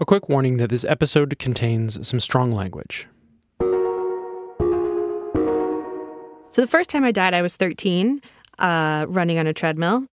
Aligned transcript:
A 0.00 0.04
quick 0.04 0.28
warning 0.28 0.58
that 0.58 0.70
this 0.70 0.84
episode 0.84 1.36
contains 1.40 2.06
some 2.06 2.20
strong 2.20 2.52
language. 2.52 3.08
So 6.50 6.60
the 6.60 6.68
first 6.68 6.88
time 6.88 7.02
I 7.02 7.10
died, 7.10 7.34
I 7.34 7.42
was 7.42 7.56
13, 7.56 8.22
uh, 8.60 9.06
running 9.08 9.40
on 9.40 9.48
a 9.48 9.52
treadmill. 9.52 10.06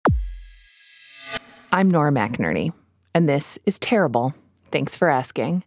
I'm 1.71 1.91
Nora 1.91 2.11
McInerny, 2.11 2.73
and 3.13 3.29
this 3.29 3.59
is 3.67 3.77
terrible. 3.77 4.33
Thanks 4.71 4.95
for 4.95 5.07
asking. 5.07 5.63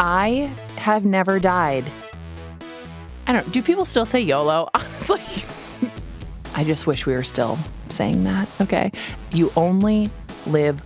I 0.00 0.50
have 0.78 1.04
never 1.04 1.38
died. 1.38 1.84
I 3.28 3.32
don't. 3.32 3.52
Do 3.52 3.62
people 3.62 3.84
still 3.84 4.04
say 4.04 4.20
YOLO? 4.20 4.68
Honestly, 4.74 5.20
I 6.56 6.64
just 6.64 6.88
wish 6.88 7.06
we 7.06 7.12
were 7.12 7.22
still 7.22 7.56
saying 7.88 8.24
that. 8.24 8.48
Okay, 8.60 8.90
you 9.30 9.52
only 9.56 10.10
live 10.46 10.82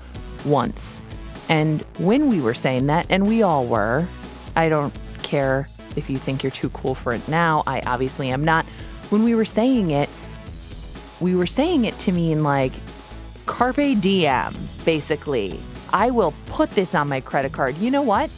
once, 0.49 1.03
and 1.49 1.83
when 1.99 2.29
we 2.29 2.41
were 2.41 2.55
saying 2.55 2.87
that, 2.87 3.07
and 3.09 3.27
we 3.27 3.43
all 3.43 3.67
were, 3.67 4.07
I 4.55 4.69
don't 4.69 4.97
care 5.23 5.69
if 5.97 6.11
you 6.11 6.17
think 6.17 6.43
you're 6.43 6.53
too 6.53 6.71
cool 6.71 6.95
for 6.95 7.13
it 7.13 7.27
now. 7.29 7.63
I 7.67 7.81
obviously 7.81 8.31
am 8.31 8.45
not. 8.45 8.67
When 9.11 9.25
we 9.25 9.35
were 9.35 9.45
saying 9.45 9.91
it, 9.91 10.09
we 11.21 11.35
were 11.35 11.47
saying 11.47 11.85
it 11.85 11.99
to 12.01 12.13
mean 12.13 12.43
like 12.43 12.73
carpe 13.47 14.01
diem, 14.01 14.55
basically. 14.85 15.59
I 15.93 16.11
will 16.11 16.35
put 16.47 16.71
this 16.73 16.95
on 16.95 17.09
my 17.09 17.21
credit 17.21 17.53
card. 17.53 17.77
You 17.79 17.91
know 17.91 18.03
what? 18.03 18.31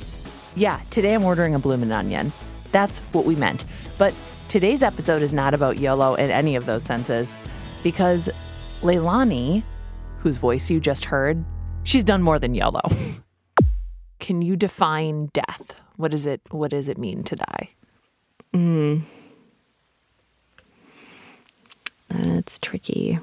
Yeah, 0.54 0.80
today 0.90 1.14
I'm 1.14 1.24
ordering 1.24 1.54
a 1.54 1.58
bloomin' 1.58 1.92
onion. 1.92 2.32
That's 2.70 3.00
what 3.12 3.24
we 3.24 3.34
meant. 3.34 3.64
But 3.98 4.14
today's 4.48 4.82
episode 4.82 5.22
is 5.22 5.32
not 5.32 5.52
about 5.52 5.78
YOLO 5.78 6.14
in 6.14 6.30
any 6.30 6.54
of 6.54 6.66
those 6.66 6.84
senses 6.84 7.36
because 7.82 8.30
Leilani, 8.82 9.64
whose 10.20 10.36
voice 10.36 10.70
you 10.70 10.80
just 10.80 11.04
heard, 11.04 11.44
she's 11.82 12.04
done 12.04 12.22
more 12.22 12.38
than 12.38 12.54
YOLO. 12.54 12.80
Can 14.20 14.42
you 14.42 14.56
define 14.56 15.26
death? 15.32 15.80
What 15.96 16.14
is 16.14 16.26
it 16.26 16.40
what 16.50 16.70
does 16.70 16.88
it 16.88 16.98
mean 16.98 17.22
to 17.24 17.36
die? 17.36 17.70
Mm. 18.54 19.02
That's 22.08 22.58
tricky. 22.58 23.18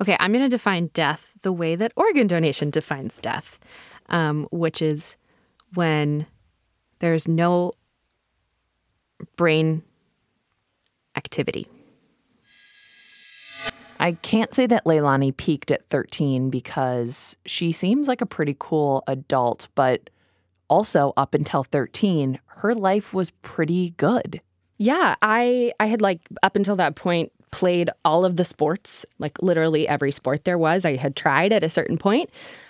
Okay, 0.00 0.16
I'm 0.20 0.32
going 0.32 0.44
to 0.44 0.48
define 0.48 0.90
death 0.92 1.32
the 1.42 1.52
way 1.52 1.74
that 1.74 1.92
organ 1.96 2.26
donation 2.26 2.68
defines 2.70 3.18
death, 3.18 3.58
um, 4.10 4.46
which 4.50 4.82
is 4.82 5.16
when 5.72 6.26
there's 6.98 7.26
no 7.26 7.72
brain 9.36 9.82
activity. 11.16 11.66
I 14.00 14.12
can't 14.12 14.54
say 14.54 14.66
that 14.66 14.84
Leilani 14.84 15.36
peaked 15.36 15.70
at 15.70 15.88
13 15.88 16.50
because 16.50 17.36
she 17.46 17.72
seems 17.72 18.08
like 18.08 18.20
a 18.20 18.26
pretty 18.26 18.56
cool 18.58 19.02
adult, 19.06 19.68
but 19.74 20.10
also 20.68 21.12
up 21.16 21.34
until 21.34 21.64
13, 21.64 22.38
her 22.46 22.74
life 22.74 23.14
was 23.14 23.30
pretty 23.30 23.90
good. 23.96 24.40
Yeah, 24.78 25.14
I 25.22 25.72
I 25.80 25.86
had 25.86 26.02
like 26.02 26.20
up 26.42 26.56
until 26.56 26.76
that 26.76 26.96
point 26.96 27.32
played 27.50 27.88
all 28.04 28.24
of 28.24 28.36
the 28.36 28.44
sports, 28.44 29.06
like 29.18 29.40
literally 29.40 29.88
every 29.88 30.10
sport 30.10 30.44
there 30.44 30.58
was. 30.58 30.84
I 30.84 30.96
had 30.96 31.16
tried 31.16 31.52
at 31.52 31.64
a 31.64 31.70
certain 31.70 31.96
point. 31.96 32.28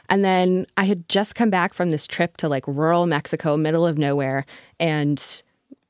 And 0.09 0.25
then 0.25 0.67
I 0.77 0.85
had 0.85 1.09
just 1.09 1.35
come 1.35 1.51
back 1.51 1.75
from 1.75 1.91
this 1.91 2.07
trip 2.07 2.37
to 2.37 2.49
like 2.49 2.65
rural 2.69 3.07
Mexico, 3.07 3.57
middle 3.57 3.85
of 3.85 3.99
nowhere, 3.99 4.47
and 4.79 5.43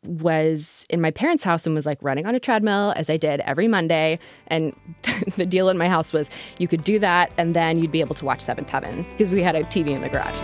was 0.07 0.87
in 0.89 1.01
my 1.01 1.11
parents' 1.11 1.45
house 1.45 1.67
and 1.67 1.75
was 1.75 1.87
like 1.87 1.99
running 2.01 2.27
on 2.27 2.35
a 2.35 2.41
treadmill 2.41 2.93
as 2.97 3.11
I 3.11 3.17
did 3.17 3.41
every 3.41 3.69
Monday. 3.69 4.19
And 4.49 4.75
the 5.37 5.47
deal 5.47 5.69
in 5.69 5.79
my 5.79 5.89
house 5.89 6.13
was 6.13 6.31
you 6.59 6.69
could 6.69 6.85
do 6.85 6.99
that 6.99 7.33
and 7.39 7.55
then 7.55 7.79
you'd 7.79 7.93
be 7.93 8.01
able 8.01 8.15
to 8.17 8.25
watch 8.25 8.41
Seventh 8.41 8.71
Heaven 8.71 9.05
because 9.11 9.31
we 9.31 9.43
had 9.43 9.55
a 9.55 9.65
TV 9.65 9.91
in 9.91 10.01
the 10.01 10.09
garage. 10.09 10.41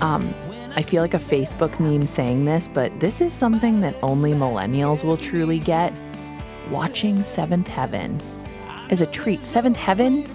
Um, 0.00 0.32
I 0.76 0.82
feel 0.82 1.02
like 1.02 1.14
a 1.14 1.18
Facebook 1.18 1.80
meme 1.80 2.06
saying 2.06 2.44
this, 2.44 2.68
but 2.68 3.00
this 3.00 3.20
is 3.20 3.32
something 3.32 3.80
that 3.80 3.94
only 4.02 4.32
millennials 4.32 5.02
will 5.02 5.16
truly 5.16 5.58
get. 5.58 5.92
Watching 6.70 7.24
Seventh 7.24 7.68
Heaven 7.68 8.20
as 8.90 9.00
a 9.00 9.06
treat. 9.06 9.46
Seventh 9.46 9.76
Heaven 9.76 10.28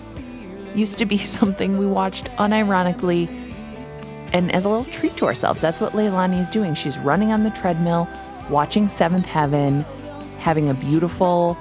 used 0.76 0.98
to 0.98 1.06
be 1.06 1.18
something 1.38 1.78
we 1.78 1.88
watched 1.88 2.26
unironically 2.38 3.30
and 4.34 4.52
as 4.52 4.66
a 4.66 4.70
little 4.70 4.86
treat 4.86 5.16
to 5.18 5.26
ourselves. 5.26 5.62
That's 5.62 5.80
what 5.80 5.94
Leilani 5.94 6.42
is 6.42 6.50
doing. 6.50 6.76
She's 6.76 6.98
running 6.98 7.32
on 7.32 7.44
the 7.44 7.52
treadmill, 7.52 8.08
watching 8.50 8.90
Seventh 8.90 9.26
Heaven, 9.26 9.86
having 10.40 10.70
a 10.70 10.74
beautiful 10.74 11.56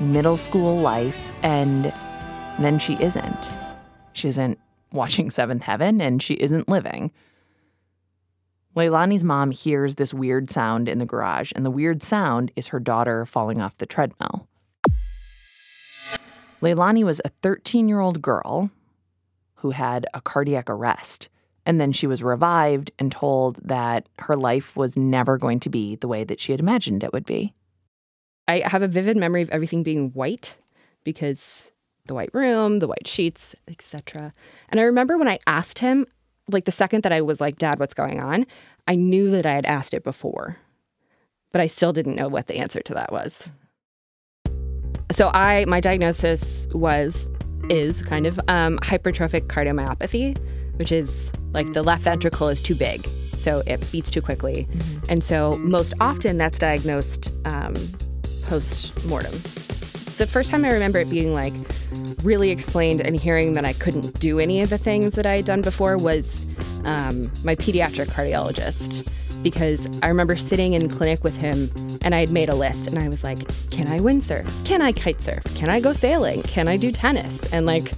middle 0.00 0.36
school 0.36 0.78
life, 0.78 1.40
and 1.42 1.92
then 2.58 2.78
she 2.78 2.94
isn't. 3.02 3.58
She 4.12 4.28
isn't 4.28 4.58
watching 4.92 5.30
Seventh 5.30 5.62
Heaven 5.62 6.00
and 6.00 6.22
she 6.22 6.34
isn't 6.34 6.68
living. 6.68 7.10
Leilani's 8.76 9.24
mom 9.24 9.50
hears 9.52 9.94
this 9.94 10.12
weird 10.12 10.50
sound 10.50 10.86
in 10.86 10.98
the 10.98 11.06
garage, 11.06 11.50
and 11.56 11.64
the 11.64 11.70
weird 11.70 12.02
sound 12.02 12.52
is 12.56 12.68
her 12.68 12.78
daughter 12.78 13.24
falling 13.24 13.60
off 13.60 13.78
the 13.78 13.86
treadmill. 13.86 14.46
Leilani 16.60 17.02
was 17.02 17.20
a 17.24 17.30
13 17.40 17.88
year 17.88 18.00
old 18.00 18.20
girl 18.20 18.70
who 19.56 19.70
had 19.70 20.06
a 20.12 20.20
cardiac 20.20 20.68
arrest. 20.68 21.28
And 21.66 21.80
then 21.80 21.92
she 21.92 22.06
was 22.06 22.22
revived 22.22 22.92
and 22.98 23.10
told 23.10 23.56
that 23.64 24.08
her 24.20 24.36
life 24.36 24.76
was 24.76 24.96
never 24.96 25.36
going 25.36 25.60
to 25.60 25.68
be 25.68 25.96
the 25.96 26.08
way 26.08 26.24
that 26.24 26.40
she 26.40 26.52
had 26.52 26.60
imagined 26.60 27.02
it 27.02 27.12
would 27.12 27.26
be. 27.26 27.52
I 28.48 28.60
have 28.60 28.82
a 28.82 28.88
vivid 28.88 29.16
memory 29.16 29.42
of 29.42 29.50
everything 29.50 29.82
being 29.82 30.10
white 30.12 30.56
because 31.02 31.72
the 32.06 32.14
white 32.14 32.32
room, 32.32 32.78
the 32.78 32.86
white 32.86 33.06
sheets, 33.06 33.56
etc. 33.68 34.32
And 34.68 34.78
I 34.78 34.84
remember 34.84 35.18
when 35.18 35.28
I 35.28 35.38
asked 35.46 35.80
him, 35.80 36.06
like 36.50 36.64
the 36.64 36.72
second 36.72 37.02
that 37.02 37.12
I 37.12 37.20
was 37.20 37.40
like, 37.40 37.56
Dad, 37.56 37.80
what's 37.80 37.94
going 37.94 38.20
on? 38.20 38.46
I 38.86 38.94
knew 38.94 39.30
that 39.32 39.44
I 39.44 39.54
had 39.54 39.66
asked 39.66 39.92
it 39.92 40.04
before, 40.04 40.58
but 41.50 41.60
I 41.60 41.66
still 41.66 41.92
didn't 41.92 42.14
know 42.14 42.28
what 42.28 42.46
the 42.46 42.58
answer 42.58 42.80
to 42.80 42.94
that 42.94 43.10
was. 43.10 43.50
So 45.10 45.30
I, 45.34 45.64
my 45.64 45.80
diagnosis 45.80 46.68
was, 46.72 47.26
is 47.68 48.02
kind 48.02 48.26
of 48.26 48.38
um, 48.46 48.78
hypertrophic 48.78 49.48
cardiomyopathy, 49.48 50.38
which 50.76 50.92
is 50.92 51.32
like 51.52 51.72
the 51.72 51.82
left 51.82 52.04
ventricle 52.04 52.48
is 52.48 52.60
too 52.60 52.74
big, 52.74 53.06
so 53.36 53.62
it 53.66 53.90
beats 53.92 54.10
too 54.10 54.22
quickly, 54.22 54.66
mm-hmm. 54.70 55.10
and 55.10 55.22
so 55.22 55.54
most 55.54 55.94
often 56.00 56.36
that's 56.36 56.58
diagnosed 56.58 57.32
um, 57.44 57.74
post 58.44 59.04
mortem. 59.06 59.32
The 60.16 60.26
first 60.26 60.50
time 60.50 60.64
I 60.64 60.70
remember 60.70 60.98
it 60.98 61.10
being 61.10 61.34
like 61.34 61.52
really 62.22 62.50
explained 62.50 63.00
and 63.00 63.16
hearing 63.16 63.52
that 63.54 63.64
I 63.64 63.72
couldn't 63.74 64.18
do 64.18 64.38
any 64.38 64.62
of 64.62 64.70
the 64.70 64.78
things 64.78 65.14
that 65.14 65.26
I 65.26 65.36
had 65.36 65.44
done 65.44 65.62
before 65.62 65.96
was 65.96 66.46
um, 66.84 67.30
my 67.44 67.54
pediatric 67.54 68.06
cardiologist 68.06 69.06
because 69.42 69.86
I 70.02 70.08
remember 70.08 70.36
sitting 70.36 70.72
in 70.72 70.88
clinic 70.88 71.22
with 71.22 71.36
him 71.36 71.70
and 72.02 72.14
I 72.14 72.20
had 72.20 72.30
made 72.30 72.48
a 72.48 72.54
list 72.54 72.86
and 72.88 72.98
I 72.98 73.08
was 73.08 73.22
like, 73.22 73.38
can 73.70 73.86
I 73.86 73.98
windsurf? 73.98 74.48
Can 74.64 74.82
I 74.82 74.92
kite 74.92 75.20
surf? 75.20 75.44
Can 75.54 75.68
I 75.68 75.80
go 75.80 75.92
sailing? 75.92 76.42
Can 76.42 76.66
I 76.66 76.76
do 76.76 76.90
tennis? 76.90 77.52
And 77.52 77.66
like 77.66 77.92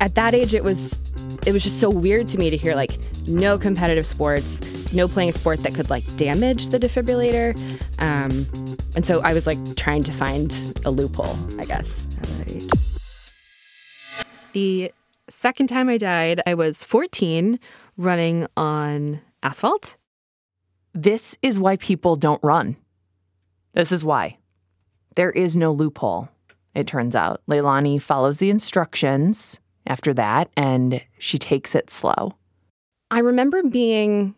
at 0.00 0.14
that 0.14 0.34
age 0.34 0.54
it 0.54 0.64
was 0.64 0.98
it 1.46 1.52
was 1.52 1.64
just 1.64 1.80
so 1.80 1.88
weird 1.88 2.28
to 2.28 2.38
me 2.38 2.50
to 2.50 2.56
hear 2.56 2.74
like 2.74 2.98
no 3.26 3.58
competitive 3.58 4.06
sports, 4.06 4.60
no 4.92 5.08
playing 5.08 5.30
a 5.30 5.32
sport 5.32 5.62
that 5.62 5.74
could 5.74 5.88
like 5.90 6.04
damage 6.16 6.68
the 6.68 6.78
defibrillator. 6.78 7.58
Um, 7.98 8.46
and 8.94 9.06
so 9.06 9.20
I 9.20 9.32
was 9.32 9.46
like 9.46 9.58
trying 9.76 10.02
to 10.04 10.12
find 10.12 10.52
a 10.84 10.90
loophole, 10.90 11.36
I 11.58 11.64
guess, 11.64 12.06
at 12.18 12.24
that 12.24 12.50
age. 12.52 12.70
The 14.52 14.92
second 15.28 15.68
time 15.68 15.88
I 15.88 15.96
died, 15.96 16.42
I 16.46 16.54
was 16.54 16.84
14 16.84 17.58
running 17.96 18.46
on 18.56 19.20
asphalt. 19.42 19.96
This 20.92 21.38
is 21.40 21.58
why 21.58 21.76
people 21.76 22.16
don't 22.16 22.42
run. 22.42 22.76
This 23.74 23.92
is 23.92 24.04
why. 24.04 24.38
There 25.14 25.30
is 25.30 25.56
no 25.56 25.72
loophole, 25.72 26.28
it 26.74 26.86
turns 26.86 27.14
out. 27.14 27.40
Leilani 27.48 28.02
follows 28.02 28.38
the 28.38 28.50
instructions 28.50 29.60
after 29.86 30.12
that 30.14 30.50
and 30.56 31.02
she 31.18 31.38
takes 31.38 31.74
it 31.74 31.90
slow. 31.90 32.34
I 33.10 33.20
remember 33.20 33.62
being 33.62 34.34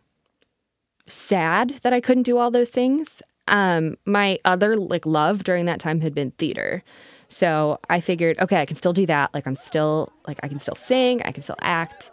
sad 1.07 1.71
that 1.83 1.93
I 1.93 2.01
couldn't 2.01 2.23
do 2.23 2.39
all 2.39 2.51
those 2.51 2.71
things. 2.71 3.21
Um, 3.49 3.97
my 4.07 4.39
other 4.45 4.77
like 4.77 5.05
love 5.05 5.45
during 5.45 5.67
that 5.67 5.81
time 5.81 6.01
had 6.01 6.15
been 6.15 6.31
theater. 6.33 6.83
So 7.29 7.79
I 7.91 8.01
figured, 8.01 8.39
okay, 8.41 8.61
I 8.61 8.67
can 8.67 8.77
still 8.77 8.93
do 8.93 9.07
that. 9.07 9.33
Like 9.35 9.47
I'm 9.47 9.57
still 9.57 10.13
like 10.27 10.39
I 10.43 10.49
can 10.49 10.59
still 10.59 10.75
sing, 10.75 11.23
I 11.25 11.33
can 11.33 11.43
still 11.43 11.57
act. 11.61 12.11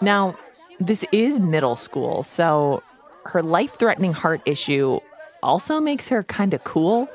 Now, 0.00 0.36
this 0.80 1.04
is 1.12 1.38
middle 1.38 1.76
school, 1.76 2.22
so 2.24 2.82
her 3.24 3.42
life-threatening 3.42 4.12
heart 4.12 4.42
issue 4.46 4.98
also 5.42 5.80
makes 5.80 6.08
her 6.08 6.24
kind 6.24 6.54
of 6.54 6.64
cool. 6.64 7.08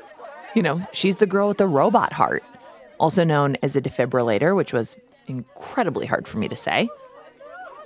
You 0.54 0.62
know, 0.62 0.86
she's 0.92 1.18
the 1.18 1.26
girl 1.26 1.48
with 1.48 1.58
the 1.58 1.66
robot 1.66 2.14
heart, 2.14 2.42
also 2.98 3.24
known 3.24 3.56
as 3.62 3.76
a 3.76 3.80
defibrillator, 3.80 4.54
which 4.56 4.72
was 4.72 4.96
incredibly 5.26 6.06
hard 6.06 6.26
for 6.26 6.38
me 6.38 6.48
to 6.48 6.56
say. 6.56 6.88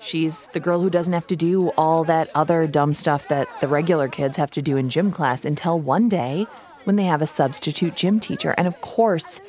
She's 0.01 0.49
the 0.53 0.61
girl 0.61 0.81
who 0.81 0.91
doesn't 0.91 1.13
have 1.13 1.27
to 1.29 1.37
do 1.37 1.69
all 1.71 2.03
that 2.05 2.29
other 2.35 2.67
dumb 2.67 2.93
stuff 2.95 3.29
that 3.29 3.49
the 3.61 3.69
regular 3.69 4.09
kids 4.09 4.37
have 4.37 4.51
to 4.53 4.63
do 4.63 4.77
in 4.77 4.91
gym 4.91 5.13
class 5.13 5.45
until 5.45 5.79
one 5.79 6.09
day 6.09 6.47
when 6.85 6.97
they 6.97 7.05
have 7.05 7.23
a 7.23 7.27
substitute 7.27 7.95
gym 7.95 8.19
teacher. 8.19 8.55
And 8.59 8.67
of 8.67 8.81
course, 8.81 9.41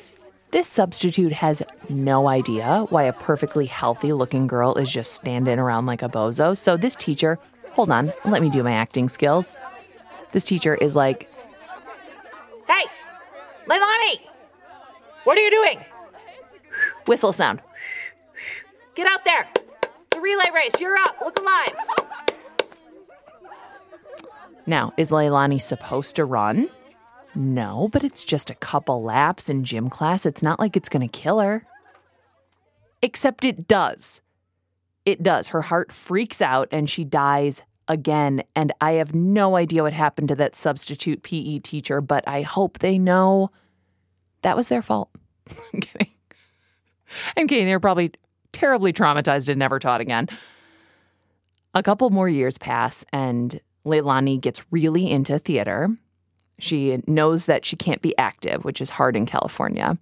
This 0.54 0.68
substitute 0.68 1.32
has 1.32 1.64
no 1.88 2.28
idea 2.28 2.86
why 2.88 3.02
a 3.02 3.12
perfectly 3.12 3.66
healthy 3.66 4.12
looking 4.12 4.46
girl 4.46 4.76
is 4.76 4.88
just 4.88 5.12
standing 5.12 5.58
around 5.58 5.86
like 5.86 6.00
a 6.00 6.08
bozo. 6.08 6.56
So 6.56 6.76
this 6.76 6.94
teacher, 6.94 7.40
hold 7.72 7.90
on, 7.90 8.12
let 8.24 8.40
me 8.40 8.50
do 8.50 8.62
my 8.62 8.70
acting 8.70 9.08
skills. 9.08 9.56
This 10.30 10.44
teacher 10.44 10.76
is 10.76 10.94
like, 10.94 11.28
Hey, 12.68 12.84
Leilani, 13.68 14.20
what 15.24 15.36
are 15.38 15.40
you 15.40 15.50
doing? 15.50 15.84
Whistle 17.06 17.32
sound. 17.32 17.60
Get 18.94 19.06
out 19.06 19.24
there. 19.24 19.48
The 20.10 20.20
relay 20.20 20.50
race, 20.54 20.80
you're 20.80 20.96
up. 20.96 21.16
Look 21.22 21.38
alive. 21.38 21.74
Now, 24.66 24.92
is 24.96 25.10
Leilani 25.10 25.60
supposed 25.60 26.16
to 26.16 26.24
run? 26.24 26.70
No, 27.34 27.88
but 27.92 28.04
it's 28.04 28.24
just 28.24 28.48
a 28.48 28.54
couple 28.54 29.02
laps 29.02 29.50
in 29.50 29.64
gym 29.64 29.90
class. 29.90 30.24
It's 30.24 30.42
not 30.42 30.60
like 30.60 30.76
it's 30.76 30.88
going 30.88 31.06
to 31.06 31.20
kill 31.20 31.40
her. 31.40 31.66
Except 33.02 33.44
it 33.44 33.66
does. 33.66 34.22
It 35.04 35.22
does. 35.22 35.48
Her 35.48 35.62
heart 35.62 35.92
freaks 35.92 36.40
out 36.40 36.68
and 36.70 36.88
she 36.88 37.04
dies 37.04 37.60
again. 37.88 38.42
And 38.54 38.72
I 38.80 38.92
have 38.92 39.14
no 39.14 39.56
idea 39.56 39.82
what 39.82 39.92
happened 39.92 40.28
to 40.28 40.34
that 40.36 40.56
substitute 40.56 41.22
PE 41.22 41.58
teacher, 41.58 42.00
but 42.00 42.26
I 42.26 42.42
hope 42.42 42.78
they 42.78 42.98
know 42.98 43.50
that 44.44 44.56
was 44.56 44.68
their 44.68 44.82
fault. 44.82 45.10
I'm 45.72 45.80
kidding. 45.80 46.12
I'm 47.36 47.48
kidding. 47.48 47.66
They 47.66 47.74
were 47.74 47.80
probably 47.80 48.12
terribly 48.52 48.92
traumatized 48.92 49.48
and 49.48 49.58
never 49.58 49.78
taught 49.78 50.00
again. 50.00 50.28
A 51.74 51.82
couple 51.82 52.08
more 52.10 52.28
years 52.28 52.56
pass, 52.56 53.04
and 53.12 53.60
Leilani 53.84 54.40
gets 54.40 54.62
really 54.70 55.10
into 55.10 55.38
theater. 55.38 55.88
She 56.58 57.02
knows 57.06 57.46
that 57.46 57.64
she 57.64 57.74
can't 57.74 58.00
be 58.02 58.16
active, 58.16 58.64
which 58.64 58.80
is 58.80 58.90
hard 58.90 59.16
in 59.16 59.26
California. 59.26 59.98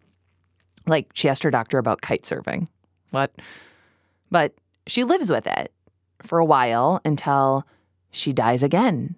Like, 0.87 1.11
she 1.15 1.29
asked 1.29 1.45
her 1.45 1.51
doctor 1.51 1.79
about 1.79 2.03
kite 2.03 2.25
surfing. 2.25 2.69
What? 3.11 3.33
But 4.31 4.55
she 4.87 5.05
lives 5.05 5.31
with 5.31 5.47
it 5.47 5.73
for 6.21 6.39
a 6.39 6.45
while 6.45 7.01
until 7.05 7.67
she 8.11 8.33
dies 8.33 8.63
again 8.63 9.15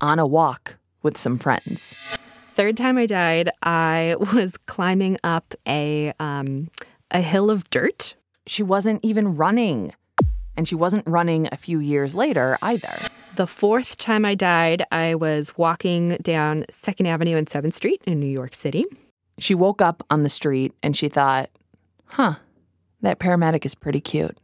on 0.00 0.18
a 0.18 0.26
walk 0.26 0.76
with 1.02 1.16
some 1.16 1.38
friends. 1.38 2.18
Third 2.60 2.76
time 2.76 2.98
I 2.98 3.06
died, 3.06 3.48
I 3.62 4.16
was 4.34 4.58
climbing 4.58 5.16
up 5.24 5.54
a 5.66 6.12
um, 6.20 6.68
a 7.10 7.22
hill 7.22 7.50
of 7.50 7.70
dirt. 7.70 8.16
She 8.46 8.62
wasn't 8.62 9.02
even 9.02 9.34
running. 9.34 9.94
And 10.58 10.68
she 10.68 10.74
wasn't 10.74 11.08
running 11.08 11.48
a 11.50 11.56
few 11.56 11.78
years 11.78 12.14
later 12.14 12.58
either. 12.60 12.92
The 13.36 13.46
fourth 13.46 13.96
time 13.96 14.26
I 14.26 14.34
died, 14.34 14.84
I 14.92 15.14
was 15.14 15.56
walking 15.56 16.18
down 16.18 16.66
Second 16.68 17.06
Avenue 17.06 17.38
and 17.38 17.48
Seventh 17.48 17.74
Street 17.74 18.02
in 18.06 18.20
New 18.20 18.26
York 18.26 18.54
City. 18.54 18.84
She 19.38 19.54
woke 19.54 19.80
up 19.80 20.02
on 20.10 20.22
the 20.22 20.28
street 20.28 20.74
and 20.82 20.94
she 20.94 21.08
thought, 21.08 21.48
huh, 22.08 22.34
that 23.00 23.18
paramedic 23.18 23.64
is 23.64 23.74
pretty 23.74 24.02
cute. 24.02 24.36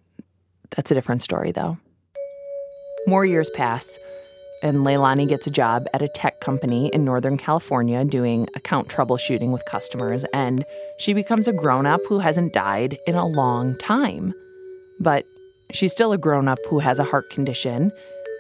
That's 0.75 0.91
a 0.91 0.95
different 0.95 1.21
story, 1.21 1.53
though. 1.53 1.77
More 3.07 3.27
years 3.27 3.51
pass, 3.51 3.99
and 4.63 4.79
Leilani 4.79 5.29
gets 5.29 5.47
a 5.47 5.51
job 5.51 5.87
at 5.93 6.03
a 6.03 6.09
tech 6.09 6.41
company 6.41 6.89
in 6.89 7.05
Northern 7.05 7.37
California 7.37 8.05
doing 8.05 8.49
account 8.55 8.89
troubleshooting 8.89 9.53
with 9.53 9.65
customers, 9.65 10.25
and 10.33 10.65
she 10.99 11.13
becomes 11.13 11.49
a 11.49 11.53
grown 11.53 11.87
up 11.87 12.01
who 12.09 12.19
hasn't 12.19 12.53
died 12.53 12.97
in 13.07 13.15
a 13.15 13.27
long 13.27 13.77
time. 13.79 14.33
But 15.01 15.25
she's 15.73 15.93
still 15.93 16.13
a 16.13 16.19
grown 16.19 16.49
up 16.49 16.59
who 16.69 16.79
has 16.79 16.99
a 16.99 17.05
heart 17.05 17.29
condition 17.31 17.93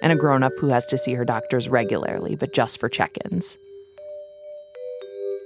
and 0.02 0.12
a 0.12 0.16
grown 0.16 0.42
up 0.42 0.52
who 0.58 0.68
has 0.68 0.86
to 0.86 0.98
see 0.98 1.14
her 1.14 1.24
doctors 1.24 1.68
regularly, 1.68 2.36
but 2.36 2.52
just 2.52 2.80
for 2.80 2.88
check 2.88 3.12
ins. 3.24 3.56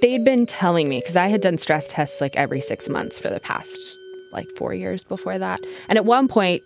They'd 0.03 0.25
been 0.25 0.47
telling 0.47 0.89
me 0.89 1.01
because 1.01 1.17
I 1.17 1.29
had 1.29 1.43
done 1.43 1.59
stress 1.59 1.93
tests 1.93 2.21
like 2.21 2.37
every 2.37 2.61
six 2.61 2.89
months 2.89 3.19
for 3.19 3.29
the 3.29 3.41
past 3.41 3.97
like 4.33 4.49
four 4.57 4.75
years 4.75 5.05
before 5.05 5.39
that. 5.39 5.61
And 5.89 5.99
at 5.99 6.05
one 6.05 6.29
point 6.29 6.63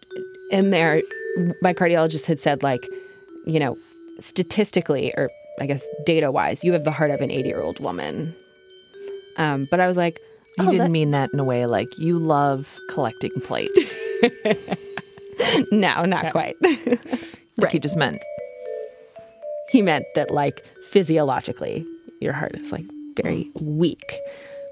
in 0.51 0.71
there, 0.71 1.03
my 1.63 1.75
cardiologist 1.75 2.27
had 2.27 2.39
said, 2.39 2.63
like, 2.63 2.87
you 3.47 3.59
know, 3.59 3.77
statistically, 4.21 5.13
or 5.17 5.31
I 5.61 5.67
guess 5.67 5.87
data 6.05 6.31
wise, 6.33 6.65
you 6.65 6.73
have 6.73 6.85
the 6.85 6.91
heart 6.93 7.11
of 7.11 7.21
an 7.21 7.31
80 7.31 7.49
year 7.49 7.61
old 7.61 7.81
woman. 7.81 8.35
Um, 9.37 9.67
but 9.71 9.81
I 9.81 9.87
was 9.87 9.97
like, 9.97 10.19
You 10.59 10.65
oh, 10.67 10.71
didn't 10.71 10.79
that- 10.87 10.91
mean 10.91 11.11
that 11.13 11.31
in 11.33 11.41
a 11.41 11.45
way 11.45 11.67
like 11.67 11.89
you 11.99 12.19
love 12.19 12.79
collecting 12.91 13.33
plates. 13.43 13.97
no, 15.73 16.05
not 16.05 16.31
quite. 16.33 16.57
like 17.57 17.73
you 17.73 17.81
just 17.81 17.97
meant 17.97 18.21
he 19.71 19.81
meant 19.83 20.05
that 20.15 20.31
like 20.31 20.61
physiologically 20.91 21.85
your 22.21 22.33
heart 22.33 22.55
is 22.57 22.71
like 22.73 22.85
very 23.17 23.49
weak 23.61 24.15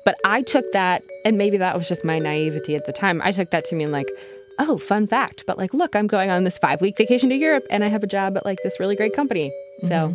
but 0.05 0.17
i 0.25 0.43
took 0.43 0.65
that 0.73 1.01
and 1.25 1.39
maybe 1.39 1.57
that 1.57 1.77
was 1.77 1.89
just 1.89 2.05
my 2.05 2.19
naivety 2.19 2.75
at 2.77 2.85
the 2.87 2.93
time 2.93 3.21
i 3.25 3.31
took 3.33 3.51
that 3.51 3.65
to 3.65 3.75
mean 3.75 3.91
like 3.93 4.09
oh 4.59 4.79
fun 4.79 5.07
fact 5.07 5.45
but 5.47 5.59
like 5.59 5.73
look 5.73 5.97
i'm 5.97 6.07
going 6.07 6.31
on 6.31 6.45
this 6.45 6.59
five 6.59 6.81
week 6.81 6.97
vacation 6.97 7.29
to 7.29 7.37
europe 7.37 7.65
and 7.71 7.85
i 7.85 7.89
have 7.89 8.03
a 8.03 8.07
job 8.07 8.37
at 8.37 8.45
like 8.45 8.59
this 8.63 8.79
really 8.79 8.97
great 8.97 9.15
company 9.15 9.53
so 9.83 9.89
mm-hmm. 9.89 10.15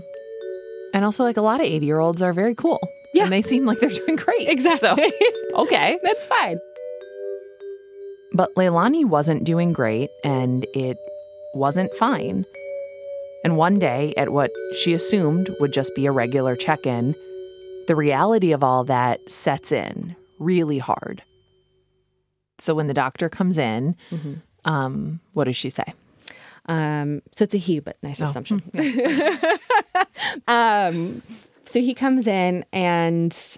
And 0.94 1.06
also, 1.06 1.24
like 1.24 1.38
a 1.38 1.42
lot 1.42 1.60
of 1.60 1.68
80 1.68 1.86
year 1.86 2.00
olds 2.00 2.22
are 2.22 2.34
very 2.34 2.56
cool. 2.56 2.80
Yeah. 3.14 3.24
And 3.24 3.32
they 3.32 3.42
seem 3.42 3.66
like 3.66 3.80
they're 3.80 3.90
doing 3.90 4.16
great. 4.16 4.48
exactly 4.48 5.12
So, 5.54 5.62
okay. 5.62 5.98
that's 6.04 6.26
fine 6.26 6.58
But 8.34 8.50
Leilani 8.56 9.06
wasn't 9.06 9.44
doing 9.44 9.74
great 9.74 10.10
and 10.24 10.66
it 10.74 10.98
wasn't 11.54 11.92
fine. 11.94 12.46
And 13.44 13.56
one 13.56 13.80
day, 13.80 14.14
at 14.18 14.34
what 14.34 14.52
she 14.82 14.94
assumed 14.94 15.50
would 15.60 15.72
just 15.72 15.96
be 15.96 16.06
a 16.06 16.12
regular 16.12 16.56
check 16.56 16.86
in, 16.86 17.14
the 17.88 17.96
reality 17.96 18.52
of 18.52 18.64
all 18.64 18.84
that 18.86 19.20
sets 19.30 19.72
in 19.72 20.16
really 20.40 20.80
hard. 20.80 21.22
So 22.60 22.74
when 22.74 22.88
the 22.88 22.94
doctor 22.94 23.30
comes 23.30 23.58
in, 23.58 23.96
um, 24.66 25.20
what 25.34 25.46
does 25.46 25.56
she 25.56 25.70
say? 25.70 25.94
um, 26.70 27.22
so 27.32 27.44
it's 27.44 27.54
a 27.54 27.58
he 27.58 27.80
but 27.80 27.96
nice 28.04 28.20
Oh. 28.22 28.26
assumption 28.26 28.62
um, 30.48 31.22
so 31.66 31.80
he 31.80 31.94
comes 31.94 32.28
in 32.28 32.66
and 32.74 33.58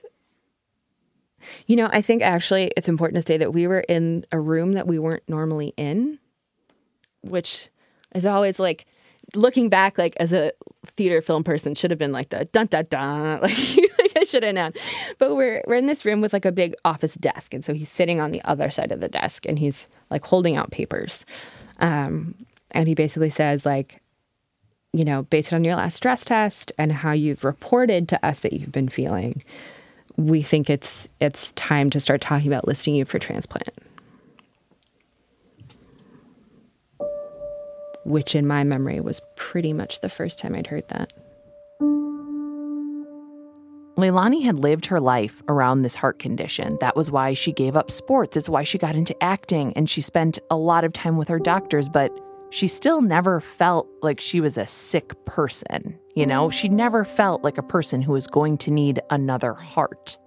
you 1.65 1.75
know 1.75 1.89
i 1.91 2.01
think 2.01 2.21
actually 2.21 2.71
it's 2.77 2.87
important 2.87 3.15
to 3.23 3.27
say 3.27 3.37
that 3.37 3.51
we 3.53 3.65
were 3.65 3.79
in 3.79 4.25
a 4.31 4.39
room 4.39 4.73
that 4.73 4.85
we 4.87 4.99
weren't 4.99 5.23
normally 5.27 5.73
in 5.77 6.19
which 7.21 7.69
is 8.13 8.25
always 8.27 8.59
like 8.59 8.85
looking 9.35 9.69
back 9.69 9.97
like 9.97 10.15
as 10.19 10.33
a 10.33 10.51
theater 10.85 11.21
film 11.21 11.43
person 11.43 11.75
should 11.75 11.91
have 11.91 11.99
been 11.99 12.11
like 12.11 12.29
the 12.29 12.45
dun 12.45 12.67
dun 12.67 12.85
dun 12.89 13.41
like, 13.41 13.77
like 13.99 14.17
i 14.17 14.23
should 14.23 14.43
have 14.43 14.55
known. 14.55 14.71
But 15.17 15.35
we're 15.35 15.63
we're 15.67 15.75
in 15.75 15.87
this 15.87 16.05
room 16.05 16.21
with 16.21 16.33
like 16.33 16.45
a 16.45 16.51
big 16.51 16.75
office 16.85 17.15
desk 17.15 17.53
and 17.53 17.63
so 17.63 17.73
he's 17.73 17.89
sitting 17.89 18.21
on 18.21 18.31
the 18.31 18.41
other 18.43 18.69
side 18.69 18.91
of 18.91 19.01
the 19.01 19.09
desk 19.09 19.45
and 19.45 19.59
he's 19.59 19.87
like 20.09 20.25
holding 20.25 20.55
out 20.55 20.71
papers. 20.71 21.25
Um, 21.79 22.35
and 22.71 22.87
he 22.87 22.95
basically 22.95 23.29
says 23.29 23.65
like 23.65 24.01
you 24.93 25.05
know 25.05 25.23
based 25.23 25.53
on 25.53 25.63
your 25.63 25.75
last 25.75 25.95
stress 25.95 26.25
test 26.25 26.71
and 26.77 26.91
how 26.91 27.11
you've 27.11 27.43
reported 27.43 28.07
to 28.09 28.25
us 28.25 28.41
that 28.41 28.53
you've 28.53 28.71
been 28.71 28.89
feeling 28.89 29.41
we 30.17 30.41
think 30.41 30.69
it's 30.69 31.07
it's 31.21 31.51
time 31.53 31.89
to 31.89 31.99
start 31.99 32.21
talking 32.21 32.51
about 32.51 32.67
listing 32.67 32.95
you 32.95 33.05
for 33.05 33.19
transplant 33.19 33.69
which 38.03 38.35
in 38.35 38.47
my 38.47 38.63
memory 38.63 38.99
was 38.99 39.21
pretty 39.35 39.73
much 39.73 40.01
the 40.01 40.09
first 40.09 40.39
time 40.39 40.55
I'd 40.55 40.67
heard 40.67 40.87
that. 40.89 41.13
Leilani 43.99 44.43
had 44.43 44.59
lived 44.59 44.85
her 44.85 44.99
life 44.99 45.43
around 45.49 45.81
this 45.81 45.95
heart 45.95 46.19
condition. 46.19 46.77
That 46.79 46.95
was 46.95 47.11
why 47.11 47.33
she 47.33 47.51
gave 47.51 47.75
up 47.75 47.91
sports. 47.91 48.37
It's 48.37 48.47
why 48.47 48.63
she 48.63 48.77
got 48.77 48.95
into 48.95 49.15
acting 49.21 49.73
and 49.73 49.89
she 49.89 50.01
spent 50.01 50.39
a 50.49 50.55
lot 50.55 50.85
of 50.85 50.93
time 50.93 51.17
with 51.17 51.27
her 51.27 51.39
doctors, 51.39 51.89
but 51.89 52.17
she 52.49 52.67
still 52.67 53.01
never 53.01 53.41
felt 53.41 53.87
like 54.01 54.19
she 54.19 54.39
was 54.39 54.57
a 54.57 54.65
sick 54.65 55.13
person. 55.25 55.99
You 56.15 56.25
know, 56.25 56.49
she 56.49 56.69
never 56.69 57.03
felt 57.03 57.43
like 57.43 57.57
a 57.57 57.63
person 57.63 58.01
who 58.01 58.13
was 58.13 58.25
going 58.25 58.57
to 58.59 58.71
need 58.71 59.01
another 59.09 59.53
heart. 59.53 60.17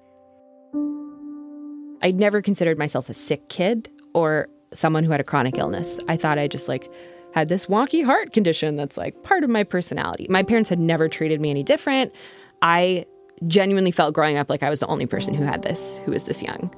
I'd 2.03 2.17
never 2.17 2.43
considered 2.43 2.79
myself 2.79 3.09
a 3.09 3.15
sick 3.15 3.49
kid 3.49 3.89
or 4.15 4.49
someone 4.75 5.05
who 5.05 5.13
had 5.13 5.21
a 5.21 5.25
chronic 5.25 5.57
illness. 5.59 5.99
I 6.09 6.17
thought 6.17 6.39
I 6.39 6.49
just 6.49 6.69
like 6.69 6.93
had 7.35 7.49
this 7.49 7.67
wonky 7.67 8.05
heart 8.05 8.33
condition 8.33 8.77
that's 8.77 8.97
like 8.97 9.23
part 9.23 9.45
of 9.45 9.51
my 9.51 9.65
personality. 9.65 10.27
My 10.29 10.43
parents 10.43 10.69
had 10.69 10.79
never 10.79 11.09
treated 11.09 11.41
me 11.41 11.51
any 11.51 11.63
different. 11.63 12.13
I 12.61 13.07
genuinely 13.47 13.91
felt 13.91 14.15
growing 14.15 14.37
up 14.37 14.49
like 14.51 14.63
I 14.63 14.71
was 14.71 14.81
the 14.81 14.87
only 14.87 15.07
person 15.07 15.35
who 15.35 15.45
had 15.45 15.63
this, 15.63 15.99
who 16.05 16.13
was 16.13 16.25
this 16.25 16.43
young. 16.43 16.75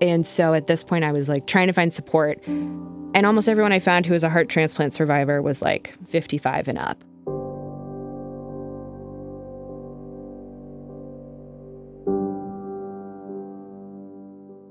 And 0.00 0.26
so 0.26 0.52
at 0.52 0.66
this 0.66 0.82
point, 0.82 1.04
I 1.04 1.12
was 1.12 1.28
like 1.28 1.46
trying 1.46 1.68
to 1.68 1.72
find 1.72 1.92
support. 1.92 2.44
And 2.46 3.24
almost 3.24 3.48
everyone 3.48 3.72
I 3.72 3.78
found 3.78 4.04
who 4.04 4.12
was 4.12 4.22
a 4.22 4.28
heart 4.28 4.48
transplant 4.48 4.92
survivor 4.92 5.40
was 5.40 5.62
like 5.62 5.94
55 6.06 6.68
and 6.68 6.78
up. 6.78 7.02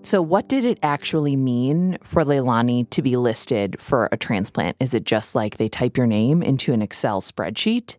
So, 0.05 0.21
what 0.21 0.47
did 0.47 0.65
it 0.65 0.77
actually 0.83 1.35
mean 1.35 1.97
for 2.03 2.23
Leilani 2.23 2.87
to 2.91 3.01
be 3.01 3.17
listed 3.17 3.81
for 3.81 4.07
a 4.11 4.17
transplant? 4.17 4.77
Is 4.79 4.93
it 4.93 5.03
just 5.03 5.33
like 5.33 5.57
they 5.57 5.67
type 5.67 5.97
your 5.97 6.05
name 6.05 6.43
into 6.43 6.73
an 6.73 6.83
Excel 6.83 7.21
spreadsheet? 7.21 7.97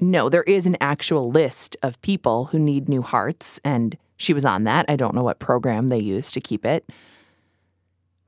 No, 0.00 0.30
there 0.30 0.44
is 0.44 0.66
an 0.66 0.78
actual 0.80 1.30
list 1.30 1.76
of 1.82 2.00
people 2.00 2.46
who 2.46 2.58
need 2.58 2.88
new 2.88 3.02
hearts, 3.02 3.60
and 3.62 3.98
She 4.20 4.34
was 4.34 4.44
on 4.44 4.64
that. 4.64 4.84
I 4.86 4.96
don't 4.96 5.14
know 5.14 5.22
what 5.22 5.38
program 5.38 5.88
they 5.88 5.98
use 5.98 6.30
to 6.32 6.42
keep 6.42 6.66
it. 6.66 6.90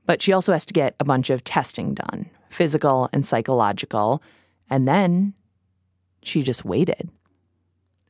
But 0.07 0.23
she 0.23 0.33
also 0.33 0.51
has 0.51 0.65
to 0.65 0.73
get 0.73 0.95
a 0.99 1.03
bunch 1.03 1.29
of 1.29 1.43
testing 1.43 1.93
done 1.93 2.31
physical 2.49 3.09
and 3.13 3.23
psychological. 3.23 4.23
And 4.71 4.87
then 4.87 5.35
she 6.23 6.41
just 6.41 6.65
waited 6.65 7.11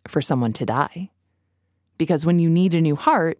for 0.07 0.21
someone 0.21 0.53
to 0.53 0.65
die. 0.65 1.11
Because 1.97 2.25
when 2.25 2.39
you 2.39 2.49
need 2.49 2.73
a 2.73 2.79
new 2.79 2.95
heart, 2.95 3.37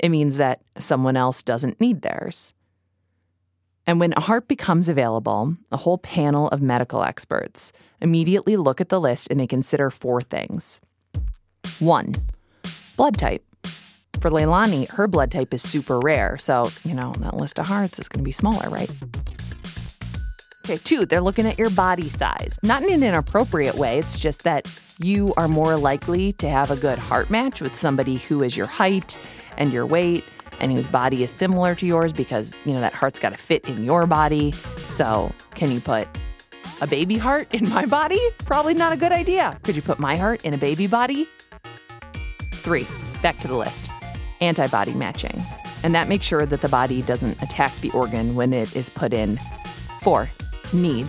it 0.00 0.08
means 0.08 0.38
that 0.38 0.62
someone 0.78 1.16
else 1.16 1.42
doesn't 1.42 1.80
need 1.80 2.02
theirs. 2.02 2.54
And 3.86 4.00
when 4.00 4.14
a 4.16 4.20
heart 4.20 4.48
becomes 4.48 4.88
available, 4.88 5.56
a 5.70 5.76
whole 5.76 5.98
panel 5.98 6.48
of 6.48 6.62
medical 6.62 7.02
experts 7.02 7.72
immediately 8.00 8.56
look 8.56 8.80
at 8.80 8.88
the 8.88 9.00
list 9.00 9.28
and 9.30 9.38
they 9.38 9.46
consider 9.46 9.90
four 9.90 10.20
things. 10.20 10.80
One, 11.78 12.14
blood 12.96 13.18
type. 13.18 13.42
For 14.20 14.30
Leilani, 14.30 14.88
her 14.90 15.06
blood 15.06 15.30
type 15.30 15.54
is 15.54 15.62
super 15.62 15.98
rare, 15.98 16.36
so, 16.38 16.68
you 16.84 16.94
know, 16.94 17.12
that 17.20 17.36
list 17.36 17.58
of 17.58 17.66
hearts 17.66 17.98
is 17.98 18.08
going 18.08 18.20
to 18.20 18.24
be 18.24 18.32
smaller, 18.32 18.68
right? 18.68 18.90
Okay, 20.64 20.78
two, 20.78 21.06
they're 21.06 21.20
looking 21.20 21.46
at 21.46 21.58
your 21.58 21.70
body 21.70 22.08
size. 22.08 22.58
Not 22.62 22.82
in 22.82 22.92
an 22.92 23.02
inappropriate 23.02 23.76
way, 23.76 23.98
it's 23.98 24.18
just 24.18 24.44
that 24.44 24.68
you 25.02 25.32
are 25.36 25.48
more 25.48 25.76
likely 25.76 26.32
to 26.34 26.48
have 26.48 26.70
a 26.70 26.76
good 26.76 26.98
heart 26.98 27.30
match 27.30 27.60
with 27.60 27.76
somebody 27.76 28.16
who 28.16 28.42
is 28.42 28.56
your 28.56 28.66
height 28.66 29.18
and 29.56 29.72
your 29.72 29.86
weight 29.86 30.24
and 30.60 30.70
whose 30.70 30.86
body 30.86 31.22
is 31.22 31.30
similar 31.30 31.74
to 31.74 31.86
yours 31.86 32.12
because, 32.12 32.54
you 32.64 32.72
know, 32.72 32.80
that 32.80 32.92
heart's 32.92 33.18
got 33.18 33.30
to 33.30 33.38
fit 33.38 33.64
in 33.64 33.84
your 33.84 34.06
body. 34.06 34.52
So, 34.52 35.32
can 35.54 35.70
you 35.70 35.80
put 35.80 36.06
a 36.82 36.86
baby 36.86 37.16
heart 37.16 37.52
in 37.54 37.68
my 37.70 37.86
body? 37.86 38.20
Probably 38.44 38.74
not 38.74 38.92
a 38.92 38.96
good 38.96 39.12
idea. 39.12 39.58
Could 39.62 39.76
you 39.76 39.82
put 39.82 39.98
my 39.98 40.16
heart 40.16 40.44
in 40.44 40.52
a 40.52 40.58
baby 40.58 40.86
body? 40.86 41.26
Three, 42.56 42.86
back 43.22 43.38
to 43.40 43.48
the 43.48 43.56
list 43.56 43.88
antibody 44.40 44.94
matching. 44.94 45.42
And 45.82 45.94
that 45.94 46.08
makes 46.08 46.26
sure 46.26 46.44
that 46.46 46.60
the 46.60 46.68
body 46.68 47.02
doesn't 47.02 47.42
attack 47.42 47.74
the 47.80 47.90
organ 47.90 48.34
when 48.34 48.52
it 48.52 48.74
is 48.76 48.90
put 48.90 49.12
in. 49.12 49.38
Four, 50.02 50.30
need. 50.72 51.06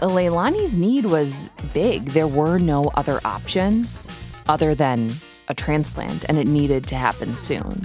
Leilani's 0.00 0.76
need 0.76 1.06
was 1.06 1.48
big. 1.72 2.06
There 2.06 2.26
were 2.26 2.58
no 2.58 2.90
other 2.94 3.20
options 3.24 4.10
other 4.48 4.74
than 4.74 5.10
a 5.48 5.54
transplant, 5.54 6.24
and 6.28 6.38
it 6.38 6.46
needed 6.46 6.86
to 6.88 6.96
happen 6.96 7.36
soon. 7.36 7.82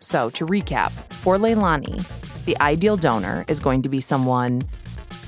So, 0.00 0.30
to 0.30 0.46
recap, 0.46 0.90
for 1.12 1.36
Leilani, 1.36 2.44
the 2.44 2.56
ideal 2.60 2.96
donor 2.96 3.44
is 3.48 3.60
going 3.60 3.82
to 3.82 3.88
be 3.88 4.00
someone 4.00 4.62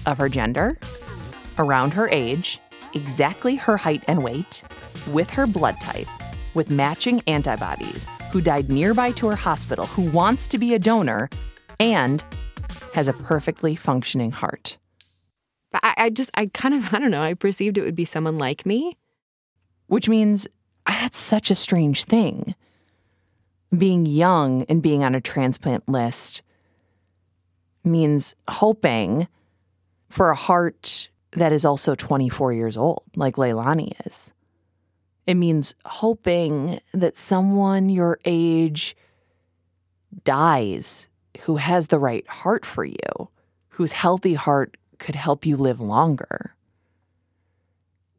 of 0.06 0.18
her 0.18 0.28
gender, 0.28 0.78
around 1.58 1.92
her 1.92 2.08
age, 2.08 2.60
exactly 2.94 3.56
her 3.56 3.76
height 3.76 4.04
and 4.06 4.22
weight, 4.22 4.62
with 5.10 5.30
her 5.30 5.46
blood 5.46 5.76
type, 5.80 6.08
with 6.54 6.70
matching 6.70 7.20
antibodies, 7.26 8.06
who 8.32 8.40
died 8.40 8.68
nearby 8.68 9.10
to 9.12 9.26
her 9.28 9.36
hospital, 9.36 9.86
who 9.86 10.10
wants 10.10 10.46
to 10.46 10.58
be 10.58 10.74
a 10.74 10.78
donor, 10.78 11.28
and 11.80 12.24
has 12.94 13.08
a 13.08 13.12
perfectly 13.12 13.76
functioning 13.76 14.30
heart. 14.30 14.78
But 15.72 15.84
I, 15.84 15.94
I 15.96 16.10
just, 16.10 16.30
I 16.34 16.46
kind 16.52 16.74
of, 16.74 16.92
I 16.94 16.98
don't 16.98 17.10
know, 17.10 17.22
I 17.22 17.34
perceived 17.34 17.78
it 17.78 17.82
would 17.82 17.94
be 17.96 18.04
someone 18.04 18.38
like 18.38 18.66
me. 18.66 18.96
Which 19.86 20.08
means 20.08 20.46
that's 20.86 21.16
such 21.16 21.50
a 21.50 21.54
strange 21.54 22.04
thing. 22.04 22.54
Being 23.76 24.06
young 24.06 24.62
and 24.64 24.82
being 24.82 25.02
on 25.02 25.14
a 25.14 25.20
transplant 25.20 25.88
list 25.88 26.42
means 27.84 28.34
hoping 28.48 29.28
for 30.08 30.30
a 30.30 30.34
heart 30.34 31.08
that 31.32 31.52
is 31.52 31.64
also 31.64 31.94
24 31.94 32.52
years 32.52 32.76
old, 32.76 33.02
like 33.16 33.36
Leilani 33.36 33.92
is. 34.06 34.32
It 35.26 35.34
means 35.34 35.74
hoping 35.84 36.80
that 36.94 37.18
someone 37.18 37.90
your 37.90 38.18
age 38.24 38.96
dies 40.24 41.07
who 41.40 41.56
has 41.56 41.86
the 41.86 41.98
right 41.98 42.26
heart 42.28 42.66
for 42.66 42.84
you, 42.84 43.28
whose 43.68 43.92
healthy 43.92 44.34
heart 44.34 44.76
could 44.98 45.14
help 45.14 45.46
you 45.46 45.56
live 45.56 45.80
longer. 45.80 46.54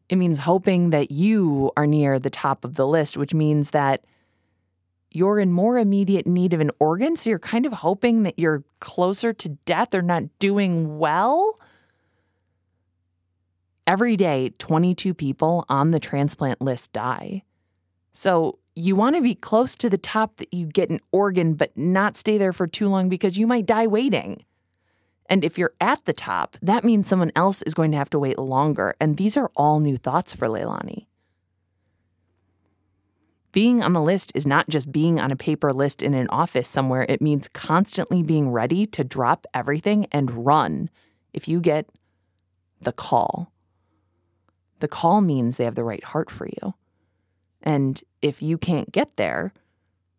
It 0.09 0.15
means 0.15 0.39
hoping 0.39 0.89
that 0.89 1.11
you 1.11 1.71
are 1.77 1.85
near 1.85 2.17
the 2.17 2.29
top 2.29 2.65
of 2.65 2.75
the 2.75 2.87
list, 2.87 3.17
which 3.17 3.33
means 3.33 3.71
that 3.71 4.03
you're 5.11 5.39
in 5.39 5.51
more 5.51 5.77
immediate 5.77 6.25
need 6.25 6.53
of 6.53 6.59
an 6.59 6.71
organ. 6.79 7.15
So 7.15 7.29
you're 7.29 7.39
kind 7.39 7.65
of 7.65 7.73
hoping 7.73 8.23
that 8.23 8.39
you're 8.39 8.63
closer 8.79 9.33
to 9.33 9.49
death 9.49 9.93
or 9.93 10.01
not 10.01 10.23
doing 10.39 10.97
well. 10.97 11.59
Every 13.85 14.17
day, 14.17 14.51
22 14.59 15.13
people 15.13 15.65
on 15.67 15.91
the 15.91 15.99
transplant 15.99 16.61
list 16.61 16.93
die. 16.93 17.43
So 18.13 18.59
you 18.75 18.95
want 18.95 19.15
to 19.15 19.21
be 19.21 19.35
close 19.35 19.75
to 19.75 19.89
the 19.89 19.97
top 19.97 20.37
that 20.37 20.53
you 20.53 20.65
get 20.65 20.89
an 20.89 20.99
organ, 21.11 21.53
but 21.53 21.75
not 21.77 22.17
stay 22.17 22.37
there 22.37 22.53
for 22.53 22.67
too 22.67 22.89
long 22.89 23.09
because 23.09 23.37
you 23.37 23.47
might 23.47 23.65
die 23.65 23.87
waiting. 23.87 24.43
And 25.29 25.43
if 25.43 25.57
you're 25.57 25.73
at 25.79 26.05
the 26.05 26.13
top, 26.13 26.57
that 26.61 26.83
means 26.83 27.07
someone 27.07 27.31
else 27.35 27.61
is 27.61 27.73
going 27.73 27.91
to 27.91 27.97
have 27.97 28.09
to 28.11 28.19
wait 28.19 28.39
longer. 28.39 28.95
And 28.99 29.17
these 29.17 29.37
are 29.37 29.51
all 29.55 29.79
new 29.79 29.97
thoughts 29.97 30.33
for 30.33 30.47
Leilani. 30.47 31.05
Being 33.51 33.81
on 33.81 33.93
the 33.93 34.01
list 34.01 34.31
is 34.35 34.45
not 34.45 34.69
just 34.69 34.91
being 34.91 35.19
on 35.19 35.31
a 35.31 35.35
paper 35.35 35.71
list 35.71 36.01
in 36.01 36.13
an 36.13 36.27
office 36.29 36.67
somewhere, 36.67 37.05
it 37.09 37.21
means 37.21 37.47
constantly 37.49 38.21
being 38.23 38.51
ready 38.51 38.85
to 38.87 39.03
drop 39.03 39.45
everything 39.53 40.05
and 40.11 40.45
run 40.45 40.89
if 41.33 41.47
you 41.47 41.59
get 41.59 41.89
the 42.81 42.91
call. 42.91 43.51
The 44.79 44.87
call 44.87 45.21
means 45.21 45.57
they 45.57 45.65
have 45.65 45.75
the 45.75 45.83
right 45.83 46.03
heart 46.03 46.29
for 46.29 46.47
you. 46.47 46.73
And 47.63 48.01
if 48.21 48.41
you 48.41 48.57
can't 48.57 48.91
get 48.91 49.17
there, 49.17 49.53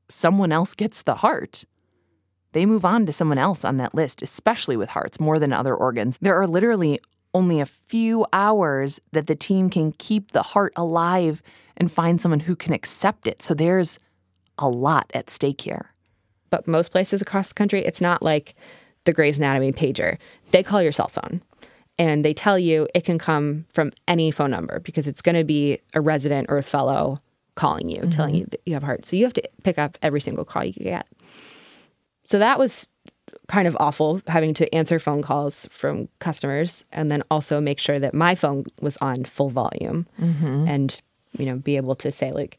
someone 0.08 0.52
else 0.52 0.74
gets 0.74 1.02
the 1.02 1.16
heart. 1.16 1.64
They 2.52 2.66
move 2.66 2.84
on 2.84 3.06
to 3.06 3.12
someone 3.12 3.38
else 3.38 3.64
on 3.64 3.76
that 3.76 3.94
list, 3.94 4.22
especially 4.22 4.76
with 4.76 4.90
hearts 4.90 5.20
more 5.20 5.38
than 5.38 5.52
other 5.52 5.74
organs. 5.74 6.18
There 6.20 6.40
are 6.40 6.46
literally 6.46 7.00
only 7.32 7.60
a 7.60 7.66
few 7.66 8.26
hours 8.32 9.00
that 9.12 9.26
the 9.28 9.36
team 9.36 9.70
can 9.70 9.92
keep 9.92 10.32
the 10.32 10.42
heart 10.42 10.72
alive 10.74 11.42
and 11.76 11.90
find 11.90 12.20
someone 12.20 12.40
who 12.40 12.56
can 12.56 12.72
accept 12.72 13.26
it. 13.26 13.42
So 13.42 13.54
there's 13.54 13.98
a 14.58 14.68
lot 14.68 15.10
at 15.14 15.30
stake 15.30 15.60
here. 15.60 15.92
But 16.50 16.66
most 16.66 16.90
places 16.90 17.22
across 17.22 17.48
the 17.48 17.54
country, 17.54 17.84
it's 17.84 18.00
not 18.00 18.22
like 18.22 18.56
the 19.04 19.12
Grey's 19.12 19.38
Anatomy 19.38 19.72
pager. 19.72 20.18
They 20.50 20.64
call 20.64 20.82
your 20.82 20.92
cell 20.92 21.08
phone 21.08 21.40
and 21.98 22.24
they 22.24 22.34
tell 22.34 22.58
you 22.58 22.88
it 22.94 23.04
can 23.04 23.18
come 23.18 23.66
from 23.68 23.92
any 24.08 24.30
phone 24.30 24.50
number 24.50 24.80
because 24.80 25.06
it's 25.06 25.22
going 25.22 25.36
to 25.36 25.44
be 25.44 25.78
a 25.94 26.00
resident 26.00 26.48
or 26.50 26.58
a 26.58 26.62
fellow 26.62 27.20
calling 27.54 27.88
you, 27.88 28.00
mm-hmm. 28.00 28.10
telling 28.10 28.34
you 28.34 28.46
that 28.50 28.60
you 28.66 28.74
have 28.74 28.82
heart. 28.82 29.06
So 29.06 29.16
you 29.16 29.24
have 29.24 29.34
to 29.34 29.42
pick 29.62 29.78
up 29.78 29.98
every 30.02 30.20
single 30.20 30.44
call 30.44 30.64
you 30.64 30.72
get. 30.72 31.06
So 32.24 32.38
that 32.38 32.58
was 32.58 32.88
kind 33.48 33.66
of 33.66 33.76
awful 33.80 34.22
having 34.28 34.54
to 34.54 34.72
answer 34.74 34.98
phone 34.98 35.22
calls 35.22 35.66
from 35.70 36.08
customers 36.20 36.84
and 36.92 37.10
then 37.10 37.22
also 37.30 37.60
make 37.60 37.78
sure 37.78 37.98
that 37.98 38.14
my 38.14 38.34
phone 38.34 38.64
was 38.80 38.96
on 38.98 39.24
full 39.24 39.50
volume 39.50 40.06
mm-hmm. 40.20 40.68
and 40.68 41.00
you 41.36 41.46
know 41.46 41.56
be 41.56 41.76
able 41.76 41.96
to 41.96 42.12
say 42.12 42.30
like 42.30 42.58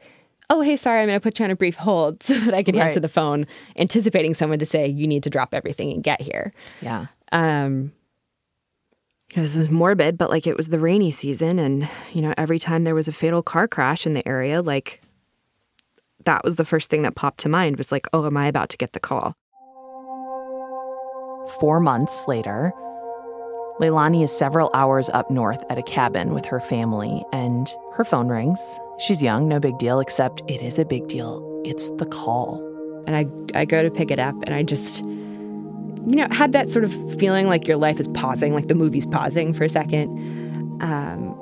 oh 0.49 0.59
hey 0.59 0.75
sorry 0.75 0.99
i'm 0.99 1.07
going 1.07 1.17
to 1.17 1.23
put 1.23 1.39
you 1.39 1.45
on 1.45 1.51
a 1.51 1.55
brief 1.55 1.75
hold 1.75 2.21
so 2.23 2.33
that 2.33 2.53
i 2.53 2.61
can 2.61 2.75
right. 2.75 2.85
answer 2.85 2.99
the 2.99 3.07
phone 3.07 3.47
anticipating 3.77 4.33
someone 4.33 4.59
to 4.59 4.65
say 4.65 4.85
you 4.85 5.07
need 5.07 5.23
to 5.23 5.29
drop 5.29 5.53
everything 5.53 5.93
and 5.93 6.03
get 6.03 6.19
here 6.21 6.51
yeah 6.81 7.05
um 7.31 7.91
it 9.35 9.39
was 9.39 9.69
morbid 9.69 10.17
but 10.17 10.29
like 10.29 10.45
it 10.45 10.57
was 10.57 10.69
the 10.69 10.79
rainy 10.79 11.11
season 11.11 11.59
and 11.59 11.87
you 12.13 12.21
know 12.21 12.33
every 12.37 12.59
time 12.59 12.83
there 12.83 12.95
was 12.95 13.07
a 13.07 13.13
fatal 13.13 13.41
car 13.41 13.67
crash 13.67 14.05
in 14.05 14.13
the 14.13 14.27
area 14.27 14.61
like 14.61 15.01
that 16.25 16.43
was 16.43 16.57
the 16.57 16.65
first 16.65 16.89
thing 16.89 17.01
that 17.01 17.15
popped 17.15 17.39
to 17.39 17.49
mind 17.49 17.77
was 17.77 17.91
like 17.91 18.07
oh 18.13 18.25
am 18.25 18.37
i 18.37 18.47
about 18.47 18.69
to 18.69 18.77
get 18.77 18.93
the 18.93 18.99
call 18.99 19.35
Four 21.59 21.79
months 21.79 22.27
later, 22.27 22.71
Leilani 23.81 24.23
is 24.23 24.31
several 24.31 24.69
hours 24.73 25.09
up 25.09 25.29
north 25.29 25.63
at 25.69 25.77
a 25.77 25.83
cabin 25.83 26.33
with 26.33 26.45
her 26.45 26.61
family, 26.61 27.23
and 27.33 27.67
her 27.93 28.05
phone 28.05 28.29
rings. 28.29 28.79
She's 28.99 29.21
young, 29.21 29.47
no 29.47 29.59
big 29.59 29.77
deal, 29.77 29.99
except 29.99 30.41
it 30.47 30.61
is 30.61 30.79
a 30.79 30.85
big 30.85 31.07
deal. 31.07 31.61
It's 31.65 31.89
the 31.91 32.05
call. 32.05 32.61
And 33.05 33.17
I, 33.17 33.25
I 33.59 33.65
go 33.65 33.81
to 33.81 33.91
pick 33.91 34.11
it 34.11 34.19
up, 34.19 34.35
and 34.45 34.55
I 34.55 34.63
just, 34.63 35.03
you 36.07 36.15
know, 36.15 36.27
had 36.31 36.51
that 36.53 36.69
sort 36.69 36.85
of 36.85 37.19
feeling 37.19 37.47
like 37.47 37.67
your 37.67 37.77
life 37.77 37.99
is 37.99 38.07
pausing, 38.09 38.53
like 38.53 38.67
the 38.67 38.75
movie's 38.75 39.05
pausing 39.05 39.53
for 39.53 39.63
a 39.63 39.69
second. 39.69 40.09
Um, 40.81 41.37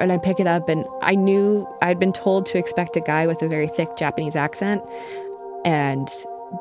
and 0.00 0.12
I 0.12 0.18
pick 0.18 0.38
it 0.40 0.46
up, 0.46 0.68
and 0.68 0.84
I 1.02 1.14
knew 1.14 1.66
I'd 1.80 1.98
been 1.98 2.12
told 2.12 2.46
to 2.46 2.58
expect 2.58 2.96
a 2.96 3.00
guy 3.00 3.26
with 3.26 3.40
a 3.42 3.48
very 3.48 3.68
thick 3.68 3.96
Japanese 3.96 4.36
accent. 4.36 4.82
And 5.64 6.08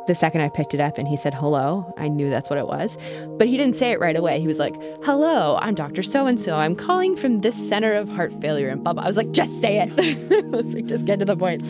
the 0.08 0.16
second 0.16 0.42
I 0.42 0.50
picked 0.50 0.74
it 0.74 0.80
up 0.80 0.98
and 0.98 1.08
he 1.08 1.16
said 1.16 1.34
hello, 1.34 1.94
I 1.98 2.08
knew 2.08 2.30
that's 2.30 2.50
what 2.50 2.58
it 2.58 2.68
was. 2.68 2.98
But 3.38 3.48
he 3.48 3.58
didn't 3.58 3.76
say 3.76 3.92
it 3.92 4.00
right 4.00 4.16
away. 4.16 4.40
He 4.40 4.48
was 4.48 4.60
like, 4.60 4.76
Hello, 5.04 5.58
I'm 5.62 5.76
Dr. 5.76 6.02
So 6.02 6.26
and 6.26 6.40
so. 6.40 6.56
I'm 6.56 6.76
calling 6.76 7.16
from 7.16 7.42
this 7.42 7.56
center 7.56 7.94
of 7.94 8.10
heart 8.10 8.34
failure 8.42 8.70
and 8.70 8.84
blah, 8.84 8.94
blah. 8.94 9.04
I 9.04 9.08
was 9.08 9.18
like, 9.18 9.32
Just 9.32 9.62
say 9.62 9.82
it. 9.82 9.92
I 10.44 10.48
was 10.48 10.74
like, 10.74 10.86
Just 10.86 11.06
get 11.06 11.20
to 11.20 11.26
the 11.26 11.38
point. 11.38 11.68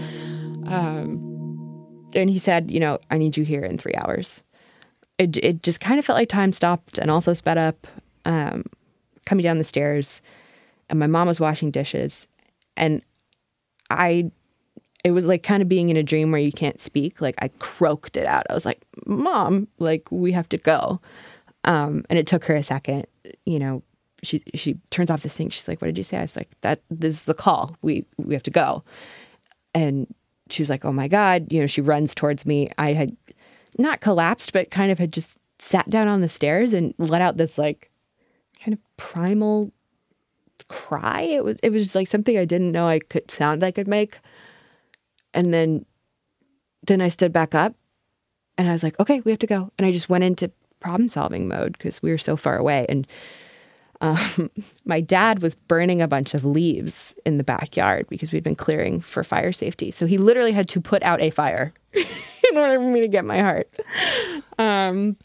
Um, 0.67 1.21
and 2.13 2.29
he 2.29 2.39
said, 2.39 2.71
You 2.71 2.79
know, 2.79 3.00
I 3.12 3.17
need 3.17 3.38
you 3.38 3.43
here 3.43 3.63
in 3.63 3.77
three 3.77 3.95
hours. 3.95 4.43
It, 5.17 5.38
it 5.38 5.63
just 5.63 5.79
kind 5.79 5.98
of 6.00 6.05
felt 6.05 6.19
like 6.19 6.29
time 6.29 6.51
stopped 6.51 6.98
and 6.98 7.10
also 7.10 7.34
sped 7.34 7.57
up. 7.57 7.88
Um, 8.25 8.63
coming 9.25 9.43
down 9.43 9.57
the 9.57 9.63
stairs, 9.63 10.22
and 10.89 11.00
my 11.00 11.07
mom 11.07 11.27
was 11.27 11.39
washing 11.39 11.72
dishes. 11.72 12.27
And 12.77 13.01
I 13.89 14.31
it 15.03 15.12
was 15.12 15.27
like 15.27 15.43
kind 15.43 15.62
of 15.62 15.69
being 15.69 15.89
in 15.89 15.98
a 15.98 16.03
dream 16.03 16.31
where 16.31 16.41
you 16.41 16.51
can't 16.51 16.79
speak. 16.79 17.22
Like 17.22 17.36
I 17.39 17.50
croaked 17.60 18.17
it 18.17 18.25
out. 18.25 18.45
I 18.50 18.53
was 18.53 18.65
like, 18.65 18.81
"Mom, 19.05 19.67
like 19.79 20.12
we 20.12 20.31
have 20.31 20.50
to 20.50 20.57
go." 20.57 21.00
Um, 21.63 22.03
and 22.10 22.17
it 22.17 22.27
took 22.27 22.45
her 22.45 22.55
a 22.55 22.63
second. 22.63 23.05
You 23.45 23.60
know, 23.60 23.84
she 24.24 24.41
she 24.53 24.77
turns 24.89 25.10
off 25.10 25.22
the 25.22 25.29
thing. 25.29 25.50
She's 25.50 25.67
like, 25.67 25.81
"What 25.81 25.88
did 25.88 25.98
you 25.98 26.03
say?" 26.03 26.17
I 26.17 26.22
was 26.22 26.36
like, 26.36 26.50
"That 26.62 26.81
this 26.89 27.15
is 27.15 27.24
the 27.24 27.34
call. 27.34 27.75
We 27.81 28.05
we 28.17 28.34
have 28.34 28.43
to 28.43 28.51
go." 28.51 28.84
And 29.74 30.07
she 30.50 30.62
was 30.62 30.69
like, 30.69 30.86
"Oh 30.86 30.91
my 30.91 31.07
god!" 31.07 31.51
You 31.51 31.62
know, 31.62 31.67
she 31.67 31.81
runs 31.81 32.15
towards 32.15 32.45
me. 32.45 32.69
I 32.77 32.93
had 32.93 33.15
not 33.77 34.01
collapsed, 34.01 34.53
but 34.53 34.72
kind 34.72 34.91
of 34.91 35.00
had 35.00 35.13
just 35.13 35.38
sat 35.60 35.89
down 35.89 36.08
on 36.08 36.22
the 36.22 36.29
stairs 36.29 36.74
and 36.74 36.94
let 36.98 37.22
out 37.22 37.38
this 37.38 37.58
like 37.58 37.89
kind 38.63 38.74
of 38.74 38.79
primal 38.98 39.72
cry. 40.67 41.22
It 41.22 41.44
was 41.44 41.58
it 41.62 41.72
was 41.72 41.96
like 41.96 42.08
something 42.08 42.38
I 42.38 42.46
didn't 42.46 42.72
know 42.72 42.88
I 42.88 43.00
could 43.00 43.29
sound 43.32 43.63
I 43.63 43.72
could 43.72 43.88
make. 43.88 44.20
And 45.34 45.53
then 45.53 45.86
then 46.86 47.01
I 47.01 47.10
stood 47.10 47.34
back 47.34 47.55
up 47.55 47.75
and 48.58 48.67
I 48.67 48.72
was 48.72 48.84
like, 48.84 49.00
okay, 49.00 49.22
we 49.22 49.32
have 49.32 49.39
to 49.39 49.48
go. 49.48 49.67
And 49.77 49.86
I 49.86 49.91
just 49.91 50.10
went 50.10 50.24
into 50.24 50.51
problem 50.79 51.10
solving 51.10 51.48
mode 51.48 51.74
because 51.74 52.01
we 52.01 52.12
were 52.12 52.17
so 52.17 52.38
far 52.38 52.58
away. 52.58 52.86
And 52.88 53.08
um, 54.01 54.50
my 54.86 55.01
dad 55.01 55.41
was 55.41 55.55
burning 55.55 56.01
a 56.01 56.08
bunch 56.08 56.34
of 56.34 56.46
leaves 56.46 57.15
in 57.25 57.38
the 57.38 57.44
backyard 57.44 58.08
because 58.10 58.32
we'd 58.32 58.44
been 58.44 58.55
clearing 58.55 59.01
for 59.01 59.24
fire 59.24 59.51
safety. 59.51 59.91
So 59.91 60.05
he 60.05 60.17
literally 60.17 60.51
had 60.51 60.70
to 60.70 60.82
put 60.82 61.03
out 61.03 61.22
a 61.22 61.29
fire 61.29 61.74
in 62.55 62.62
order 62.62 62.79
for 62.79 62.88
me 62.89 63.01
to 63.01 63.07
get 63.07 63.25
my 63.25 63.39
heart. 63.39 63.69
Um, 64.57 65.17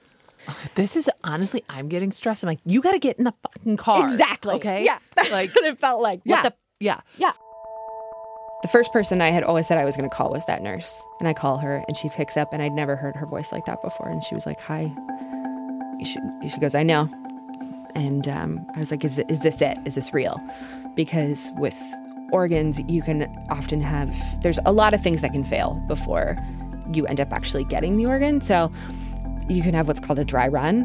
This 0.75 0.97
is 0.97 1.09
honestly, 1.23 1.63
I'm 1.69 1.89
getting 1.89 2.11
stressed. 2.13 2.43
I'm 2.43 2.49
like, 2.49 2.61
you 2.65 2.81
got 2.81 2.93
to 2.93 2.99
get 2.99 3.19
in 3.19 3.25
the 3.25 3.33
fucking 3.43 3.77
car. 3.77 4.05
Exactly. 4.11 4.55
Okay. 4.57 4.85
Yeah. 4.85 4.99
That's 5.17 5.31
Like, 5.31 5.55
what 5.55 5.65
it 5.65 5.79
felt 5.79 6.01
like. 6.03 6.21
what 6.25 6.37
yeah. 6.37 6.43
the? 6.43 6.55
Yeah. 6.81 7.01
yeah. 7.19 7.33
The 8.63 8.69
first 8.69 8.93
person 8.93 9.21
I 9.23 9.31
had 9.31 9.43
always 9.45 9.67
said 9.69 9.79
I 9.79 9.85
was 9.85 9.97
going 9.97 10.09
to 10.09 10.15
call 10.15 10.31
was 10.31 10.45
that 10.47 10.63
nurse. 10.63 11.03
And 11.21 11.29
I 11.29 11.33
call 11.35 11.59
her 11.59 11.83
and 11.87 11.97
she 11.97 12.09
picks 12.11 12.37
up 12.37 12.53
and 12.53 12.63
I'd 12.63 12.73
never 12.73 12.97
heard 12.97 13.17
her 13.17 13.27
voice 13.27 13.53
like 13.53 13.65
that 13.67 13.81
before. 13.83 14.09
And 14.09 14.23
she 14.25 14.35
was 14.35 14.45
like, 14.47 14.59
hi. 14.61 14.93
She, 16.05 16.19
she 16.49 16.59
goes, 16.59 16.75
I 16.75 16.83
know. 16.83 17.09
And 17.95 18.27
um, 18.29 18.67
I 18.75 18.79
was 18.79 18.91
like, 18.91 19.05
is, 19.05 19.19
is 19.29 19.41
this 19.41 19.61
it? 19.61 19.79
Is 19.87 19.95
this 19.95 20.13
real? 20.15 20.41
Because 20.95 21.51
with 21.57 21.77
organs, 22.33 22.81
you 22.89 23.03
can 23.03 23.25
often 23.51 23.81
have, 23.81 24.11
there's 24.43 24.59
a 24.67 24.73
lot 24.73 24.95
of 24.95 25.03
things 25.03 25.21
that 25.23 25.33
can 25.33 25.45
fail 25.45 25.75
before 25.89 26.37
you 26.93 27.07
end 27.07 27.21
up 27.21 27.33
actually 27.33 27.65
getting 27.65 27.97
the 27.97 28.07
organ. 28.07 28.41
So 28.41 28.73
you 29.49 29.63
can 29.63 29.75
have 29.75 29.89
what's 29.89 30.01
called 30.01 30.19
a 30.19 30.25
dry 30.25 30.49
run, 30.49 30.83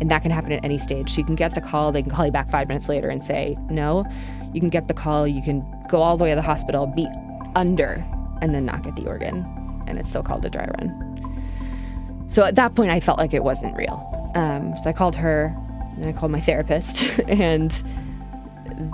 and 0.00 0.10
that 0.10 0.22
can 0.22 0.30
happen 0.30 0.52
at 0.52 0.64
any 0.64 0.78
stage. 0.78 1.10
So 1.10 1.18
you 1.18 1.24
can 1.24 1.34
get 1.34 1.54
the 1.54 1.60
call, 1.60 1.92
they 1.92 2.02
can 2.02 2.10
call 2.10 2.26
you 2.26 2.32
back 2.32 2.50
five 2.50 2.68
minutes 2.68 2.88
later 2.88 3.08
and 3.08 3.22
say 3.22 3.56
no. 3.70 4.04
You 4.52 4.60
can 4.60 4.70
get 4.70 4.88
the 4.88 4.94
call, 4.94 5.26
you 5.26 5.42
can 5.42 5.64
go 5.88 6.02
all 6.02 6.16
the 6.16 6.24
way 6.24 6.30
to 6.30 6.36
the 6.36 6.42
hospital, 6.42 6.86
be 6.86 7.06
under, 7.54 8.04
and 8.40 8.54
then 8.54 8.64
not 8.64 8.82
get 8.82 8.96
the 8.96 9.06
organ, 9.06 9.44
and 9.86 9.98
it's 9.98 10.08
still 10.08 10.22
called 10.22 10.44
a 10.44 10.50
dry 10.50 10.68
run. 10.78 12.26
So 12.28 12.44
at 12.44 12.54
that 12.56 12.74
point, 12.74 12.90
I 12.90 13.00
felt 13.00 13.18
like 13.18 13.34
it 13.34 13.44
wasn't 13.44 13.76
real. 13.76 14.32
Um, 14.34 14.76
so 14.78 14.90
I 14.90 14.92
called 14.92 15.16
her, 15.16 15.54
and 15.94 16.04
then 16.04 16.08
I 16.08 16.12
called 16.12 16.32
my 16.32 16.40
therapist, 16.40 17.20
and 17.28 17.70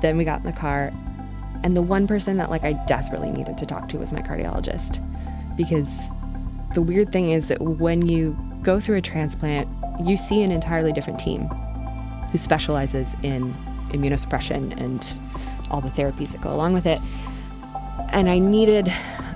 then 0.00 0.16
we 0.16 0.24
got 0.24 0.40
in 0.40 0.46
the 0.46 0.52
car. 0.52 0.92
And 1.64 1.76
the 1.76 1.82
one 1.82 2.06
person 2.06 2.36
that 2.38 2.50
like 2.50 2.64
I 2.64 2.72
desperately 2.86 3.30
needed 3.30 3.56
to 3.58 3.66
talk 3.66 3.88
to 3.90 3.98
was 3.98 4.12
my 4.12 4.20
cardiologist, 4.20 5.00
because 5.56 6.08
the 6.74 6.82
weird 6.82 7.10
thing 7.10 7.30
is 7.30 7.48
that 7.48 7.60
when 7.60 8.06
you 8.06 8.36
go 8.62 8.80
through 8.80 8.96
a 8.96 9.02
transplant, 9.02 9.68
you 10.04 10.16
see 10.16 10.42
an 10.42 10.50
entirely 10.50 10.92
different 10.92 11.18
team 11.18 11.46
who 12.30 12.38
specializes 12.38 13.14
in 13.22 13.54
immunosuppression 13.90 14.78
and 14.80 15.16
all 15.70 15.80
the 15.80 15.90
therapies 15.90 16.32
that 16.32 16.40
go 16.40 16.52
along 16.52 16.74
with 16.74 16.86
it. 16.86 16.98
And 18.10 18.28
I 18.28 18.38
needed, 18.38 18.88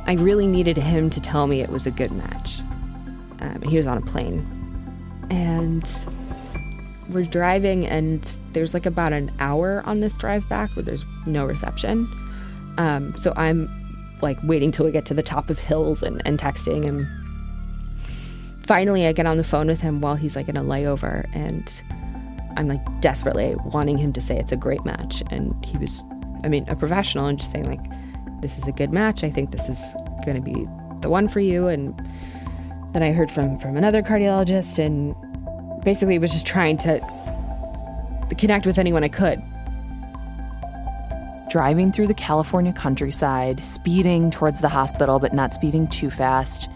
I 0.07 0.17
really 0.19 0.47
needed 0.47 0.77
him 0.77 1.11
to 1.11 1.21
tell 1.21 1.47
me 1.47 1.61
it 1.61 1.71
was 1.71 1.87
a 1.87 1.91
good 1.91 2.13
match. 2.13 2.61
Um, 3.41 3.63
he 3.63 3.77
was 3.77 3.87
on 3.87 3.99
a 3.99 4.03
plane. 4.03 4.47
And 5.31 5.89
we're 7.11 7.25
driving, 7.25 7.87
and 7.87 8.23
there's 8.53 8.75
like 8.75 8.87
about 8.87 9.13
an 9.13 9.31
hour 9.39 9.83
on 9.87 10.01
this 10.01 10.17
drive 10.17 10.49
back 10.49 10.75
where 10.75 10.83
there's 10.85 11.05
no 11.27 11.45
reception. 11.45 12.09
Um, 12.79 13.15
so 13.17 13.33
I'm 13.37 13.69
like 14.23 14.39
waiting 14.43 14.71
till 14.73 14.87
we 14.87 14.93
get 14.93 15.05
to 15.07 15.15
the 15.15 15.23
top 15.23 15.51
of 15.51 15.59
hills 15.59 16.03
and, 16.03 16.23
and 16.25 16.39
texting 16.39 16.85
him 16.85 17.26
finally 18.67 19.07
I 19.07 19.13
get 19.13 19.27
on 19.27 19.37
the 19.37 19.45
phone 19.45 19.67
with 19.67 19.81
him 19.81 20.01
while 20.01 20.17
he's 20.17 20.37
like 20.37 20.49
in 20.49 20.57
a 20.57 20.63
layover 20.63 21.29
and 21.35 21.83
I'm 22.57 22.69
like 22.69 23.01
desperately 23.01 23.55
wanting 23.65 23.99
him 23.99 24.13
to 24.15 24.21
say 24.21 24.39
it's 24.39 24.53
a 24.53 24.57
great 24.57 24.85
match. 24.85 25.23
And 25.31 25.55
he 25.65 25.79
was 25.79 26.03
I 26.45 26.49
mean 26.49 26.69
a 26.69 26.77
professional 26.77 27.27
and 27.27 27.39
just 27.39 27.53
saying 27.53 27.65
like 27.65 27.85
this 28.41 28.59
is 28.59 28.67
a 28.67 28.73
good 28.73 28.93
match. 28.93 29.25
I 29.25 29.31
think 29.31 29.51
this 29.51 29.69
is 29.69 29.95
going 30.25 30.37
to 30.37 30.43
be 30.43 30.67
the 31.01 31.09
one 31.09 31.29
for 31.29 31.41
you. 31.41 31.69
And 31.69 31.95
then 32.93 33.03
I 33.03 33.13
heard 33.13 33.31
from 33.31 33.59
from 33.59 33.77
another 33.77 34.03
cardiologist 34.03 34.79
and 34.79 35.15
basically 35.85 36.19
was 36.19 36.33
just 36.33 36.47
trying 36.47 36.79
to 36.79 37.01
connect 38.39 38.67
with 38.67 38.79
anyone 38.79 39.05
I 39.05 39.09
could. 39.09 39.43
Driving 41.49 41.93
through 41.93 42.09
the 42.09 42.15
California 42.15 42.73
countryside, 42.73 43.63
speeding 43.63 44.31
towards 44.31 44.61
the 44.61 44.69
hospital, 44.69 45.19
but 45.19 45.33
not 45.33 45.55
speeding 45.55 45.87
too 45.87 46.11
fast. 46.11 46.69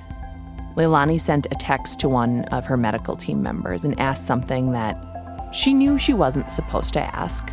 Leilani 0.76 1.20
sent 1.20 1.46
a 1.46 1.54
text 1.56 2.00
to 2.00 2.09
one 2.09 2.44
of 2.46 2.66
her 2.66 2.76
medical 2.76 3.16
team 3.16 3.42
members 3.42 3.85
and 3.85 3.98
asked 4.00 4.26
something 4.26 4.72
that 4.72 4.96
she 5.52 5.74
knew 5.74 5.98
she 5.98 6.14
wasn't 6.14 6.50
supposed 6.50 6.92
to 6.94 7.00
ask. 7.00 7.52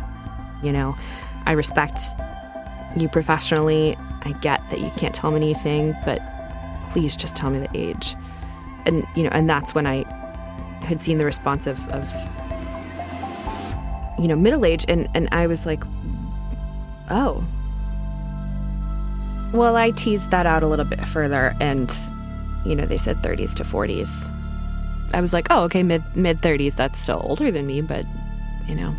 you 0.62 0.72
know 0.72 0.94
I 1.46 1.52
respect 1.52 1.98
you 2.96 3.08
professionally. 3.08 3.96
I 4.22 4.32
get 4.40 4.68
that 4.70 4.80
you 4.80 4.90
can't 4.96 5.14
tell 5.14 5.30
me 5.30 5.36
anything 5.36 5.94
but 6.04 6.20
please 6.90 7.16
just 7.16 7.36
tell 7.36 7.50
me 7.50 7.58
the 7.58 7.76
age. 7.76 8.14
And 8.86 9.06
you 9.16 9.24
know 9.24 9.30
and 9.32 9.48
that's 9.48 9.74
when 9.74 9.86
I 9.86 10.04
had 10.84 11.00
seen 11.00 11.18
the 11.18 11.24
response 11.24 11.66
of, 11.66 11.86
of 11.88 12.12
you 14.18 14.28
know 14.28 14.36
middle 14.36 14.64
age 14.64 14.84
and 14.88 15.08
and 15.14 15.28
I 15.32 15.46
was 15.46 15.66
like 15.66 15.82
oh. 17.10 17.44
Well 19.52 19.76
I 19.76 19.90
teased 19.92 20.30
that 20.30 20.46
out 20.46 20.62
a 20.62 20.66
little 20.66 20.84
bit 20.84 21.00
further 21.06 21.54
and 21.60 21.90
you 22.64 22.74
know 22.74 22.86
they 22.86 22.98
said 22.98 23.16
30s 23.18 23.54
to 23.56 23.64
40s 23.64 24.30
I 25.12 25.20
was 25.20 25.32
like 25.32 25.46
oh 25.50 25.64
okay 25.64 25.82
mid 25.82 26.02
mid 26.14 26.38
30s 26.38 26.76
that's 26.76 26.98
still 26.98 27.20
older 27.24 27.50
than 27.50 27.66
me 27.66 27.80
but 27.80 28.04
you 28.66 28.74
know 28.74 28.94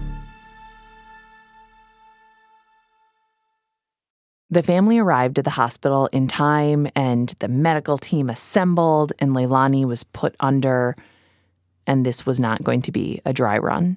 The 4.52 4.64
family 4.64 4.98
arrived 4.98 5.38
at 5.38 5.46
the 5.46 5.52
hospital 5.52 6.08
in 6.08 6.28
time, 6.28 6.88
and 6.96 7.36
the 7.38 7.48
medical 7.48 8.00
team 8.00 8.32
assembled, 8.32 9.14
and 9.20 9.32
Leilani 9.32 9.86
was 9.86 10.04
put 10.04 10.36
under, 10.40 10.96
and 11.86 12.04
this 12.04 12.26
was 12.26 12.40
not 12.40 12.64
going 12.64 12.82
to 12.82 12.92
be 12.92 13.22
a 13.26 13.32
dry 13.32 13.60
run. 13.60 13.96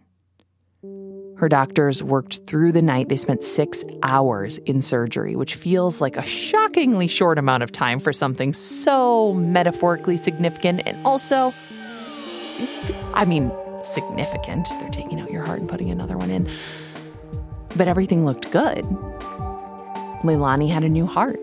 Her 1.37 1.49
doctors 1.49 2.03
worked 2.03 2.42
through 2.47 2.73
the 2.73 2.83
night. 2.83 3.09
They 3.09 3.16
spent 3.16 3.42
six 3.42 3.85
hours 4.03 4.59
in 4.59 4.81
surgery, 4.83 5.35
which 5.35 5.55
feels 5.55 6.01
like 6.01 6.16
a 6.16 6.23
shockingly 6.23 7.09
short 7.09 7.38
amount 7.38 7.62
of 7.62 7.73
time 7.73 7.99
for 7.99 8.12
something 8.12 8.53
so 8.53 9.33
metaphorically 9.33 10.16
significant 10.16 10.83
and 10.87 11.05
also, 11.05 11.53
I 13.14 13.25
mean, 13.25 13.51
significant. 13.85 14.68
They're 14.81 14.90
taking 14.90 15.21
out 15.21 15.31
your 15.31 15.42
heart 15.42 15.61
and 15.61 15.68
putting 15.68 15.90
another 15.90 16.16
one 16.16 16.31
in. 16.31 16.49
But 17.75 17.88
everything 17.88 18.25
looked 18.25 18.51
good. 18.51 18.85
Leilani 20.23 20.71
had 20.71 20.85
a 20.85 20.88
new 20.88 21.07
heart. 21.07 21.40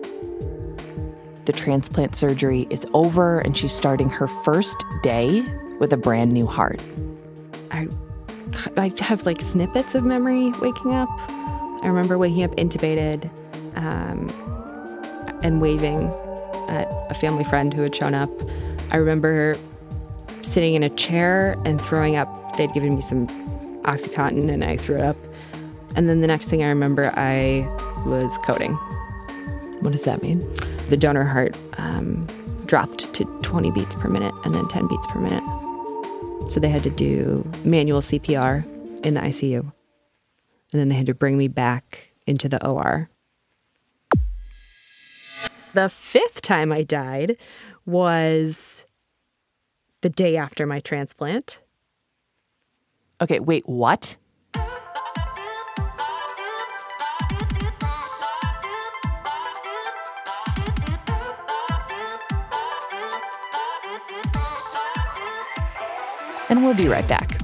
The 1.44 1.52
transplant 1.52 2.14
surgery 2.14 2.66
is 2.70 2.86
over, 2.94 3.40
and 3.40 3.56
she's 3.56 3.72
starting 3.72 4.08
her 4.08 4.28
first 4.28 4.84
day 5.02 5.44
with 5.78 5.92
a 5.92 5.96
brand 5.96 6.32
new 6.32 6.46
heart. 6.46 6.80
I, 7.70 7.88
I 8.76 8.92
have 9.00 9.26
like 9.26 9.40
snippets 9.40 9.94
of 9.94 10.04
memory 10.04 10.50
waking 10.60 10.92
up. 10.92 11.08
I 11.82 11.86
remember 11.86 12.18
waking 12.18 12.42
up 12.44 12.54
intubated 12.56 13.30
um, 13.76 14.28
and 15.42 15.60
waving 15.60 16.08
at 16.68 16.88
a 17.10 17.14
family 17.14 17.44
friend 17.44 17.72
who 17.72 17.82
had 17.82 17.94
shown 17.94 18.14
up. 18.14 18.30
I 18.92 18.96
remember 18.96 19.56
sitting 20.42 20.74
in 20.74 20.82
a 20.82 20.90
chair 20.90 21.56
and 21.64 21.80
throwing 21.80 22.16
up. 22.16 22.56
They'd 22.56 22.72
given 22.72 22.96
me 22.96 23.02
some 23.02 23.26
Oxycontin 23.82 24.50
and 24.52 24.64
I 24.64 24.76
threw 24.76 24.96
it 24.96 25.02
up. 25.02 25.16
And 25.96 26.08
then 26.08 26.20
the 26.20 26.26
next 26.26 26.48
thing 26.48 26.62
I 26.62 26.68
remember, 26.68 27.12
I 27.16 27.66
was 28.06 28.38
coding. 28.44 28.74
What 29.80 29.92
does 29.92 30.04
that 30.04 30.22
mean? 30.22 30.46
The 30.88 30.96
donor 30.96 31.24
heart 31.24 31.56
um, 31.78 32.26
dropped 32.66 33.12
to 33.14 33.24
20 33.42 33.70
beats 33.72 33.94
per 33.94 34.08
minute 34.08 34.34
and 34.44 34.54
then 34.54 34.68
10 34.68 34.86
beats 34.86 35.06
per 35.08 35.18
minute. 35.20 35.59
So 36.48 36.58
they 36.58 36.68
had 36.68 36.82
to 36.82 36.90
do 36.90 37.50
manual 37.64 38.00
CPR 38.00 38.64
in 39.04 39.14
the 39.14 39.20
ICU. 39.20 39.60
And 39.60 39.72
then 40.80 40.88
they 40.88 40.94
had 40.94 41.06
to 41.06 41.14
bring 41.14 41.36
me 41.36 41.48
back 41.48 42.12
into 42.26 42.48
the 42.48 42.64
OR. 42.66 43.10
The 45.72 45.88
fifth 45.88 46.42
time 46.42 46.72
I 46.72 46.82
died 46.82 47.36
was 47.86 48.86
the 50.00 50.08
day 50.08 50.36
after 50.36 50.66
my 50.66 50.80
transplant. 50.80 51.60
Okay, 53.20 53.38
wait, 53.38 53.68
what? 53.68 54.16
And 66.50 66.64
we'll 66.64 66.74
be 66.74 66.88
right 66.88 67.06
back. 67.06 67.38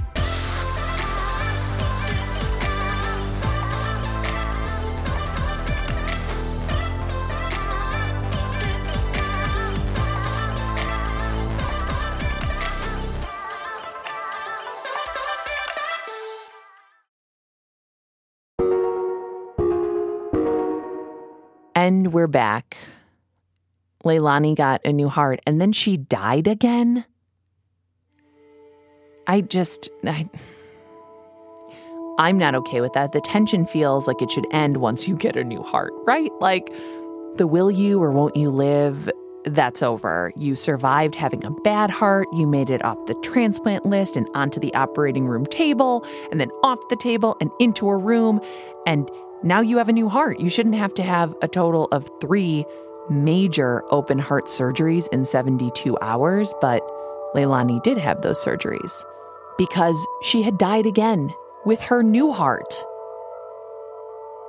And 21.77 22.13
we're 22.13 22.27
back. 22.27 22.77
Leilani 24.05 24.57
got 24.57 24.85
a 24.85 24.93
new 24.93 25.09
heart 25.09 25.41
and 25.47 25.61
then 25.61 25.73
she 25.73 25.97
died 25.97 26.49
again. 26.49 27.05
I 29.27 29.41
just 29.41 29.91
I 30.05 30.29
I'm 32.19 32.39
not 32.39 32.55
okay 32.55 32.81
with 32.81 32.95
that. 32.95 33.13
The 33.13 33.21
tension 33.21 33.67
feels 33.67 34.09
like 34.09 34.23
it 34.23 34.31
should 34.31 34.47
end 34.51 34.79
once 34.79 35.07
you 35.07 35.17
get 35.17 35.37
a 35.37 35.45
new 35.45 35.63
heart, 35.63 35.93
right? 36.07 36.31
Like 36.41 36.73
the 37.37 37.47
will 37.47 37.71
you 37.71 38.03
or 38.03 38.11
won't 38.11 38.37
you 38.37 38.51
live, 38.51 39.11
that's 39.45 39.83
over. 39.83 40.33
You 40.37 40.57
survived 40.57 41.15
having 41.15 41.45
a 41.45 41.51
bad 41.51 41.91
heart, 41.91 42.27
you 42.33 42.47
made 42.47 42.71
it 42.71 42.83
off 42.85 42.97
the 43.07 43.15
transplant 43.23 43.85
list 43.85 44.17
and 44.17 44.27
onto 44.35 44.59
the 44.59 44.73
operating 44.75 45.27
room 45.27 45.45
table, 45.47 46.05
and 46.31 46.41
then 46.41 46.51
off 46.63 46.79
the 46.89 46.97
table 46.97 47.37
and 47.41 47.51
into 47.61 47.89
a 47.91 47.97
room, 47.97 48.41
and 48.87 49.11
now 49.43 49.61
you 49.61 49.77
have 49.77 49.89
a 49.89 49.93
new 49.93 50.09
heart. 50.09 50.41
You 50.41 50.49
shouldn't 50.49 50.75
have 50.77 50.95
to 50.95 51.03
have 51.03 51.35
a 51.43 51.49
total 51.49 51.85
of 51.93 52.09
three 52.21 52.65
major 53.11 53.85
open 53.93 54.19
heart 54.19 54.47
surgeries 54.47 55.07
in 55.13 55.25
72 55.25 55.97
hours, 56.01 56.55
but 56.61 56.83
Leilani 57.35 57.83
did 57.83 57.99
have 57.99 58.23
those 58.23 58.43
surgeries 58.43 59.05
because 59.59 60.07
she 60.23 60.43
had 60.43 60.59
died 60.59 60.87
again 60.87 61.33
with 61.65 61.81
her 61.81 62.03
new 62.03 62.33
heart. 62.33 62.75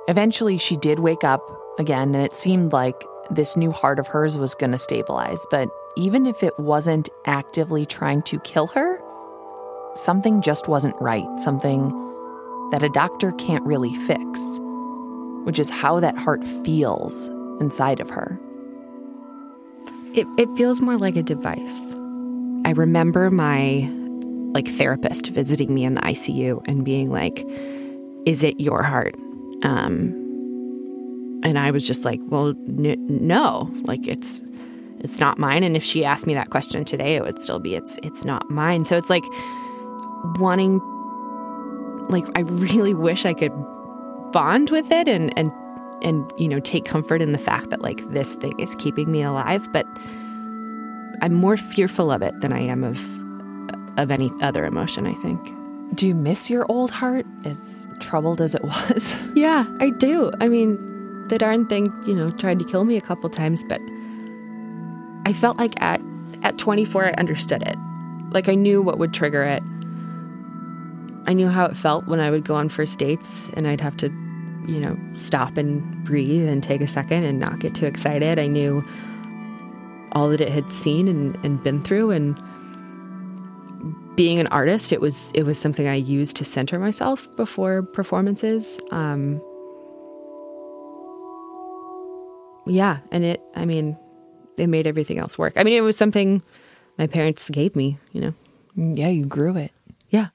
Eventually, 0.08 0.58
she 0.58 0.76
did 0.76 1.00
wake 1.00 1.24
up 1.24 1.42
again, 1.78 2.14
and 2.14 2.24
it 2.24 2.34
seemed 2.34 2.72
like 2.72 3.04
this 3.30 3.56
new 3.56 3.70
heart 3.70 3.98
of 3.98 4.06
hers 4.06 4.38
was 4.38 4.54
going 4.54 4.72
to 4.72 4.78
stabilize. 4.78 5.44
But 5.50 5.68
even 5.96 6.26
if 6.26 6.42
it 6.42 6.58
wasn't 6.58 7.08
actively 7.26 7.84
trying 7.84 8.22
to 8.22 8.38
kill 8.40 8.68
her, 8.68 9.00
something 9.94 10.40
just 10.42 10.68
wasn't 10.68 10.94
right, 11.00 11.26
something 11.38 11.88
that 12.70 12.82
a 12.82 12.88
doctor 12.88 13.32
can't 13.32 13.64
really 13.64 13.94
fix, 14.06 14.40
which 15.44 15.58
is 15.58 15.70
how 15.70 16.00
that 16.00 16.16
heart 16.16 16.44
feels 16.64 17.28
inside 17.60 18.00
of 18.00 18.10
her. 18.10 18.38
It, 20.14 20.26
it 20.38 20.48
feels 20.56 20.80
more 20.80 20.96
like 20.96 21.16
a 21.16 21.22
device. 21.22 21.94
I 22.64 22.72
remember 22.74 23.30
my 23.30 23.90
like 24.52 24.68
therapist 24.68 25.28
visiting 25.28 25.74
me 25.74 25.84
in 25.84 25.94
the 25.94 26.00
ICU 26.02 26.66
and 26.68 26.84
being 26.84 27.10
like, 27.10 27.44
"Is 28.26 28.42
it 28.42 28.58
your 28.60 28.82
heart?" 28.82 29.14
Um, 29.62 30.14
and 31.42 31.58
I 31.58 31.70
was 31.70 31.86
just 31.86 32.04
like, 32.04 32.20
"Well, 32.28 32.48
n- 32.66 32.96
no, 33.08 33.70
like 33.82 34.06
it's 34.06 34.40
it's 35.00 35.20
not 35.20 35.38
mine." 35.38 35.62
And 35.62 35.76
if 35.76 35.84
she 35.84 36.04
asked 36.04 36.26
me 36.26 36.34
that 36.34 36.50
question 36.50 36.84
today, 36.84 37.16
it 37.16 37.22
would 37.22 37.40
still 37.40 37.58
be, 37.58 37.74
"It's 37.74 37.98
it's 38.02 38.24
not 38.24 38.50
mine." 38.50 38.84
So 38.84 38.96
it's 38.96 39.10
like 39.10 39.24
wanting, 40.38 40.80
like 42.08 42.26
I 42.36 42.40
really 42.40 42.94
wish 43.08 43.24
I 43.24 43.34
could 43.34 43.52
bond 44.32 44.70
with 44.70 44.90
it 44.90 45.08
and 45.08 45.36
and 45.38 45.52
and 46.02 46.30
you 46.38 46.48
know 46.48 46.60
take 46.60 46.84
comfort 46.84 47.22
in 47.22 47.32
the 47.32 47.38
fact 47.38 47.70
that 47.70 47.80
like 47.82 48.06
this 48.10 48.34
thing 48.34 48.58
is 48.58 48.74
keeping 48.76 49.10
me 49.10 49.22
alive, 49.22 49.70
but 49.72 49.86
I'm 51.20 51.34
more 51.34 51.56
fearful 51.56 52.10
of 52.10 52.22
it 52.22 52.40
than 52.40 52.52
I 52.52 52.60
am 52.60 52.84
of 52.84 52.98
of 53.98 54.10
any 54.10 54.32
other 54.40 54.64
emotion, 54.64 55.06
I 55.06 55.14
think. 55.14 55.54
Do 55.94 56.06
you 56.06 56.14
miss 56.14 56.48
your 56.48 56.64
old 56.70 56.90
heart 56.90 57.26
as 57.44 57.86
troubled 57.98 58.40
as 58.40 58.54
it 58.54 58.62
was? 58.64 59.16
Yeah, 59.34 59.66
I 59.78 59.90
do. 59.90 60.32
I 60.40 60.48
mean, 60.48 60.76
the 61.28 61.38
darn 61.38 61.66
thing, 61.66 61.86
you 62.06 62.14
know, 62.14 62.30
tried 62.30 62.58
to 62.58 62.64
kill 62.64 62.84
me 62.84 62.96
a 62.96 63.00
couple 63.00 63.30
times, 63.30 63.62
but 63.68 63.80
I 65.26 65.32
felt 65.32 65.58
like 65.58 65.80
at 65.80 66.00
at 66.42 66.58
24 66.58 67.06
I 67.06 67.10
understood 67.12 67.62
it. 67.62 67.76
Like 68.30 68.48
I 68.48 68.54
knew 68.54 68.82
what 68.82 68.98
would 68.98 69.12
trigger 69.12 69.42
it. 69.42 69.62
I 71.26 71.34
knew 71.34 71.48
how 71.48 71.66
it 71.66 71.76
felt 71.76 72.06
when 72.06 72.20
I 72.20 72.30
would 72.30 72.44
go 72.44 72.54
on 72.54 72.68
first 72.68 72.98
dates 72.98 73.50
and 73.50 73.68
I'd 73.68 73.80
have 73.80 73.96
to, 73.98 74.08
you 74.66 74.80
know, 74.80 74.96
stop 75.14 75.56
and 75.56 76.04
breathe 76.04 76.48
and 76.48 76.62
take 76.62 76.80
a 76.80 76.88
second 76.88 77.24
and 77.24 77.38
not 77.38 77.60
get 77.60 77.74
too 77.74 77.86
excited. 77.86 78.38
I 78.38 78.46
knew 78.46 78.84
all 80.12 80.30
that 80.30 80.40
it 80.40 80.48
had 80.48 80.72
seen 80.72 81.06
and, 81.06 81.36
and 81.44 81.62
been 81.62 81.82
through 81.82 82.10
and 82.10 82.36
being 84.18 84.40
an 84.40 84.48
artist 84.48 84.90
it 84.92 85.00
was 85.00 85.30
it 85.32 85.44
was 85.44 85.56
something 85.60 85.86
i 85.86 85.94
used 85.94 86.36
to 86.36 86.44
center 86.44 86.76
myself 86.80 87.28
before 87.36 87.84
performances 87.84 88.80
um 88.90 89.40
yeah 92.66 92.98
and 93.12 93.24
it 93.24 93.40
i 93.54 93.64
mean 93.64 93.96
it 94.56 94.66
made 94.66 94.88
everything 94.88 95.18
else 95.18 95.38
work 95.38 95.52
i 95.56 95.62
mean 95.62 95.74
it 95.74 95.82
was 95.82 95.96
something 95.96 96.42
my 96.98 97.06
parents 97.06 97.48
gave 97.48 97.76
me 97.76 97.96
you 98.10 98.20
know 98.20 98.34
yeah, 98.74 99.08
you 99.08 99.24
grew 99.24 99.56
it. 99.56 99.70
yeah 100.10 100.28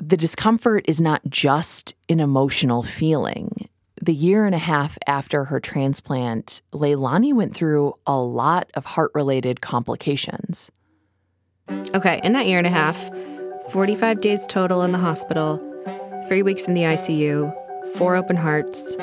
The 0.00 0.16
discomfort 0.16 0.86
is 0.88 1.00
not 1.00 1.20
just 1.28 1.94
an 2.08 2.20
emotional 2.20 2.82
feeling. 2.82 3.68
The 4.02 4.14
year 4.14 4.46
and 4.46 4.54
a 4.54 4.58
half 4.58 4.96
after 5.06 5.44
her 5.44 5.60
transplant, 5.60 6.62
Leilani 6.72 7.34
went 7.34 7.54
through 7.54 7.94
a 8.06 8.16
lot 8.16 8.70
of 8.74 8.86
heart 8.86 9.10
related 9.14 9.60
complications. 9.60 10.70
Okay 11.94 12.20
in 12.22 12.32
that 12.32 12.46
year 12.46 12.58
and 12.58 12.66
a 12.66 12.70
half 12.70 13.10
45 13.70 14.20
days 14.20 14.46
total 14.46 14.82
in 14.82 14.92
the 14.92 14.98
hospital 14.98 15.58
three 16.28 16.42
weeks 16.42 16.66
in 16.66 16.74
the 16.74 16.82
icu 16.82 17.52
four 17.94 18.16
open 18.16 18.36
hearts 18.36 18.96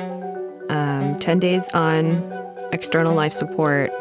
um, 0.70 1.18
10 1.20 1.40
days 1.40 1.70
on 1.70 2.24
external 2.72 3.16
life 3.16 3.34
support 3.34 3.92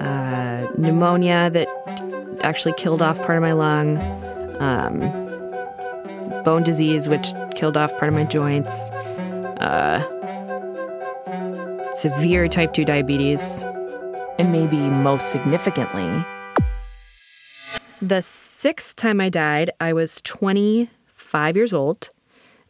uh, 0.00 0.66
pneumonia 0.76 1.50
that 1.50 1.68
actually 2.42 2.72
killed 2.74 3.02
off 3.02 3.18
part 3.22 3.36
of 3.36 3.42
my 3.42 3.52
lung 3.52 3.98
um, 4.60 5.00
bone 6.44 6.62
disease 6.62 7.08
which 7.08 7.32
killed 7.54 7.76
off 7.76 7.90
part 7.98 8.08
of 8.08 8.14
my 8.14 8.24
joints 8.24 8.90
uh, 9.60 10.02
severe 11.98 12.48
type 12.48 12.72
2 12.72 12.84
diabetes. 12.84 13.64
And 14.38 14.52
maybe 14.52 14.76
most 14.76 15.30
significantly, 15.30 16.24
The 18.00 18.22
sixth 18.22 18.94
time 18.94 19.20
I 19.20 19.28
died, 19.28 19.72
I 19.80 19.92
was 19.92 20.22
25 20.22 21.56
years 21.56 21.72
old. 21.72 22.10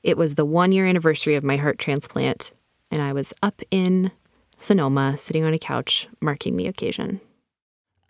It 0.03 0.17
was 0.17 0.37
the 0.37 0.47
one 0.47 0.73
year 0.73 0.87
anniversary 0.87 1.35
of 1.35 1.45
my 1.45 1.57
heart 1.57 1.79
transplant, 1.79 2.53
and 2.91 3.03
I 3.03 3.12
was 3.12 3.35
up 3.43 3.61
in 3.71 4.11
Sonoma 4.57 5.19
sitting 5.19 5.45
on 5.45 5.53
a 5.53 5.59
couch 5.59 6.09
marking 6.23 6.57
the 6.57 6.67
occasion. 6.67 7.21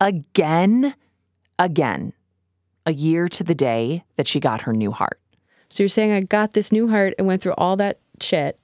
again, 0.00 0.94
again, 1.59 2.12
a 2.87 2.92
year 2.92 3.28
to 3.28 3.42
the 3.42 3.54
day 3.54 4.04
that 4.16 4.28
she 4.28 4.38
got 4.38 4.61
her 4.61 4.72
new 4.72 4.92
heart. 4.92 5.20
So 5.68 5.83
you're 5.83 5.88
saying 5.88 6.12
I 6.12 6.20
got 6.20 6.52
this 6.52 6.70
new 6.70 6.87
heart 6.87 7.14
and 7.18 7.26
went 7.26 7.42
through 7.42 7.54
all 7.59 7.74
that 7.76 7.98
shit, 8.20 8.61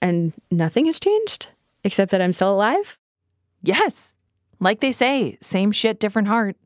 and 0.00 0.32
nothing 0.50 0.86
has 0.86 1.00
changed 1.00 1.48
except 1.82 2.12
that 2.12 2.22
I'm 2.22 2.32
still 2.32 2.54
alive? 2.54 3.00
Yes, 3.62 4.14
like 4.60 4.78
they 4.78 4.92
say, 4.92 5.38
same 5.40 5.72
shit, 5.72 5.98
different 5.98 6.28
heart. 6.28 6.56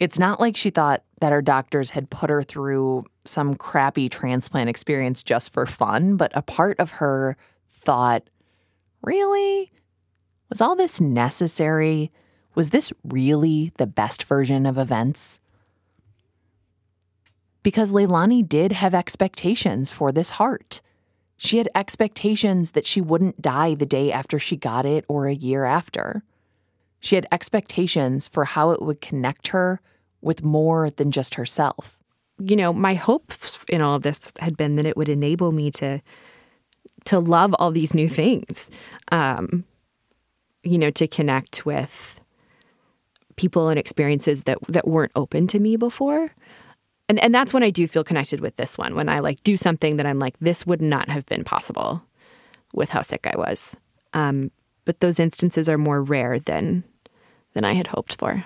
It's 0.00 0.18
not 0.18 0.40
like 0.40 0.56
she 0.56 0.70
thought 0.70 1.02
that 1.20 1.32
her 1.32 1.42
doctors 1.42 1.90
had 1.90 2.10
put 2.10 2.30
her 2.30 2.42
through 2.42 3.04
some 3.24 3.54
crappy 3.54 4.08
transplant 4.08 4.68
experience 4.68 5.22
just 5.22 5.52
for 5.52 5.66
fun, 5.66 6.16
but 6.16 6.32
a 6.34 6.42
part 6.42 6.78
of 6.80 6.92
her 6.92 7.36
thought, 7.68 8.28
really? 9.02 9.70
Was 10.50 10.60
all 10.60 10.76
this 10.76 11.00
necessary? 11.00 12.10
Was 12.54 12.70
this 12.70 12.92
really 13.04 13.72
the 13.78 13.86
best 13.86 14.24
version 14.24 14.66
of 14.66 14.78
events? 14.78 15.38
Because 17.62 17.92
Leilani 17.92 18.46
did 18.46 18.72
have 18.72 18.94
expectations 18.94 19.90
for 19.90 20.12
this 20.12 20.30
heart. 20.30 20.82
She 21.36 21.58
had 21.58 21.68
expectations 21.74 22.72
that 22.72 22.86
she 22.86 23.00
wouldn't 23.00 23.40
die 23.40 23.74
the 23.74 23.86
day 23.86 24.12
after 24.12 24.38
she 24.38 24.56
got 24.56 24.84
it 24.84 25.04
or 25.08 25.26
a 25.26 25.34
year 25.34 25.64
after. 25.64 26.22
She 27.04 27.16
had 27.16 27.26
expectations 27.30 28.26
for 28.26 28.46
how 28.46 28.70
it 28.70 28.80
would 28.80 29.02
connect 29.02 29.48
her 29.48 29.82
with 30.22 30.42
more 30.42 30.88
than 30.88 31.10
just 31.10 31.34
herself. 31.34 31.98
You 32.38 32.56
know, 32.56 32.72
my 32.72 32.94
hope 32.94 33.34
in 33.68 33.82
all 33.82 33.94
of 33.94 34.02
this 34.02 34.32
had 34.40 34.56
been 34.56 34.76
that 34.76 34.86
it 34.86 34.96
would 34.96 35.10
enable 35.10 35.52
me 35.52 35.70
to 35.72 36.00
to 37.04 37.18
love 37.18 37.54
all 37.58 37.70
these 37.70 37.94
new 37.94 38.08
things. 38.08 38.70
Um, 39.12 39.64
you 40.62 40.78
know, 40.78 40.90
to 40.92 41.06
connect 41.06 41.66
with 41.66 42.22
people 43.36 43.68
and 43.68 43.78
experiences 43.78 44.44
that 44.44 44.56
that 44.68 44.88
weren't 44.88 45.12
open 45.14 45.46
to 45.48 45.60
me 45.60 45.76
before. 45.76 46.32
And 47.10 47.22
and 47.22 47.34
that's 47.34 47.52
when 47.52 47.62
I 47.62 47.68
do 47.68 47.86
feel 47.86 48.02
connected 48.02 48.40
with 48.40 48.56
this 48.56 48.78
one. 48.78 48.94
When 48.94 49.10
I 49.10 49.18
like 49.18 49.42
do 49.42 49.58
something 49.58 49.98
that 49.98 50.06
I'm 50.06 50.18
like, 50.18 50.38
this 50.40 50.66
would 50.66 50.80
not 50.80 51.10
have 51.10 51.26
been 51.26 51.44
possible 51.44 52.02
with 52.72 52.88
how 52.88 53.02
sick 53.02 53.26
I 53.26 53.36
was. 53.36 53.76
Um, 54.14 54.50
but 54.86 55.00
those 55.00 55.20
instances 55.20 55.68
are 55.68 55.76
more 55.76 56.02
rare 56.02 56.38
than 56.38 56.82
than 57.54 57.64
I 57.64 57.72
had 57.72 57.88
hoped 57.88 58.16
for. 58.16 58.44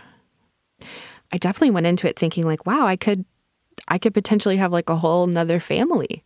I 1.33 1.37
definitely 1.39 1.71
went 1.71 1.87
into 1.87 2.09
it 2.09 2.19
thinking 2.19 2.45
like, 2.45 2.67
wow, 2.67 2.87
I 2.87 2.97
could 2.97 3.25
I 3.87 3.99
could 3.99 4.15
potentially 4.15 4.57
have 4.57 4.73
like 4.73 4.91
a 4.91 4.97
whole 4.97 5.27
nother 5.27 5.61
family. 5.61 6.25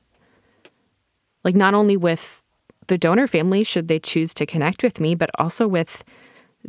Like 1.45 1.55
not 1.55 1.75
only 1.75 1.97
with 1.97 2.43
the 2.89 2.99
donor 2.99 3.27
family 3.27 3.65
should 3.65 3.89
they 3.89 3.99
choose 3.99 4.35
to 4.35 4.47
connect 4.47 4.83
with 4.83 5.01
me, 5.01 5.15
but 5.15 5.31
also 5.39 5.67
with 5.69 6.05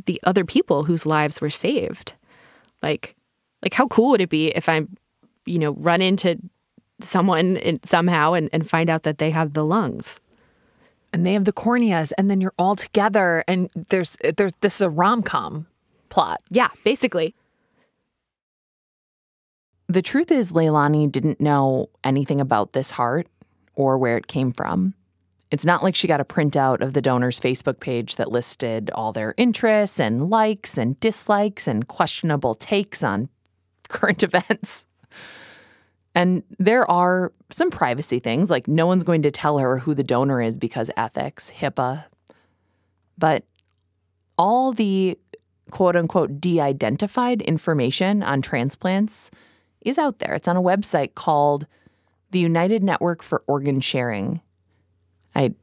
the 0.06 0.19
other 0.23 0.45
people 0.45 0.84
whose 0.84 1.06
lives 1.06 1.41
were 1.41 1.49
saved. 1.49 2.13
Like 2.82 3.15
like 3.62 3.73
how 3.73 3.88
cool 3.88 4.10
would 4.10 4.21
it 4.21 4.30
be 4.30 4.47
if 4.47 4.67
I'm, 4.67 4.97
you 5.45 5.60
know, 5.60 5.71
run 5.73 6.02
into 6.02 6.38
someone 6.99 7.58
in, 7.58 7.82
somehow 7.84 8.34
and, 8.34 8.49
and 8.54 8.69
find 8.69 8.89
out 8.89 9.04
that 9.04 9.17
they 9.17 9.32
have 9.32 9.54
the 9.54 9.65
lungs? 9.65 10.19
and 11.13 11.23
they 11.23 11.34
have 11.34 11.45
the 11.45 11.54
corneas 11.54 12.12
and 12.17 12.30
then 12.30 12.41
you're 12.41 12.56
all 12.58 12.76
together 12.76 13.43
and 13.47 13.69
there's 13.89 14.17
there's 14.36 14.52
this 14.62 14.76
is 14.76 14.82
a 14.82 14.89
rom-com 14.89 15.67
plot 16.13 16.41
Yeah, 16.49 16.69
basically. 16.84 17.36
the 19.88 20.02
truth 20.02 20.32
is 20.32 20.52
leilani 20.52 21.12
didn't 21.12 21.41
know 21.41 21.89
anything 22.04 22.39
about 22.41 22.73
this 22.73 22.91
heart 22.91 23.28
or 23.76 23.97
where 23.97 24.17
it 24.17 24.28
came 24.28 24.52
from 24.52 24.93
it's 25.52 25.65
not 25.65 25.84
like 25.84 25.95
she 25.95 26.08
got 26.08 26.19
a 26.21 26.26
printout 26.26 26.82
of 26.82 26.93
the 26.93 27.02
donor's 27.02 27.39
facebook 27.39 27.80
page 27.80 28.15
that 28.15 28.32
listed 28.32 28.89
all 28.91 29.12
their 29.12 29.34
interests 29.38 29.99
and 29.99 30.30
likes 30.30 30.78
and 30.78 30.99
dislikes 30.99 31.67
and 31.67 31.88
questionable 31.88 32.56
takes 32.56 33.04
on 33.04 33.30
current 33.89 34.23
events 34.23 34.86
and 36.15 36.43
there 36.60 36.89
are 36.91 37.34
some 37.49 37.71
privacy 37.71 38.19
things, 38.19 38.52
like 38.52 38.67
no 38.67 38.86
one's 38.86 39.04
going 39.04 39.23
to 39.23 39.32
tell 39.32 39.58
her 39.58 39.80
who 39.80 39.95
the 39.95 40.04
donor 40.04 40.41
is 40.41 40.58
because 40.60 40.91
ethics, 40.95 41.52
HIPAA. 41.60 42.06
But 43.17 43.45
all 44.38 44.73
the 44.73 45.17
quote 45.74 45.96
unquote 45.96 46.40
de 46.40 46.62
identified 46.62 47.42
information 47.42 48.22
on 48.22 48.44
transplants 48.44 49.32
is 49.82 49.98
out 49.98 50.20
there. 50.20 50.36
It's 50.36 50.48
on 50.48 50.56
a 50.56 50.62
website 50.62 51.16
called 51.16 51.66
the 52.30 52.38
United 52.38 52.84
Network 52.84 53.24
for 53.24 53.44
Organ 53.48 53.82
Sharing. 53.82 54.40
I 55.36 55.56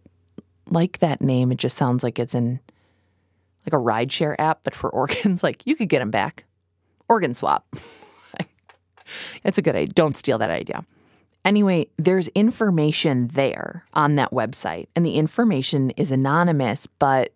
like 0.69 0.99
that 0.99 1.23
name. 1.23 1.53
It 1.53 1.59
just 1.59 1.77
sounds 1.77 2.03
like 2.03 2.19
it's 2.19 2.35
in 2.35 2.59
like 3.65 3.73
a 3.73 3.77
rideshare 3.77 4.35
app, 4.41 4.65
but 4.65 4.75
for 4.75 4.91
organs. 5.03 5.45
Like 5.45 5.65
you 5.65 5.77
could 5.77 5.89
get 5.89 6.01
them 6.01 6.11
back. 6.11 6.45
Organ 7.09 7.33
swap. 7.33 7.67
It's 9.43 9.59
a 9.59 9.63
good 9.63 9.75
idea. 9.75 9.93
Don't 9.93 10.17
steal 10.17 10.39
that 10.39 10.51
idea. 10.51 10.85
Anyway, 11.45 11.89
there's 11.97 12.29
information 12.29 13.27
there 13.33 13.85
on 13.93 14.15
that 14.15 14.31
website, 14.31 14.87
and 14.95 15.05
the 15.05 15.17
information 15.17 15.91
is 15.97 16.13
anonymous, 16.13 16.87
but 17.01 17.33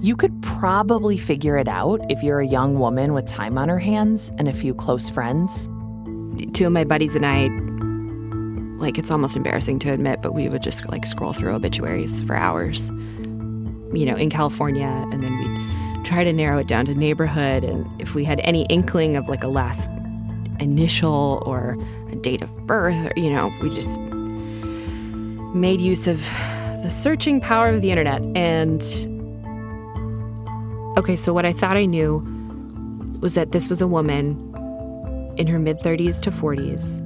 you 0.00 0.14
could 0.14 0.40
probably 0.42 1.16
figure 1.16 1.56
it 1.56 1.68
out 1.68 2.00
if 2.10 2.22
you're 2.22 2.40
a 2.40 2.46
young 2.46 2.78
woman 2.78 3.12
with 3.12 3.26
time 3.26 3.58
on 3.58 3.68
her 3.68 3.78
hands 3.78 4.30
and 4.38 4.48
a 4.48 4.52
few 4.52 4.74
close 4.74 5.08
friends. 5.08 5.68
Two 6.52 6.66
of 6.66 6.72
my 6.72 6.84
buddies 6.84 7.14
and 7.14 7.24
I 7.24 7.48
like 8.78 8.98
it's 8.98 9.10
almost 9.10 9.36
embarrassing 9.36 9.78
to 9.80 9.92
admit, 9.92 10.20
but 10.22 10.34
we 10.34 10.48
would 10.48 10.62
just 10.62 10.86
like 10.90 11.06
scroll 11.06 11.32
through 11.32 11.54
obituaries 11.54 12.22
for 12.22 12.36
hours. 12.36 12.88
You 13.92 14.04
know, 14.04 14.16
in 14.16 14.28
California, 14.28 15.06
and 15.10 15.22
then 15.22 15.38
we'd 15.38 16.04
try 16.04 16.24
to 16.24 16.32
narrow 16.32 16.58
it 16.58 16.68
down 16.68 16.84
to 16.86 16.94
neighborhood 16.94 17.64
and 17.64 17.84
if 18.00 18.14
we 18.14 18.22
had 18.22 18.40
any 18.44 18.64
inkling 18.66 19.16
of 19.16 19.28
like 19.28 19.42
a 19.42 19.48
last 19.48 19.90
initial 20.60 21.42
or 21.46 21.76
a 22.12 22.16
date 22.16 22.42
of 22.42 22.54
birth, 22.66 22.94
or, 22.94 23.12
you 23.18 23.30
know, 23.30 23.52
we 23.62 23.70
just 23.70 23.98
made 25.54 25.80
use 25.80 26.06
of 26.06 26.18
the 26.82 26.90
searching 26.90 27.40
power 27.40 27.70
of 27.70 27.82
the 27.82 27.90
internet. 27.90 28.22
And 28.36 28.82
okay, 30.96 31.16
so 31.16 31.32
what 31.32 31.44
I 31.44 31.52
thought 31.52 31.76
I 31.76 31.84
knew 31.84 32.24
was 33.20 33.34
that 33.34 33.52
this 33.52 33.68
was 33.68 33.80
a 33.80 33.86
woman 33.86 34.38
in 35.36 35.46
her 35.46 35.58
mid 35.58 35.78
30s 35.78 36.20
to 36.22 36.30
40s 36.30 37.02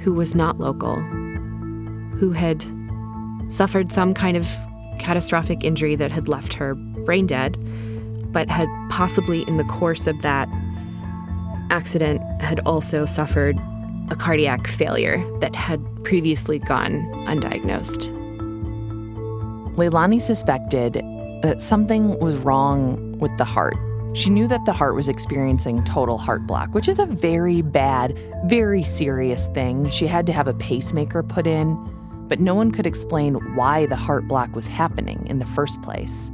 who 0.00 0.14
was 0.14 0.34
not 0.34 0.58
local, 0.58 0.96
who 2.16 2.32
had 2.32 2.64
suffered 3.48 3.92
some 3.92 4.14
kind 4.14 4.36
of 4.36 4.48
catastrophic 4.98 5.64
injury 5.64 5.94
that 5.96 6.10
had 6.10 6.28
left 6.28 6.54
her 6.54 6.74
brain 6.74 7.26
dead, 7.26 7.56
but 8.32 8.48
had 8.48 8.68
possibly 8.90 9.42
in 9.42 9.56
the 9.56 9.64
course 9.64 10.06
of 10.06 10.20
that 10.22 10.48
accident 11.70 12.20
had 12.40 12.60
also 12.60 13.04
suffered 13.06 13.56
a 14.10 14.16
cardiac 14.16 14.66
failure 14.66 15.22
that 15.40 15.54
had 15.54 15.80
previously 16.04 16.58
gone 16.58 17.02
undiagnosed. 17.26 18.10
Leilani 19.76 20.20
suspected 20.20 20.96
that 21.42 21.62
something 21.62 22.18
was 22.18 22.36
wrong 22.36 23.18
with 23.18 23.36
the 23.36 23.44
heart. 23.44 23.76
She 24.12 24.28
knew 24.28 24.48
that 24.48 24.64
the 24.64 24.72
heart 24.72 24.94
was 24.94 25.08
experiencing 25.08 25.84
total 25.84 26.18
heart 26.18 26.46
block, 26.46 26.74
which 26.74 26.88
is 26.88 26.98
a 26.98 27.06
very 27.06 27.62
bad, 27.62 28.18
very 28.46 28.82
serious 28.82 29.46
thing. 29.48 29.88
She 29.90 30.06
had 30.06 30.26
to 30.26 30.32
have 30.32 30.48
a 30.48 30.54
pacemaker 30.54 31.22
put 31.22 31.46
in, 31.46 31.76
but 32.28 32.40
no 32.40 32.54
one 32.54 32.72
could 32.72 32.86
explain 32.86 33.34
why 33.54 33.86
the 33.86 33.96
heart 33.96 34.26
block 34.26 34.54
was 34.54 34.66
happening 34.66 35.24
in 35.28 35.38
the 35.38 35.46
first 35.46 35.80
place. 35.82 36.30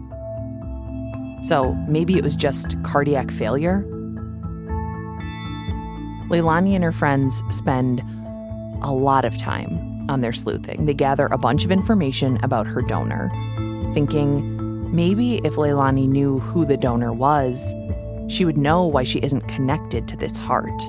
So 1.42 1.74
maybe 1.86 2.16
it 2.16 2.24
was 2.24 2.34
just 2.34 2.82
cardiac 2.82 3.30
failure? 3.30 3.84
Leilani 6.30 6.74
and 6.74 6.82
her 6.82 6.92
friends 6.92 7.42
spend 7.50 8.02
a 8.82 8.92
lot 8.92 9.24
of 9.24 9.36
time 9.36 10.06
on 10.08 10.22
their 10.22 10.32
sleuthing. 10.32 10.86
They 10.86 10.94
gather 10.94 11.26
a 11.26 11.38
bunch 11.38 11.64
of 11.64 11.70
information 11.70 12.38
about 12.42 12.66
her 12.66 12.82
donor, 12.82 13.30
thinking 13.92 14.55
maybe 14.88 15.36
if 15.44 15.54
Leilani 15.54 16.08
knew 16.08 16.38
who 16.38 16.64
the 16.64 16.76
donor 16.76 17.12
was, 17.12 17.74
she 18.28 18.44
would 18.44 18.58
know 18.58 18.84
why 18.84 19.02
she 19.04 19.20
isn't 19.20 19.46
connected 19.48 20.08
to 20.08 20.16
this 20.16 20.36
heart, 20.36 20.82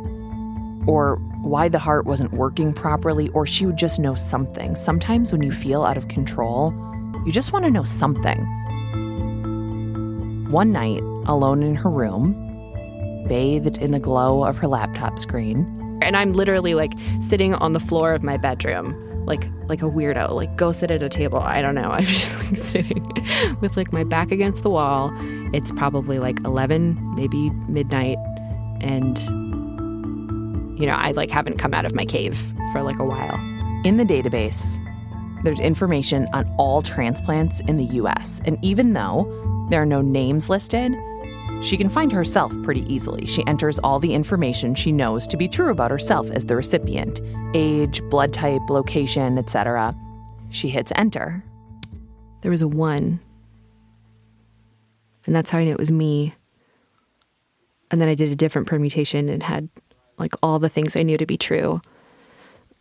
or 0.87 1.17
why 1.41 1.69
the 1.69 1.79
heart 1.79 2.05
wasn't 2.05 2.33
working 2.33 2.73
properly, 2.73 3.29
or 3.29 3.45
she 3.45 3.65
would 3.65 3.77
just 3.77 3.99
know 3.99 4.15
something. 4.15 4.75
Sometimes 4.75 5.31
when 5.31 5.41
you 5.43 5.51
feel 5.51 5.83
out 5.83 5.97
of 5.97 6.07
control, 6.07 6.73
you 7.25 7.31
just 7.31 7.53
want 7.53 7.65
to 7.65 7.71
know 7.71 7.83
something. 7.83 8.39
One 10.49 10.71
night, 10.71 11.01
alone 11.25 11.61
in 11.61 11.75
her 11.75 11.89
room, 11.89 12.33
bathed 13.27 13.77
in 13.77 13.91
the 13.91 13.99
glow 13.99 14.43
of 14.45 14.57
her 14.57 14.67
laptop 14.67 15.19
screen, 15.19 15.65
And 16.01 16.15
I'm 16.15 16.33
literally 16.33 16.73
like 16.73 16.93
sitting 17.19 17.53
on 17.55 17.73
the 17.73 17.79
floor 17.79 18.13
of 18.13 18.23
my 18.23 18.37
bedroom, 18.37 18.95
like 19.27 19.47
like 19.67 19.81
a 19.81 19.85
weirdo. 19.85 20.31
Like 20.31 20.55
go 20.55 20.71
sit 20.71 20.89
at 20.89 21.03
a 21.03 21.09
table. 21.09 21.39
I 21.39 21.61
don't 21.61 21.75
know. 21.75 21.91
I'm 21.91 22.05
just 22.05 22.43
like 22.45 22.55
sitting 22.57 23.05
with 23.61 23.77
like 23.77 23.93
my 23.93 24.03
back 24.03 24.31
against 24.31 24.63
the 24.63 24.69
wall. 24.71 25.11
It's 25.53 25.71
probably 25.71 26.17
like 26.17 26.39
11, 26.43 27.15
maybe 27.15 27.49
midnight, 27.67 28.17
and 28.81 29.19
you 30.79 30.87
know 30.87 30.95
I 30.95 31.11
like 31.11 31.29
haven't 31.29 31.57
come 31.57 31.73
out 31.73 31.85
of 31.85 31.93
my 31.93 32.05
cave 32.05 32.37
for 32.71 32.81
like 32.81 32.97
a 32.97 33.05
while. 33.05 33.37
In 33.83 33.97
the 33.97 34.05
database, 34.05 34.83
there's 35.43 35.59
information 35.59 36.27
on 36.33 36.51
all 36.57 36.81
transplants 36.81 37.59
in 37.61 37.77
the 37.77 37.85
US. 38.01 38.41
And 38.45 38.57
even 38.63 38.93
though 38.93 39.67
there 39.69 39.81
are 39.81 39.85
no 39.85 40.01
names 40.01 40.49
listed, 40.49 40.93
she 41.63 41.77
can 41.77 41.89
find 41.89 42.11
herself 42.11 42.53
pretty 42.63 42.85
easily. 42.91 43.25
She 43.25 43.45
enters 43.47 43.79
all 43.79 43.99
the 43.99 44.13
information 44.13 44.75
she 44.75 44.91
knows 44.91 45.27
to 45.27 45.37
be 45.37 45.47
true 45.47 45.69
about 45.69 45.91
herself 45.91 46.29
as 46.31 46.45
the 46.45 46.55
recipient 46.55 47.19
age, 47.53 48.01
blood 48.09 48.31
type, 48.33 48.61
location, 48.69 49.37
etc. 49.37 49.95
She 50.49 50.69
hits 50.69 50.91
enter. 50.95 51.43
There 52.41 52.51
was 52.51 52.61
a 52.61 52.67
one, 52.67 53.19
and 55.25 55.35
that's 55.35 55.49
how 55.49 55.59
I 55.59 55.65
knew 55.65 55.71
it 55.71 55.79
was 55.79 55.91
me. 55.91 56.35
And 57.91 57.99
then 57.99 58.09
I 58.09 58.13
did 58.13 58.31
a 58.31 58.35
different 58.35 58.67
permutation 58.67 59.29
and 59.29 59.43
had 59.43 59.69
like 60.17 60.33
all 60.41 60.59
the 60.59 60.69
things 60.69 60.95
I 60.95 61.03
knew 61.03 61.17
to 61.17 61.25
be 61.25 61.37
true, 61.37 61.81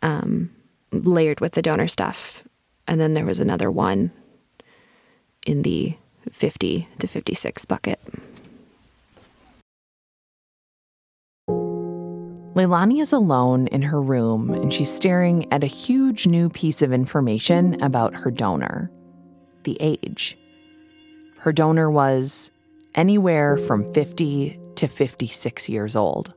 um, 0.01 0.49
layered 0.91 1.39
with 1.39 1.53
the 1.53 1.61
donor 1.61 1.87
stuff. 1.87 2.43
And 2.87 2.99
then 2.99 3.13
there 3.13 3.25
was 3.25 3.39
another 3.39 3.69
one 3.69 4.11
in 5.45 5.61
the 5.61 5.97
50 6.31 6.87
to 6.99 7.07
56 7.07 7.65
bucket. 7.65 7.99
Leilani 12.57 12.99
is 12.99 13.13
alone 13.13 13.67
in 13.67 13.83
her 13.83 14.01
room 14.01 14.49
and 14.49 14.73
she's 14.73 14.91
staring 14.91 15.45
at 15.53 15.63
a 15.63 15.67
huge 15.67 16.25
new 16.25 16.49
piece 16.49 16.81
of 16.81 16.91
information 16.91 17.79
about 17.83 18.15
her 18.15 18.31
donor 18.31 18.91
the 19.63 19.77
age. 19.79 20.35
Her 21.37 21.53
donor 21.53 21.91
was 21.91 22.49
anywhere 22.95 23.57
from 23.59 23.93
50 23.93 24.59
to 24.77 24.87
56 24.87 25.69
years 25.69 25.95
old. 25.95 26.33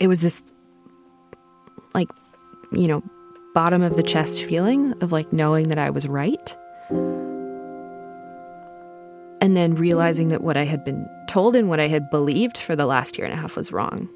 It 0.00 0.08
was 0.08 0.20
this, 0.20 0.42
like, 1.94 2.08
you 2.72 2.88
know, 2.88 3.04
bottom 3.54 3.82
of 3.82 3.94
the 3.94 4.02
chest 4.02 4.42
feeling 4.42 4.94
of 5.00 5.12
like 5.12 5.32
knowing 5.32 5.68
that 5.68 5.78
I 5.78 5.90
was 5.90 6.08
right. 6.08 6.56
And 9.48 9.56
then 9.56 9.76
realizing 9.76 10.28
that 10.28 10.42
what 10.42 10.58
I 10.58 10.66
had 10.66 10.84
been 10.84 11.08
told 11.26 11.56
and 11.56 11.70
what 11.70 11.80
I 11.80 11.88
had 11.88 12.10
believed 12.10 12.58
for 12.58 12.76
the 12.76 12.84
last 12.84 13.16
year 13.16 13.24
and 13.24 13.32
a 13.32 13.40
half 13.40 13.56
was 13.56 13.72
wrong. 13.72 14.06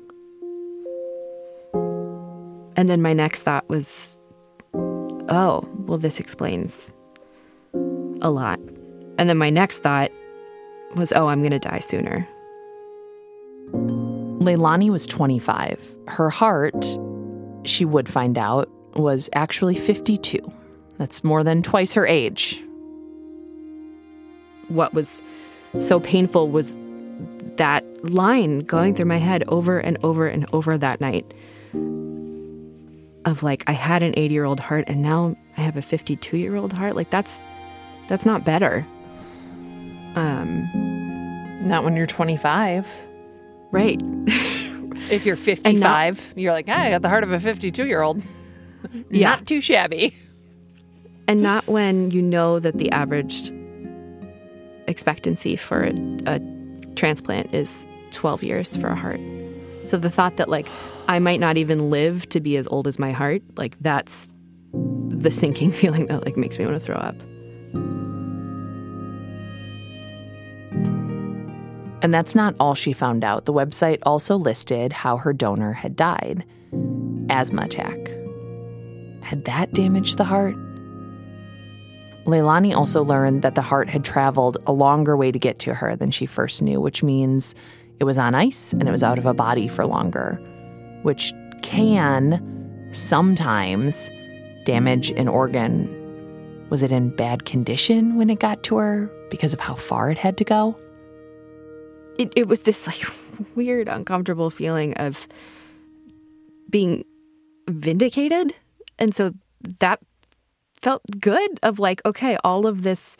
And 2.77 2.87
then 2.87 3.01
my 3.01 3.15
next 3.15 3.45
thought 3.45 3.67
was, 3.67 4.19
oh, 4.75 5.67
well, 5.87 5.97
this 5.97 6.21
explains 6.21 6.93
a 8.21 8.31
lot. 8.31 8.61
And 9.17 9.27
then 9.31 9.39
my 9.39 9.49
next 9.49 9.79
thought 9.79 10.11
was, 10.97 11.15
oh, 11.15 11.29
I'm 11.29 11.41
going 11.41 11.59
to 11.59 11.59
die 11.59 11.79
sooner. 11.79 12.29
Leilani 13.73 14.91
was 14.91 15.07
25. 15.07 15.95
Her 16.09 16.29
heart, 16.29 16.85
she 17.65 17.87
would 17.87 18.07
find 18.07 18.37
out, 18.37 18.69
was 18.97 19.31
actually 19.33 19.77
52. 19.77 20.41
That's 20.99 21.25
more 21.25 21.43
than 21.43 21.63
twice 21.63 21.95
her 21.95 22.07
age. 22.07 22.63
What 24.73 24.95
was 24.95 25.23
so 25.81 26.01
painful 26.01 26.49
was 26.51 26.77
that 27.57 27.85
line 28.11 28.61
going 28.61 28.95
through 28.95 29.07
my 29.07 29.19
head 29.19 29.45
over 29.49 29.79
and 29.79 29.97
over 30.03 30.27
and 30.27 30.47
over 30.53 30.77
that 30.79 31.01
night 31.01 31.25
of 33.25 33.43
like 33.43 33.63
I 33.69 33.73
had 33.73 34.03
an 34.03 34.15
80 34.17 34.35
year 34.35 34.45
old 34.45 34.61
heart 34.61 34.85
and 34.89 35.03
now 35.03 35.37
I 35.57 35.61
have 35.61 35.77
a 35.77 35.83
52 35.83 36.37
year 36.37 36.57
old 36.57 36.73
heart. 36.73 36.97
Like 36.97 37.11
that's 37.11 37.45
that's 38.09 38.27
not 38.27 38.45
better. 38.45 38.87
Um, 40.15 40.69
Not 41.67 41.85
when 41.85 41.97
you're 41.97 42.07
25. 42.07 42.87
right. 43.71 44.01
If 45.11 45.27
you're 45.27 45.37
55, 45.37 46.35
you're 46.37 46.53
like, 46.53 46.67
"Ah, 46.69 46.81
I 46.81 46.91
got 46.91 47.03
the 47.03 47.09
heart 47.09 47.25
of 47.25 47.33
a 47.33 47.41
52 47.41 47.87
year 47.87 48.03
old. 48.03 48.23
Yeah. 49.11 49.31
Not 49.31 49.47
too 49.47 49.61
shabby. 49.61 50.15
and 51.29 51.43
not 51.43 51.67
when 51.67 52.11
you 52.11 52.23
know 52.23 52.59
that 52.61 52.79
the 52.79 52.91
average 52.93 53.51
expectancy 54.93 55.57
for 55.57 55.83
a, 55.83 55.93
a 56.27 56.41
transplant 56.95 57.53
is 57.53 57.85
12 58.13 58.45
years 58.45 58.77
for 58.77 58.89
a 58.89 58.95
heart. 58.95 59.21
So 59.85 59.97
the 59.97 60.11
thought 60.11 60.37
that 60.37 60.49
like 60.49 60.69
I 61.09 61.19
might 61.19 61.41
not 61.41 61.57
even 61.57 61.91
live 61.91 62.29
to 62.29 62.41
be 62.41 62.57
as 62.57 62.69
old 62.69 62.87
as 62.87 62.99
my 62.99 63.11
heart, 63.11 63.43
like 63.57 63.77
that's 63.81 64.33
the 65.09 65.31
sinking 65.31 65.71
feeling 65.81 66.07
that 66.07 66.25
like 66.25 66.37
makes 66.37 66.59
me 66.59 66.65
want 66.65 66.77
to 66.77 66.81
throw 66.81 66.97
up. 66.97 67.21
And 72.03 72.13
that's 72.13 72.35
not 72.35 72.55
all 72.59 72.75
she 72.75 72.93
found 72.93 73.25
out. 73.25 73.45
The 73.45 73.53
website 73.53 73.99
also 74.03 74.37
listed 74.37 74.93
how 74.93 75.17
her 75.17 75.33
donor 75.33 75.73
had 75.73 75.97
died 75.97 76.45
asthma 77.31 77.63
attack. 77.63 77.97
Had 79.23 79.45
that 79.45 79.73
damaged 79.73 80.19
the 80.19 80.25
heart? 80.25 80.57
Leilani 82.25 82.75
also 82.75 83.03
learned 83.03 83.43
that 83.43 83.55
the 83.55 83.63
heart 83.63 83.89
had 83.89 84.05
traveled 84.05 84.59
a 84.67 84.73
longer 84.73 85.17
way 85.17 85.33
to 85.33 85.39
get 85.39 85.59
to 85.61 85.75
her 85.75 85.97
than 85.97 86.11
she 86.11 86.27
first 86.27 86.63
knew, 86.63 86.81
which 86.81 87.03
means 87.03 87.55
it 87.99 88.05
was 88.05 88.19
on 88.19 88.35
ice 88.35 88.73
and 88.73 88.89
it 88.89 88.93
was 88.93 89.03
out 89.03 89.19
of 89.19 89.27
a 89.27 89.35
body 89.35 89.69
for 89.69 89.85
longer, 89.87 90.41
which 91.03 91.33
can 91.63 92.41
sometimes 92.93 94.11
damage 94.65 95.11
an 95.11 95.29
organ. 95.29 95.89
Was 96.71 96.83
it 96.83 96.93
in 96.93 97.15
bad 97.15 97.45
condition 97.45 98.17
when 98.17 98.31
it 98.31 98.39
got 98.39 98.63
to 98.65 98.77
her 98.77 99.11
because 99.31 99.53
of 99.53 99.61
how 99.61 99.75
far 99.75 100.11
it 100.11 100.19
had 100.19 100.37
to 100.39 100.45
go? 100.45 100.79
It 102.19 102.33
it 102.37 102.47
was 102.47 102.63
this 102.63 102.87
like 102.87 103.03
weird 103.55 103.89
uncomfortable 103.89 104.51
feeling 104.51 104.95
of 104.95 105.27
being 106.71 107.05
vindicated. 107.69 108.55
And 108.99 109.15
so 109.15 109.33
that 109.81 110.01
felt 110.83 111.03
good 111.21 111.59
of 111.63 111.79
like 111.79 112.01
okay, 112.05 112.37
all 112.45 112.67
of 112.67 112.83
this 112.83 113.17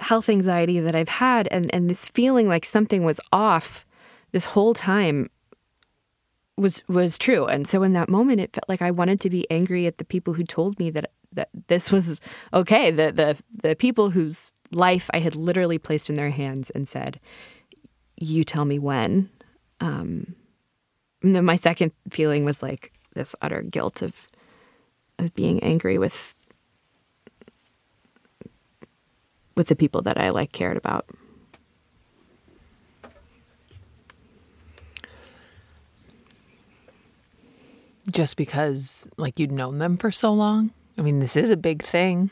health 0.00 0.28
anxiety 0.28 0.80
that 0.80 0.94
I've 0.94 1.08
had 1.08 1.48
and 1.50 1.72
and 1.74 1.88
this 1.88 2.08
feeling 2.08 2.48
like 2.48 2.64
something 2.64 3.04
was 3.04 3.20
off 3.32 3.86
this 4.32 4.46
whole 4.46 4.74
time 4.74 5.30
was 6.56 6.82
was 6.88 7.18
true. 7.18 7.46
And 7.46 7.66
so 7.66 7.82
in 7.82 7.92
that 7.92 8.08
moment 8.08 8.40
it 8.40 8.52
felt 8.52 8.68
like 8.68 8.82
I 8.82 8.90
wanted 8.90 9.20
to 9.20 9.30
be 9.30 9.48
angry 9.50 9.86
at 9.86 9.98
the 9.98 10.04
people 10.04 10.34
who 10.34 10.44
told 10.44 10.78
me 10.78 10.90
that 10.90 11.10
that 11.32 11.48
this 11.68 11.90
was 11.90 12.20
okay, 12.52 12.90
the 12.90 13.12
the 13.12 13.42
the 13.62 13.76
people 13.76 14.10
whose 14.10 14.52
life 14.70 15.08
I 15.14 15.20
had 15.20 15.34
literally 15.36 15.78
placed 15.78 16.10
in 16.10 16.16
their 16.16 16.30
hands 16.30 16.70
and 16.70 16.88
said, 16.88 17.20
"You 18.16 18.44
tell 18.44 18.64
me 18.64 18.78
when." 18.78 19.30
Um 19.80 20.34
and 21.22 21.36
then 21.36 21.44
my 21.44 21.56
second 21.56 21.92
feeling 22.10 22.44
was 22.44 22.62
like 22.62 22.92
this 23.14 23.34
utter 23.40 23.62
guilt 23.62 24.02
of 24.02 24.30
of 25.18 25.34
being 25.34 25.62
angry 25.62 25.98
with 25.98 26.34
with 29.56 29.68
the 29.68 29.76
people 29.76 30.02
that 30.02 30.18
I 30.18 30.30
like 30.30 30.52
cared 30.52 30.76
about. 30.76 31.06
just 38.10 38.36
because 38.36 39.06
like 39.16 39.38
you'd 39.38 39.52
known 39.52 39.78
them 39.78 39.96
for 39.96 40.10
so 40.10 40.32
long 40.32 40.72
i 40.98 41.00
mean 41.00 41.20
this 41.20 41.36
is 41.36 41.50
a 41.50 41.56
big 41.56 41.80
thing 41.84 42.28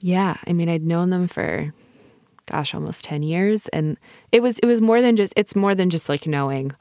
Yeah, 0.00 0.36
I 0.46 0.52
mean, 0.52 0.68
I'd 0.68 0.84
known 0.84 1.10
them 1.10 1.26
for 1.26 1.72
gosh, 2.46 2.74
almost 2.74 3.04
10 3.04 3.22
years 3.22 3.68
and 3.68 3.98
it 4.32 4.42
was 4.42 4.58
it 4.60 4.66
was 4.66 4.80
more 4.80 5.02
than 5.02 5.16
just 5.16 5.34
it's 5.36 5.54
more 5.54 5.74
than 5.74 5.90
just 5.90 6.08
like 6.08 6.26
knowing 6.26 6.72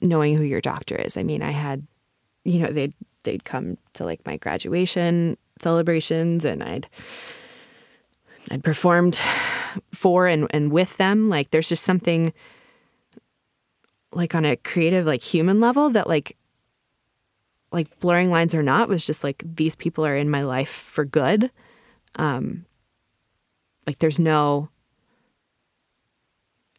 knowing 0.00 0.36
who 0.36 0.42
your 0.42 0.60
doctor 0.60 0.96
is. 0.96 1.16
I 1.16 1.22
mean, 1.22 1.42
I 1.42 1.52
had 1.52 1.86
you 2.44 2.60
know, 2.60 2.68
they'd 2.68 2.94
they'd 3.28 3.44
come 3.44 3.76
to 3.92 4.04
like 4.04 4.24
my 4.24 4.38
graduation 4.38 5.36
celebrations 5.60 6.46
and 6.46 6.62
I'd 6.62 6.88
I'd 8.50 8.64
performed 8.64 9.20
for 9.92 10.26
and 10.26 10.46
and 10.50 10.72
with 10.72 10.96
them. 10.96 11.28
Like 11.28 11.50
there's 11.50 11.68
just 11.68 11.84
something 11.84 12.32
like 14.12 14.34
on 14.34 14.46
a 14.46 14.56
creative 14.56 15.04
like 15.04 15.20
human 15.20 15.60
level 15.60 15.90
that 15.90 16.08
like 16.08 16.38
like 17.70 18.00
blurring 18.00 18.30
lines 18.30 18.54
or 18.54 18.62
not 18.62 18.88
was 18.88 19.04
just 19.04 19.22
like 19.22 19.44
these 19.44 19.76
people 19.76 20.06
are 20.06 20.16
in 20.16 20.30
my 20.30 20.42
life 20.42 20.70
for 20.70 21.04
good. 21.04 21.50
Um 22.16 22.64
like 23.86 23.98
there's 23.98 24.18
no 24.18 24.70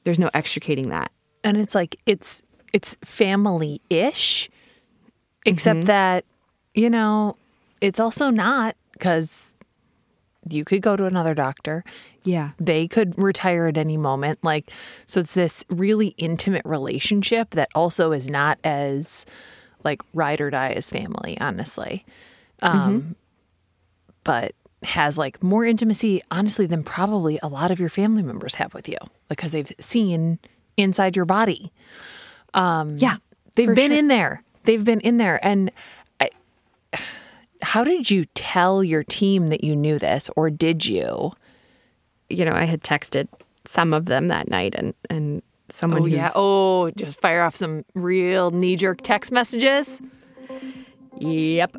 there's 0.03 0.17
no 0.17 0.31
extricating 0.33 0.89
that. 0.89 1.11
And 1.43 1.57
it's 1.57 1.75
like 1.75 1.95
it's 2.07 2.41
it's 2.73 2.97
family-ish 3.03 4.49
except 5.45 5.85
that 5.85 6.25
you 6.79 6.89
know 6.89 7.35
it's 7.81 7.99
also 7.99 8.29
not 8.29 8.75
because 8.93 9.55
you 10.49 10.63
could 10.63 10.81
go 10.81 10.95
to 10.95 11.05
another 11.05 11.33
doctor. 11.33 11.83
Yeah. 12.23 12.51
They 12.57 12.87
could 12.87 13.21
retire 13.21 13.67
at 13.67 13.77
any 13.77 13.97
moment. 13.97 14.39
Like 14.43 14.71
so 15.05 15.19
it's 15.19 15.33
this 15.33 15.65
really 15.69 16.09
intimate 16.17 16.63
relationship 16.65 17.51
that 17.51 17.69
also 17.75 18.13
is 18.13 18.29
not 18.29 18.57
as 18.63 19.25
like 19.83 20.01
ride 20.13 20.39
or 20.39 20.49
die 20.49 20.71
as 20.71 20.89
family 20.89 21.37
honestly. 21.41 22.05
Um 22.61 23.15
but 24.23 24.53
has 24.83 25.17
like 25.17 25.43
more 25.43 25.65
intimacy 25.65 26.21
honestly 26.31 26.65
than 26.65 26.83
probably 26.83 27.39
a 27.43 27.47
lot 27.47 27.71
of 27.71 27.79
your 27.79 27.89
family 27.89 28.23
members 28.23 28.55
have 28.55 28.73
with 28.73 28.87
you 28.87 28.97
because 29.27 29.51
they've 29.51 29.71
seen 29.79 30.39
inside 30.77 31.17
your 31.17 31.25
body. 31.25 31.73
Yeah 32.99 33.17
they've 33.55 33.75
been 33.75 33.91
sure. 33.91 33.99
in 33.99 34.07
there. 34.07 34.43
They've 34.63 34.83
been 34.83 35.01
in 35.01 35.17
there. 35.17 35.43
And 35.45 35.71
how 37.61 37.83
did 37.83 38.09
you 38.09 38.25
tell 38.35 38.83
your 38.83 39.03
team 39.03 39.47
that 39.47 39.63
you 39.63 39.75
knew 39.75 39.99
this 39.99 40.29
or 40.35 40.49
did 40.49 40.85
you 40.85 41.31
you 42.29 42.45
know 42.45 42.53
i 42.53 42.63
had 42.63 42.81
texted 42.81 43.27
some 43.65 43.93
of 43.93 44.05
them 44.05 44.27
that 44.27 44.49
night 44.49 44.73
and 44.75 44.93
and 45.09 45.41
someone 45.69 46.01
Oh 46.01 46.05
yeah. 46.05 46.29
Oh, 46.35 46.89
just 46.91 47.21
fire 47.21 47.43
off 47.43 47.55
some 47.55 47.85
real 47.93 48.49
knee-jerk 48.51 49.01
text 49.01 49.31
messages. 49.31 50.01
yep 51.19 51.75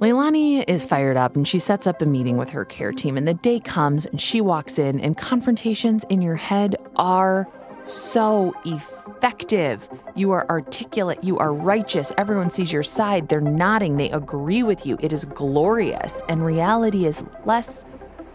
Leilani 0.00 0.64
is 0.68 0.84
fired 0.84 1.16
up 1.16 1.34
and 1.34 1.46
she 1.46 1.58
sets 1.58 1.86
up 1.86 2.00
a 2.00 2.06
meeting 2.06 2.36
with 2.36 2.50
her 2.50 2.64
care 2.64 2.92
team. 2.92 3.16
And 3.16 3.26
the 3.26 3.34
day 3.34 3.58
comes 3.58 4.06
and 4.06 4.20
she 4.20 4.40
walks 4.40 4.78
in, 4.78 5.00
and 5.00 5.16
confrontations 5.16 6.04
in 6.08 6.22
your 6.22 6.36
head 6.36 6.76
are 6.94 7.48
so 7.90 8.54
effective. 8.64 9.88
You 10.14 10.30
are 10.32 10.48
articulate, 10.48 11.22
you 11.22 11.38
are 11.38 11.52
righteous. 11.52 12.12
Everyone 12.18 12.50
sees 12.50 12.72
your 12.72 12.82
side. 12.82 13.28
They're 13.28 13.40
nodding, 13.40 13.96
they 13.96 14.10
agree 14.10 14.62
with 14.62 14.86
you. 14.86 14.98
It 15.00 15.12
is 15.12 15.24
glorious. 15.24 16.22
And 16.28 16.44
reality 16.44 17.06
is 17.06 17.24
less 17.44 17.84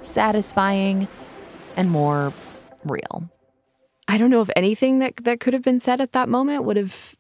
satisfying 0.02 1.08
and 1.76 1.90
more 1.90 2.34
real. 2.86 3.30
i 4.08 4.18
don't 4.18 4.30
know 4.30 4.42
if 4.42 4.50
anything 4.56 5.00
that 5.00 5.16
that 5.24 5.40
could 5.40 5.54
have 5.54 5.64
been 5.64 5.80
said 5.80 6.02
at 6.02 6.12
that 6.12 6.28
moment 6.28 6.64
would 6.66 6.78
have 6.78 7.16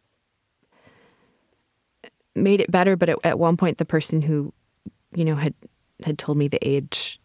made 2.35 2.59
it 2.59 2.69
better 2.69 2.95
but 2.95 3.09
at, 3.09 3.17
at 3.23 3.39
one 3.39 3.55
point 3.55 3.77
the 3.77 3.85
person 3.85 4.21
who 4.21 4.53
you 5.15 5.23
know 5.23 5.35
had 5.35 5.53
had 6.03 6.17
told 6.17 6.37
me 6.37 6.47
the 6.47 6.59
age 6.61 7.19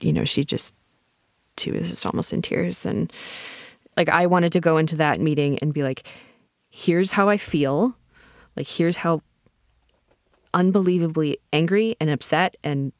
you 0.00 0.12
know 0.12 0.24
she 0.24 0.42
just 0.44 0.74
she 1.60 1.70
was 1.70 1.88
just 1.88 2.06
almost 2.06 2.32
in 2.32 2.42
tears 2.42 2.84
and 2.86 3.12
like 3.96 4.08
i 4.08 4.26
wanted 4.26 4.52
to 4.52 4.60
go 4.60 4.76
into 4.76 4.96
that 4.96 5.20
meeting 5.20 5.58
and 5.58 5.72
be 5.72 5.82
like 5.82 6.06
here's 6.70 7.12
how 7.12 7.28
i 7.28 7.36
feel 7.36 7.94
like 8.56 8.66
here's 8.66 8.96
how 8.96 9.20
unbelievably 10.52 11.38
angry 11.52 11.96
and 12.00 12.10
upset 12.10 12.56
and 12.64 12.92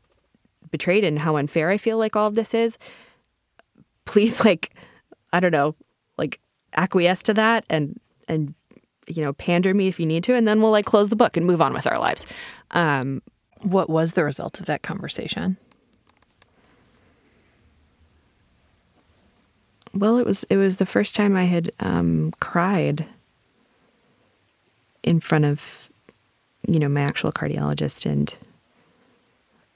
betrayed 0.70 1.04
and 1.04 1.18
how 1.18 1.36
unfair 1.36 1.70
i 1.70 1.76
feel 1.76 1.98
like 1.98 2.14
all 2.14 2.26
of 2.28 2.34
this 2.34 2.54
is 2.54 2.78
please 4.04 4.44
like 4.44 4.72
i 5.32 5.40
don't 5.40 5.52
know 5.52 5.74
like 6.16 6.40
acquiesce 6.76 7.22
to 7.22 7.34
that 7.34 7.64
and 7.68 7.98
and 8.28 8.54
you 9.08 9.24
know, 9.24 9.32
pander 9.32 9.74
me 9.74 9.88
if 9.88 9.98
you 9.98 10.06
need 10.06 10.22
to, 10.24 10.34
and 10.34 10.46
then 10.46 10.60
we'll 10.60 10.70
like 10.70 10.84
close 10.86 11.10
the 11.10 11.16
book 11.16 11.36
and 11.36 11.46
move 11.46 11.60
on 11.60 11.72
with 11.72 11.86
our 11.86 11.98
lives. 11.98 12.26
Um, 12.70 13.22
What 13.62 13.90
was 13.90 14.12
the 14.12 14.24
result 14.24 14.60
of 14.60 14.66
that 14.66 14.82
conversation? 14.82 15.56
Well, 19.92 20.18
it 20.18 20.26
was 20.26 20.44
it 20.44 20.56
was 20.56 20.76
the 20.76 20.86
first 20.86 21.14
time 21.14 21.36
I 21.36 21.44
had 21.44 21.70
um, 21.80 22.32
cried 22.40 23.06
in 25.02 25.20
front 25.20 25.44
of, 25.44 25.90
you 26.66 26.78
know, 26.78 26.88
my 26.88 27.02
actual 27.02 27.32
cardiologist, 27.32 28.06
and 28.06 28.34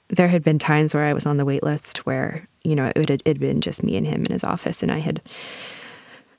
there 0.07 0.27
had 0.27 0.43
been 0.43 0.59
times 0.59 0.93
where 0.93 1.03
I 1.03 1.13
was 1.13 1.25
on 1.25 1.37
the 1.37 1.45
wait 1.45 1.63
list 1.63 2.05
where 2.05 2.47
you 2.63 2.75
know 2.75 2.91
it 2.95 3.09
had, 3.09 3.21
it 3.25 3.27
had 3.27 3.39
been 3.39 3.61
just 3.61 3.83
me 3.83 3.97
and 3.97 4.07
him 4.07 4.25
in 4.25 4.31
his 4.31 4.43
office, 4.43 4.81
and 4.81 4.91
I 4.91 4.99
had 4.99 5.21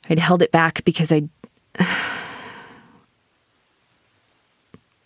I'd 0.08 0.20
held 0.20 0.42
it 0.42 0.52
back 0.52 0.84
because 0.84 1.12
I 1.12 1.28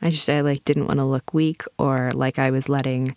I 0.03 0.11
just 0.11 0.31
I 0.31 0.41
like 0.43 0.65
didn't 0.65 0.87
want 0.87 0.99
to 0.99 1.05
look 1.05 1.35
weak 1.35 1.63
or 1.79 2.11
like 2.15 2.39
I 2.39 2.51
was 2.51 2.69
letting 2.69 3.17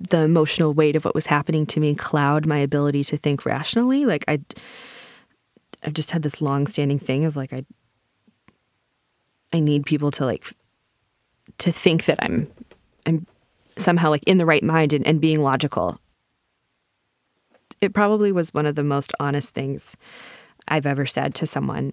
the 0.00 0.22
emotional 0.22 0.72
weight 0.72 0.96
of 0.96 1.04
what 1.04 1.14
was 1.14 1.26
happening 1.26 1.66
to 1.66 1.80
me 1.80 1.94
cloud 1.94 2.46
my 2.46 2.58
ability 2.58 3.04
to 3.04 3.16
think 3.16 3.44
rationally. 3.44 4.06
Like 4.06 4.24
I 4.26 4.40
I've 5.82 5.94
just 5.94 6.10
had 6.10 6.22
this 6.22 6.42
long-standing 6.42 6.98
thing 6.98 7.24
of 7.24 7.36
like 7.36 7.52
I 7.52 7.64
I 9.52 9.60
need 9.60 9.84
people 9.84 10.10
to 10.12 10.24
like 10.24 10.52
to 11.58 11.70
think 11.70 12.06
that 12.06 12.22
I'm 12.22 12.50
I'm 13.06 13.26
somehow 13.76 14.10
like 14.10 14.24
in 14.24 14.38
the 14.38 14.46
right 14.46 14.64
mind 14.64 14.92
and, 14.92 15.06
and 15.06 15.20
being 15.20 15.42
logical. 15.42 15.98
It 17.80 17.94
probably 17.94 18.32
was 18.32 18.52
one 18.52 18.66
of 18.66 18.74
the 18.74 18.84
most 18.84 19.12
honest 19.20 19.54
things 19.54 19.96
I've 20.68 20.86
ever 20.86 21.06
said 21.06 21.34
to 21.36 21.46
someone 21.46 21.92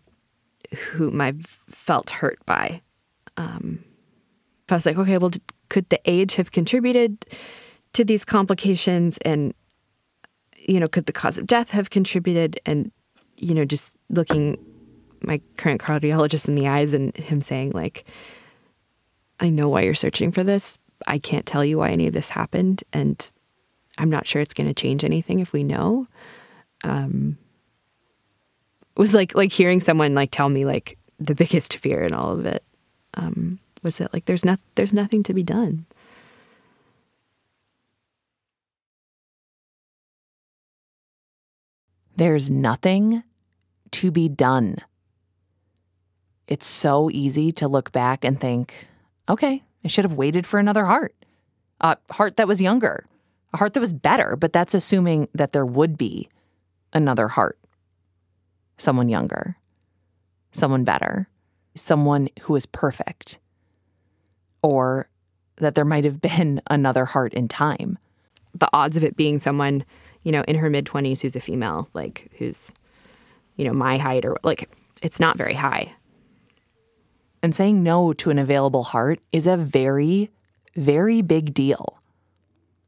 whom 0.91 1.21
I've 1.21 1.45
felt 1.69 2.09
hurt 2.09 2.45
by. 2.45 2.81
Um, 3.37 3.83
I 4.69 4.75
was 4.75 4.85
like, 4.85 4.97
okay, 4.97 5.17
well, 5.17 5.29
did, 5.29 5.43
could 5.69 5.87
the 5.89 6.01
age 6.05 6.35
have 6.35 6.51
contributed 6.51 7.25
to 7.97 8.05
these 8.05 8.23
complications? 8.23 9.17
And, 9.19 9.53
you 10.57 10.79
know, 10.79 10.87
could 10.87 11.05
the 11.05 11.13
cause 11.13 11.37
of 11.37 11.47
death 11.47 11.71
have 11.71 11.89
contributed? 11.89 12.59
And, 12.65 12.91
you 13.35 13.53
know, 13.53 13.65
just 13.65 13.95
looking 14.09 14.57
my 15.21 15.41
current 15.57 15.81
cardiologist 15.81 16.47
in 16.47 16.55
the 16.55 16.67
eyes 16.67 16.93
and 16.93 17.15
him 17.17 17.41
saying, 17.41 17.71
like, 17.71 18.05
I 19.39 19.49
know 19.49 19.69
why 19.69 19.81
you're 19.81 19.95
searching 19.95 20.31
for 20.31 20.43
this. 20.43 20.77
I 21.05 21.19
can't 21.19 21.45
tell 21.45 21.65
you 21.65 21.79
why 21.79 21.89
any 21.89 22.07
of 22.07 22.13
this 22.13 22.29
happened. 22.29 22.83
And 22.93 23.31
I'm 23.97 24.09
not 24.09 24.27
sure 24.27 24.41
it's 24.41 24.53
going 24.53 24.67
to 24.67 24.73
change 24.73 25.03
anything 25.03 25.39
if 25.39 25.53
we 25.53 25.63
know. 25.63 26.07
Um, 26.83 27.37
was 28.95 29.13
like 29.13 29.35
like 29.35 29.51
hearing 29.51 29.79
someone 29.79 30.15
like 30.15 30.31
tell 30.31 30.49
me 30.49 30.65
like 30.65 30.97
the 31.19 31.35
biggest 31.35 31.77
fear 31.77 32.03
in 32.03 32.13
all 32.13 32.31
of 32.31 32.45
it 32.45 32.63
um, 33.13 33.59
was 33.83 33.97
that 33.97 34.13
like 34.13 34.25
there's 34.25 34.45
not 34.45 34.59
there's 34.75 34.93
nothing 34.93 35.23
to 35.23 35.33
be 35.33 35.43
done. 35.43 35.85
There's 42.17 42.49
nothing 42.49 43.23
to 43.91 44.11
be 44.11 44.27
done. 44.27 44.77
It's 46.47 46.65
so 46.65 47.11
easy 47.11 47.51
to 47.53 47.67
look 47.67 47.91
back 47.91 48.25
and 48.25 48.39
think, 48.39 48.87
okay, 49.29 49.63
I 49.85 49.87
should 49.87 50.03
have 50.03 50.13
waited 50.13 50.47
for 50.47 50.59
another 50.59 50.85
heart. 50.85 51.13
A 51.79 51.95
heart 52.09 52.37
that 52.37 52.47
was 52.47 52.59
younger, 52.59 53.05
a 53.53 53.57
heart 53.57 53.75
that 53.75 53.79
was 53.81 53.93
better, 53.93 54.35
but 54.35 54.51
that's 54.51 54.73
assuming 54.73 55.27
that 55.35 55.51
there 55.51 55.65
would 55.65 55.95
be 55.95 56.27
another 56.91 57.27
heart. 57.27 57.59
Someone 58.79 59.09
younger, 59.09 59.55
someone 60.51 60.83
better, 60.83 61.29
someone 61.75 62.29
who 62.41 62.55
is 62.55 62.65
perfect, 62.65 63.37
or 64.63 65.07
that 65.57 65.75
there 65.75 65.85
might 65.85 66.03
have 66.03 66.19
been 66.19 66.61
another 66.67 67.05
heart 67.05 67.33
in 67.35 67.47
time. 67.47 67.99
The 68.55 68.69
odds 68.73 68.97
of 68.97 69.03
it 69.03 69.15
being 69.15 69.37
someone, 69.37 69.85
you 70.27 70.33
know, 70.33 70.43
in 70.45 70.57
her 70.57 70.69
mid 70.69 70.83
20s 70.83 71.21
who's 71.21 71.37
a 71.37 71.39
female, 71.39 71.87
like 71.93 72.29
who's, 72.37 72.73
you 73.55 73.63
know, 73.63 73.71
my 73.71 73.97
height 73.97 74.25
or 74.25 74.35
like 74.43 74.69
it's 75.01 75.21
not 75.21 75.37
very 75.37 75.53
high. 75.53 75.93
And 77.41 77.55
saying 77.55 77.81
no 77.81 78.11
to 78.11 78.29
an 78.29 78.37
available 78.37 78.83
heart 78.83 79.21
is 79.31 79.47
a 79.47 79.55
very, 79.55 80.29
very 80.75 81.21
big 81.21 81.53
deal. 81.53 82.01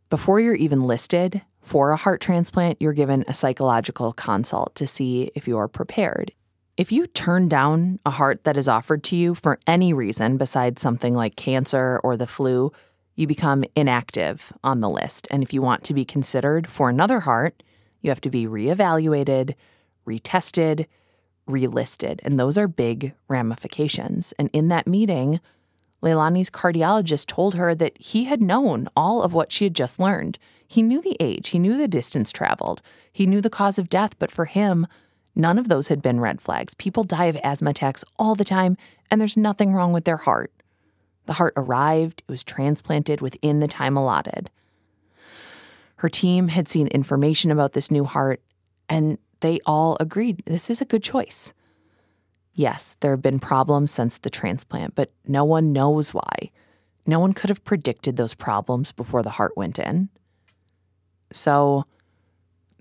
Before 0.09 0.41
you're 0.41 0.53
even 0.53 0.81
listed 0.81 1.41
for 1.61 1.91
a 1.91 1.95
heart 1.95 2.19
transplant, 2.19 2.81
you're 2.81 2.91
given 2.91 3.23
a 3.25 3.33
psychological 3.33 4.11
consult 4.11 4.75
to 4.75 4.85
see 4.85 5.31
if 5.33 5.47
you 5.47 5.57
are 5.57 5.69
prepared. 5.69 6.33
If 6.75 6.91
you 6.91 7.07
turn 7.07 7.47
down 7.47 7.99
a 8.05 8.09
heart 8.09 8.43
that 8.43 8.57
is 8.57 8.67
offered 8.67 9.01
to 9.05 9.15
you 9.15 9.33
for 9.33 9.61
any 9.65 9.93
reason 9.93 10.35
besides 10.35 10.81
something 10.81 11.13
like 11.13 11.37
cancer 11.37 12.01
or 12.03 12.17
the 12.17 12.27
flu, 12.27 12.73
you 13.19 13.27
become 13.27 13.65
inactive 13.75 14.53
on 14.63 14.79
the 14.79 14.89
list. 14.89 15.27
And 15.29 15.43
if 15.43 15.53
you 15.53 15.61
want 15.61 15.83
to 15.83 15.93
be 15.93 16.05
considered 16.05 16.67
for 16.67 16.89
another 16.89 17.19
heart, 17.19 17.61
you 17.99 18.09
have 18.11 18.21
to 18.21 18.29
be 18.29 18.45
reevaluated, 18.45 19.55
retested, 20.07 20.85
relisted. 21.45 22.21
And 22.23 22.39
those 22.39 22.57
are 22.57 22.69
big 22.69 23.13
ramifications. 23.27 24.33
And 24.39 24.49
in 24.53 24.69
that 24.69 24.87
meeting, 24.87 25.41
Leilani's 26.01 26.49
cardiologist 26.49 27.25
told 27.25 27.55
her 27.55 27.75
that 27.75 27.97
he 27.97 28.23
had 28.23 28.41
known 28.41 28.87
all 28.95 29.21
of 29.21 29.33
what 29.33 29.51
she 29.51 29.65
had 29.65 29.75
just 29.75 29.99
learned. 29.99 30.39
He 30.65 30.81
knew 30.81 31.01
the 31.01 31.17
age, 31.19 31.49
he 31.49 31.59
knew 31.59 31.77
the 31.77 31.89
distance 31.89 32.31
traveled, 32.31 32.81
he 33.11 33.25
knew 33.25 33.41
the 33.41 33.49
cause 33.49 33.77
of 33.77 33.89
death, 33.89 34.17
but 34.17 34.31
for 34.31 34.45
him, 34.45 34.87
none 35.35 35.59
of 35.59 35.67
those 35.67 35.89
had 35.89 36.01
been 36.01 36.21
red 36.21 36.39
flags. 36.39 36.73
People 36.73 37.03
die 37.03 37.25
of 37.25 37.35
asthma 37.43 37.71
attacks 37.71 38.05
all 38.17 38.35
the 38.35 38.45
time, 38.45 38.77
and 39.11 39.19
there's 39.19 39.35
nothing 39.35 39.73
wrong 39.73 39.91
with 39.91 40.05
their 40.05 40.15
heart. 40.15 40.53
The 41.29 41.33
heart 41.33 41.53
arrived, 41.55 42.23
it 42.27 42.31
was 42.31 42.43
transplanted 42.43 43.21
within 43.21 43.59
the 43.59 43.67
time 43.67 43.95
allotted. 43.95 44.49
Her 45.97 46.09
team 46.09 46.47
had 46.47 46.67
seen 46.67 46.87
information 46.87 47.51
about 47.51 47.73
this 47.73 47.91
new 47.91 48.03
heart, 48.03 48.41
and 48.89 49.19
they 49.41 49.59
all 49.63 49.95
agreed 49.99 50.41
this 50.47 50.71
is 50.71 50.81
a 50.81 50.85
good 50.85 51.03
choice. 51.03 51.53
Yes, 52.55 52.97
there 53.01 53.11
have 53.11 53.21
been 53.21 53.37
problems 53.37 53.91
since 53.91 54.17
the 54.17 54.31
transplant, 54.31 54.95
but 54.95 55.11
no 55.27 55.45
one 55.45 55.71
knows 55.71 56.15
why. 56.15 56.49
No 57.05 57.19
one 57.19 57.33
could 57.33 57.51
have 57.51 57.63
predicted 57.63 58.17
those 58.17 58.33
problems 58.33 58.91
before 58.91 59.21
the 59.21 59.29
heart 59.29 59.55
went 59.55 59.77
in. 59.77 60.09
So 61.31 61.85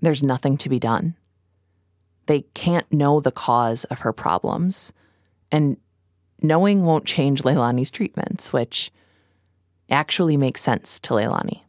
there's 0.01 0.23
nothing 0.23 0.57
to 0.57 0.69
be 0.69 0.79
done. 0.79 1.15
They 2.25 2.41
can't 2.55 2.91
know 2.91 3.19
the 3.19 3.31
cause 3.31 3.83
of 3.83 3.99
her 3.99 4.11
problems, 4.11 4.91
and 5.51 5.77
knowing 6.41 6.85
won't 6.85 7.05
change 7.05 7.43
Leilani's 7.43 7.91
treatments, 7.91 8.53
which 8.53 8.91
actually 9.89 10.37
makes 10.37 10.61
sense 10.61 10.99
to 11.01 11.13
Leilani. 11.13 11.61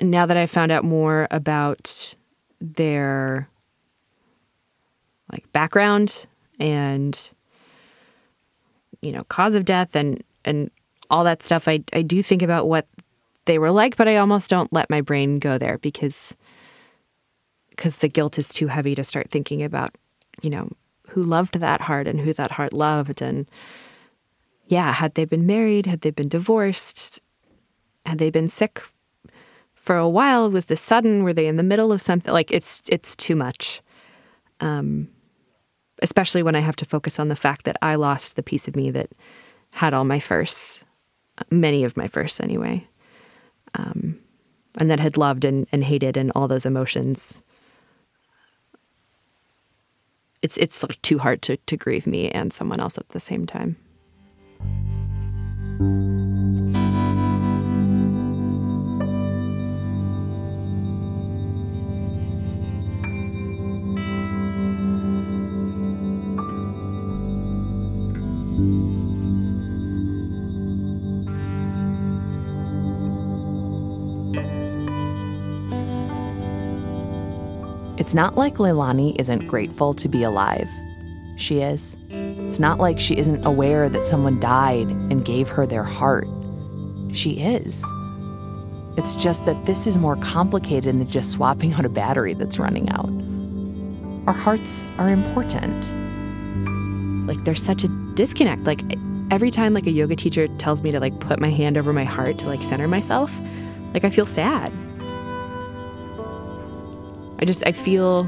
Now 0.00 0.26
that 0.26 0.36
I 0.36 0.46
found 0.46 0.72
out 0.72 0.84
more 0.84 1.28
about 1.30 2.14
their 2.60 3.48
like 5.30 5.50
background 5.52 6.26
and 6.58 7.30
you 9.00 9.12
know 9.12 9.22
cause 9.28 9.54
of 9.54 9.64
death 9.64 9.96
and 9.96 10.22
and 10.44 10.70
all 11.10 11.24
that 11.24 11.42
stuff 11.42 11.68
I 11.68 11.82
I 11.92 12.02
do 12.02 12.22
think 12.22 12.42
about 12.42 12.68
what 12.68 12.86
they 13.44 13.58
were 13.58 13.70
like 13.70 13.96
but 13.96 14.08
I 14.08 14.16
almost 14.16 14.48
don't 14.48 14.72
let 14.72 14.88
my 14.90 15.00
brain 15.00 15.38
go 15.38 15.58
there 15.58 15.78
because 15.78 16.36
because 17.70 17.98
the 17.98 18.08
guilt 18.08 18.38
is 18.38 18.48
too 18.48 18.68
heavy 18.68 18.94
to 18.94 19.04
start 19.04 19.30
thinking 19.30 19.62
about 19.62 19.94
you 20.42 20.50
know 20.50 20.70
who 21.14 21.22
loved 21.22 21.60
that 21.60 21.82
heart 21.82 22.06
and 22.08 22.20
who 22.20 22.32
that 22.32 22.52
heart 22.52 22.72
loved. 22.72 23.22
And 23.22 23.48
yeah 24.66 24.92
had 24.92 25.14
they 25.14 25.24
been 25.24 25.46
married 25.46 25.86
had 25.86 26.00
they 26.00 26.10
been 26.10 26.28
divorced 26.28 27.20
had 28.06 28.18
they 28.18 28.30
been 28.30 28.48
sick 28.48 28.82
for 29.74 29.96
a 29.96 30.08
while 30.08 30.50
was 30.50 30.66
this 30.66 30.80
sudden? 30.80 31.22
Were 31.22 31.34
they 31.34 31.46
in 31.46 31.56
the 31.56 31.62
middle 31.62 31.92
of 31.92 32.00
something? 32.00 32.32
Like 32.32 32.50
it's 32.50 32.82
it's 32.88 33.14
too 33.14 33.36
much. 33.36 33.80
Um 34.60 35.08
especially 36.02 36.42
when 36.42 36.56
I 36.56 36.60
have 36.60 36.76
to 36.76 36.84
focus 36.84 37.20
on 37.20 37.28
the 37.28 37.36
fact 37.36 37.64
that 37.64 37.76
I 37.80 37.94
lost 37.94 38.36
the 38.36 38.42
piece 38.42 38.66
of 38.68 38.76
me 38.76 38.90
that 38.90 39.08
had 39.74 39.94
all 39.94 40.04
my 40.04 40.20
firsts, 40.20 40.84
many 41.50 41.84
of 41.84 41.96
my 41.96 42.08
firsts 42.08 42.40
anyway, 42.40 42.86
um, 43.74 44.18
and 44.78 44.90
that 44.90 45.00
had 45.00 45.16
loved 45.16 45.44
and, 45.44 45.66
and 45.72 45.84
hated 45.84 46.16
and 46.16 46.32
all 46.34 46.48
those 46.48 46.66
emotions. 46.66 47.42
It's 50.44 50.58
it's 50.58 50.82
like 50.82 51.00
too 51.00 51.18
hard 51.18 51.40
to 51.42 51.56
to 51.56 51.76
grieve 51.78 52.06
me 52.06 52.30
and 52.30 52.52
someone 52.52 52.78
else 52.78 52.98
at 52.98 53.08
the 53.08 53.18
same 53.18 53.46
time. 53.46 53.76
It's 78.14 78.16
not 78.16 78.36
like 78.36 78.58
Leilani 78.58 79.16
isn't 79.18 79.48
grateful 79.48 79.92
to 79.94 80.08
be 80.08 80.22
alive. 80.22 80.70
she 81.34 81.62
is. 81.62 81.96
It's 82.10 82.60
not 82.60 82.78
like 82.78 83.00
she 83.00 83.16
isn't 83.16 83.44
aware 83.44 83.88
that 83.88 84.04
someone 84.04 84.38
died 84.38 84.86
and 84.86 85.24
gave 85.24 85.48
her 85.48 85.66
their 85.66 85.82
heart. 85.82 86.28
She 87.12 87.32
is. 87.32 87.84
It's 88.96 89.16
just 89.16 89.46
that 89.46 89.66
this 89.66 89.88
is 89.88 89.98
more 89.98 90.14
complicated 90.14 91.00
than 91.00 91.08
just 91.08 91.32
swapping 91.32 91.72
out 91.72 91.84
a 91.84 91.88
battery 91.88 92.34
that's 92.34 92.56
running 92.56 92.88
out. 92.90 93.10
Our 94.28 94.32
hearts 94.32 94.86
are 94.96 95.08
important. 95.08 95.92
Like 97.26 97.42
there's 97.44 97.64
such 97.64 97.82
a 97.82 97.88
disconnect. 98.14 98.62
Like 98.62 98.82
every 99.32 99.50
time 99.50 99.72
like 99.72 99.88
a 99.88 99.90
yoga 99.90 100.14
teacher 100.14 100.46
tells 100.46 100.82
me 100.82 100.92
to 100.92 101.00
like 101.00 101.18
put 101.18 101.40
my 101.40 101.50
hand 101.50 101.76
over 101.76 101.92
my 101.92 102.04
heart 102.04 102.38
to 102.38 102.46
like 102.46 102.62
center 102.62 102.86
myself, 102.86 103.40
like 103.92 104.04
I 104.04 104.10
feel 104.10 104.24
sad. 104.24 104.72
I 107.44 107.46
just 107.46 107.66
I 107.66 107.72
feel 107.72 108.26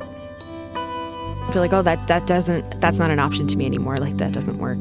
I 0.00 1.50
feel 1.52 1.60
like 1.60 1.74
oh 1.74 1.82
that 1.82 2.06
that 2.06 2.26
doesn't 2.26 2.80
that's 2.80 2.98
not 2.98 3.10
an 3.10 3.18
option 3.18 3.46
to 3.48 3.56
me 3.58 3.66
anymore. 3.66 3.98
Like 3.98 4.16
that 4.16 4.32
doesn't 4.32 4.56
work. 4.56 4.78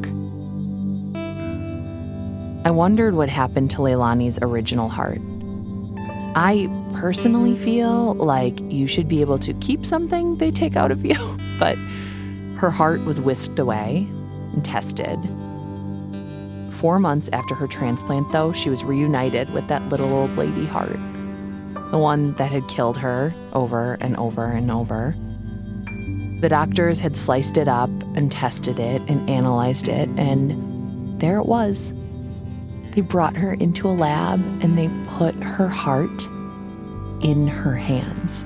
I 2.65 2.71
wondered 2.71 3.15
what 3.15 3.27
happened 3.27 3.69
to 3.71 3.79
Leilani's 3.79 4.39
original 4.41 4.87
heart. 4.87 5.19
I 6.37 6.69
personally 6.93 7.51
mm-hmm. 7.51 7.65
feel 7.65 8.13
like 8.13 8.61
you 8.71 8.87
should 8.87 9.09
be 9.09 9.19
able 9.19 9.39
to 9.39 9.53
keep 9.55 9.85
something 9.85 10.37
they 10.37 10.49
take 10.49 10.77
out 10.77 10.89
of 10.91 11.03
you, 11.03 11.37
but 11.59 11.77
her 12.61 12.71
heart 12.71 13.03
was 13.03 13.19
whisked 13.19 13.59
away 13.59 14.07
and 14.53 14.63
tested. 14.63 15.19
Four 16.75 16.97
months 16.97 17.29
after 17.33 17.55
her 17.55 17.67
transplant, 17.67 18.31
though, 18.31 18.53
she 18.53 18.69
was 18.69 18.85
reunited 18.85 19.49
with 19.49 19.67
that 19.67 19.89
little 19.89 20.13
old 20.13 20.37
lady 20.37 20.65
heart, 20.65 20.97
the 21.91 21.97
one 21.97 22.33
that 22.33 22.51
had 22.51 22.67
killed 22.67 22.97
her 22.97 23.33
over 23.53 23.97
and 24.01 24.15
over 24.17 24.45
and 24.45 24.71
over. 24.71 25.15
The 26.41 26.49
doctors 26.49 26.99
had 26.99 27.17
sliced 27.17 27.57
it 27.57 27.67
up 27.67 27.89
and 28.15 28.31
tested 28.31 28.79
it 28.79 29.01
and 29.07 29.29
analyzed 29.29 29.87
it, 29.87 30.09
and 30.17 31.19
there 31.19 31.37
it 31.37 31.45
was 31.45 31.93
they 32.97 33.01
brought 33.01 33.37
her 33.37 33.53
into 33.53 33.87
a 33.87 33.93
lab 33.93 34.39
and 34.63 34.75
they 34.75 34.89
put 35.03 35.35
her 35.43 35.67
heart 35.67 36.25
in 37.21 37.47
her 37.47 37.75
hands. 37.75 38.43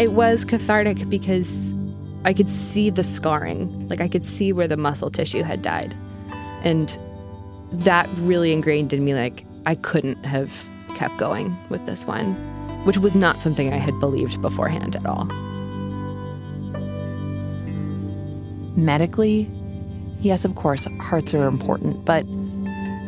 It 0.00 0.12
was 0.12 0.42
cathartic 0.46 1.06
because 1.10 1.74
I 2.24 2.32
could 2.32 2.48
see 2.48 2.88
the 2.88 3.04
scarring. 3.04 3.86
Like 3.88 4.00
I 4.00 4.08
could 4.08 4.24
see 4.24 4.54
where 4.54 4.66
the 4.66 4.78
muscle 4.78 5.10
tissue 5.10 5.42
had 5.42 5.60
died. 5.60 5.94
And 6.64 6.98
that 7.72 8.08
really 8.20 8.54
ingrained 8.54 8.94
in 8.94 9.04
me 9.04 9.12
like 9.12 9.44
I 9.66 9.74
couldn't 9.74 10.24
have 10.24 10.70
kept 10.98 11.16
going 11.16 11.56
with 11.68 11.86
this 11.86 12.04
one, 12.04 12.34
which 12.84 12.98
was 12.98 13.14
not 13.14 13.40
something 13.40 13.72
I 13.72 13.76
had 13.76 13.98
believed 14.00 14.42
beforehand 14.42 14.96
at 14.96 15.06
all. 15.06 15.26
Medically, 18.76 19.48
yes, 20.20 20.44
of 20.44 20.56
course, 20.56 20.86
hearts 21.00 21.34
are 21.34 21.46
important, 21.46 22.04
but 22.04 22.26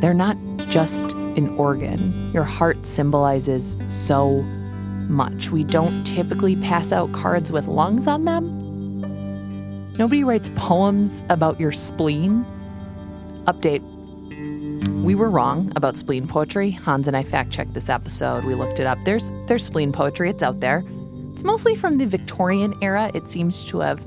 they're 0.01 0.15
not 0.15 0.37
just 0.69 1.13
an 1.13 1.49
organ. 1.57 2.31
Your 2.33 2.45
heart 2.45 2.87
symbolizes 2.87 3.77
so 3.89 4.43
much. 5.09 5.51
We 5.51 5.65
don't 5.65 6.05
typically 6.05 6.55
pass 6.55 6.93
out 6.93 7.13
cards 7.13 7.51
with 7.51 7.67
lungs 7.67 8.07
on 8.07 8.25
them. 8.25 9.91
Nobody 9.99 10.23
writes 10.23 10.51
poems 10.55 11.25
about 11.29 11.59
your 11.59 11.73
spleen. 11.73 12.47
Update. 13.47 13.83
We 14.89 15.15
were 15.15 15.31
wrong 15.31 15.73
about 15.77 15.97
spleen 15.97 16.27
poetry. 16.27 16.71
Hans 16.71 17.09
and 17.09 17.17
I 17.17 17.23
fact 17.23 17.51
checked 17.51 17.75
this 17.75 17.89
episode. 17.89 18.45
We 18.45 18.55
looked 18.55 18.81
it 18.81 18.87
up. 18.87 19.03
There's 19.05 19.33
there's 19.47 19.65
spleen 19.65 19.93
poetry. 19.93 20.31
It's 20.31 20.43
out 20.43 20.61
there. 20.61 20.85
It's 21.33 21.45
mostly 21.45 21.75
from 21.75 21.99
the 21.99 22.07
Victorian 22.07 22.75
era. 22.83 23.11
It 23.15 23.29
seems 23.29 23.65
to 23.67 23.81
have 23.81 24.05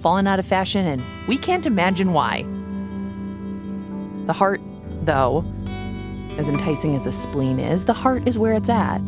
fallen 0.00 0.26
out 0.26 0.38
of 0.38 0.46
fashion 0.46 0.86
and 0.86 1.02
we 1.28 1.38
can't 1.38 1.66
imagine 1.66 2.12
why. 2.12 2.42
The 4.26 4.32
heart 4.32 4.60
though, 5.02 5.44
as 6.38 6.48
enticing 6.48 6.94
as 6.94 7.06
a 7.06 7.12
spleen 7.12 7.58
is, 7.58 7.84
the 7.84 7.92
heart 7.92 8.26
is 8.26 8.38
where 8.38 8.54
it's 8.54 8.68
at. 8.68 9.00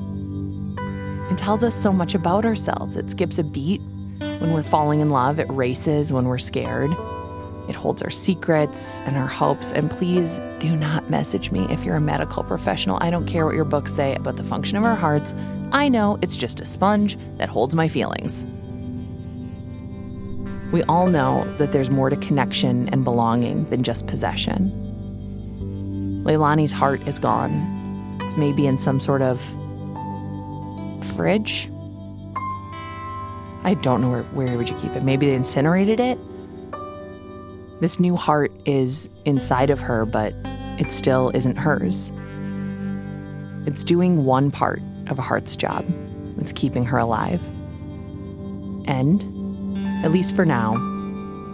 It 1.31 1.39
tells 1.39 1.65
us 1.65 1.75
so 1.75 1.93
much 1.93 2.15
about 2.15 2.45
ourselves. 2.45 2.97
It 2.97 3.11
skips 3.11 3.39
a 3.39 3.45
beat 3.45 3.81
when 4.19 4.53
we're 4.53 4.63
falling 4.63 5.01
in 5.01 5.11
love, 5.11 5.39
it 5.39 5.51
races 5.51 6.13
when 6.13 6.27
we're 6.27 6.39
scared. 6.39 6.91
It 7.69 7.75
holds 7.75 8.03
our 8.03 8.11
secrets 8.11 9.01
and 9.03 9.17
our 9.17 9.27
hopes. 9.27 9.73
And 9.73 9.91
please 9.91 10.39
do 10.65 10.77
not 10.77 11.11
message 11.11 11.51
me 11.51 11.67
if 11.69 11.85
you're 11.85 11.97
a 11.97 12.01
medical 12.01 12.43
professional. 12.43 12.97
I 13.03 13.11
don't 13.11 13.27
care 13.27 13.45
what 13.45 13.55
your 13.55 13.67
books 13.67 13.93
say 13.93 14.15
about 14.15 14.37
the 14.37 14.45
function 14.45 14.79
of 14.79 14.85
our 14.85 14.97
hearts. 14.97 15.35
I 15.73 15.91
know 15.91 16.19
it's 16.23 16.37
just 16.37 16.59
a 16.61 16.65
sponge 16.65 17.19
that 17.37 17.51
holds 17.51 17.75
my 17.75 17.87
feelings. 17.87 18.47
We 20.73 20.83
all 20.85 21.09
know 21.09 21.45
that 21.59 21.73
there's 21.73 21.91
more 21.91 22.09
to 22.09 22.17
connection 22.17 22.89
and 22.89 23.05
belonging 23.05 23.69
than 23.69 23.83
just 23.83 24.07
possession. 24.07 24.73
Leilani's 26.25 26.73
heart 26.73 27.07
is 27.07 27.19
gone. 27.19 28.19
It's 28.23 28.39
maybe 28.39 28.67
in 28.67 28.79
some 28.79 29.01
sort 29.01 29.21
of 29.21 29.39
fridge. 31.15 31.71
I 33.65 33.75
don't 33.83 34.01
know 34.01 34.09
where, 34.09 34.23
where 34.23 34.57
would 34.57 34.71
you 34.71 34.77
keep 34.77 34.93
it. 34.93 35.03
Maybe 35.03 35.27
they 35.27 35.35
incinerated 35.35 36.01
it. 36.01 36.19
This 37.81 38.01
new 38.01 38.17
heart 38.17 38.51
is 38.65 39.11
inside 39.27 39.69
of 39.69 39.81
her, 39.81 40.07
but 40.07 40.35
it 40.79 40.93
still 40.93 41.31
isn't 41.35 41.57
hers. 41.57 42.11
It's 43.67 43.85
doing 43.85 44.25
one 44.25 44.51
part 44.51 44.83
of 45.09 45.19
a 45.19 45.23
heart's 45.23 45.57
job. 45.57 45.85
It's 46.39 46.53
keeping 46.53 46.85
her 46.85 46.99
alive. 46.99 47.43
And, 48.87 49.23
at 50.05 50.13
least 50.13 50.37
for 50.37 50.45
now, 50.45 50.77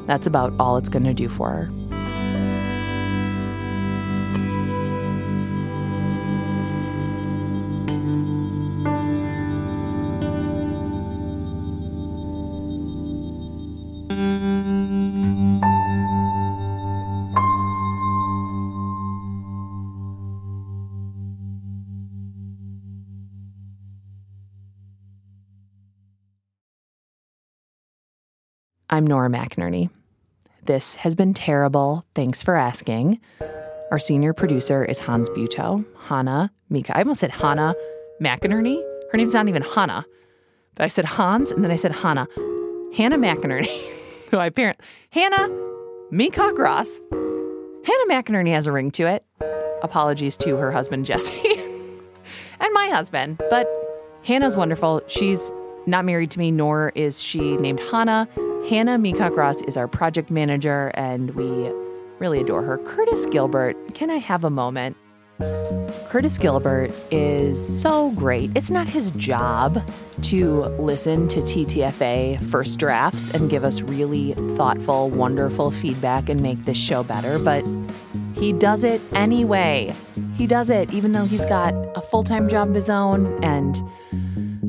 that's 0.07 0.27
about 0.27 0.53
all 0.59 0.77
it's 0.77 0.89
going 0.89 1.05
to 1.05 1.15
do 1.15 1.29
for 1.29 1.51
her. 1.51 1.71
I'm 28.93 29.07
Nora 29.07 29.29
McInerny. 29.29 29.89
This 30.65 30.97
has 30.97 31.15
been 31.15 31.33
terrible. 31.33 32.05
Thanks 32.17 32.43
for 32.43 32.57
asking. 32.57 33.21
Our 33.93 34.01
senior 34.01 34.35
producer 34.35 34.85
is 34.85 34.99
Hans 34.99 35.29
Buetow. 35.29 35.85
Hannah 36.09 36.51
Mika. 36.69 36.97
I 36.97 37.03
almost 37.03 37.21
said 37.21 37.31
Hannah 37.31 37.77
McInerny. 38.21 38.83
Her 39.13 39.17
name's 39.17 39.33
not 39.33 39.49
even 39.49 39.63
Hannah. 39.63 40.05
But 40.75 40.87
I 40.87 40.89
said 40.89 41.05
Hans 41.05 41.53
and 41.53 41.63
then 41.63 41.71
I 41.71 41.77
said 41.77 41.93
Hannah. 41.93 42.27
Hannah 42.97 43.17
McInerny, 43.17 43.71
who 44.33 44.39
I 44.39 44.51
parent. 44.51 44.81
Hannah 45.11 45.49
Meacock 46.11 46.59
Ross. 46.59 47.01
Hannah 47.13 48.07
McInerny 48.09 48.51
has 48.51 48.67
a 48.67 48.73
ring 48.73 48.91
to 48.93 49.07
it. 49.07 49.25
Apologies 49.85 50.37
to 50.39 50.57
her 50.57 50.73
husband, 50.73 51.07
Jesse, 51.07 51.49
and 52.61 52.73
my 52.73 52.89
husband. 52.89 53.41
But 53.51 53.69
Hannah's 54.25 54.57
wonderful. 54.57 55.01
She's 55.07 55.53
not 55.87 56.05
married 56.05 56.33
to 56.33 56.41
me, 56.41 56.51
nor 56.51 56.91
is 56.97 57.23
she 57.23 57.57
named 57.57 57.79
Hannah. 57.93 58.29
Hannah 58.69 58.99
Meacock 58.99 59.37
Ross 59.37 59.63
is 59.63 59.77
our 59.77 59.89
project 59.89 60.31
manager, 60.31 60.93
and 60.95 61.35
we 61.35 61.73
really 62.19 62.41
adore 62.41 62.63
her. 62.63 62.79
Curtis 62.79 63.27
Gilbert, 63.27 63.77
can 63.95 64.11
I 64.11 64.17
have 64.17 64.45
a 64.45 64.51
moment? 64.51 64.97
Curtis 66.09 66.39
Gilbert 66.39 66.91
is 67.11 67.81
so 67.81 68.11
great. 68.11 68.51
It's 68.55 68.71
not 68.71 68.89
his 68.89 69.11
job 69.13 69.83
to 70.23 70.65
listen 70.79 71.29
to 71.29 71.41
TTFA 71.41 72.41
first 72.43 72.79
drafts 72.79 73.31
and 73.31 73.49
give 73.49 73.65
us 73.65 73.81
really 73.81 74.35
thoughtful, 74.57 75.09
wonderful 75.09 75.71
feedback 75.71 76.29
and 76.29 76.41
make 76.43 76.65
this 76.65 76.77
show 76.77 77.03
better, 77.03 77.39
but 77.39 77.65
he 78.35 78.53
does 78.53 78.85
it 78.85 79.01
anyway. 79.15 79.95
He 80.37 80.47
does 80.47 80.69
it 80.69 80.93
even 80.93 81.13
though 81.13 81.25
he's 81.25 81.45
got 81.45 81.75
a 81.97 82.03
full 82.03 82.25
time 82.25 82.49
job 82.49 82.69
of 82.71 82.75
his 82.75 82.91
own. 82.91 83.43
And 83.45 83.81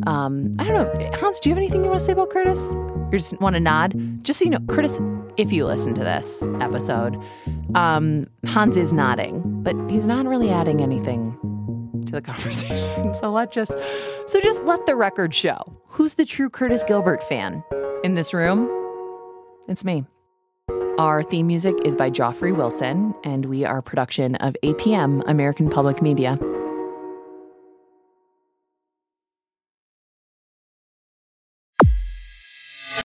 um, 0.08 0.52
I 0.60 0.66
don't 0.66 0.74
know. 0.74 1.12
Hans, 1.20 1.40
do 1.40 1.50
you 1.50 1.56
have 1.56 1.62
anything 1.62 1.84
you 1.84 1.90
want 1.90 2.00
to 2.00 2.06
say 2.06 2.14
about 2.14 2.30
Curtis? 2.30 2.72
You 2.72 3.10
just 3.14 3.40
want 3.42 3.56
to 3.56 3.60
nod? 3.60 4.24
Just 4.24 4.40
so 4.40 4.46
you 4.46 4.52
know, 4.52 4.60
Curtis, 4.68 5.00
if 5.38 5.52
you 5.52 5.66
listen 5.66 5.94
to 5.96 6.04
this 6.04 6.44
episode, 6.60 7.18
um, 7.76 8.28
Hans 8.46 8.78
is 8.78 8.94
nodding, 8.94 9.42
but 9.64 9.76
he's 9.90 10.08
not 10.08 10.26
really 10.26 10.50
adding 10.50 10.82
anything 10.82 11.38
to 12.08 12.14
the 12.14 12.22
conversation. 12.32 13.14
So 13.14 13.32
let 13.32 13.52
just 13.52 13.74
so 14.28 14.40
just 14.40 14.64
let 14.64 14.86
the 14.86 14.96
record 14.96 15.34
show. 15.34 15.60
Who's 15.88 16.16
the 16.16 16.26
true 16.26 16.50
Curtis 16.50 16.84
Gilbert 16.84 17.24
fan 17.24 17.64
in 18.04 18.16
this 18.16 18.34
room? 18.34 18.70
It's 19.68 19.84
me. 19.84 20.06
Our 20.98 21.24
theme 21.24 21.48
music 21.48 21.76
is 21.84 21.96
by 21.96 22.12
Joffrey 22.12 22.56
Wilson, 22.56 23.16
and 23.24 23.46
we 23.46 23.66
are 23.66 23.82
production 23.82 24.36
of 24.36 24.56
APM 24.64 25.24
American 25.28 25.70
Public 25.70 26.02
Media. 26.02 26.38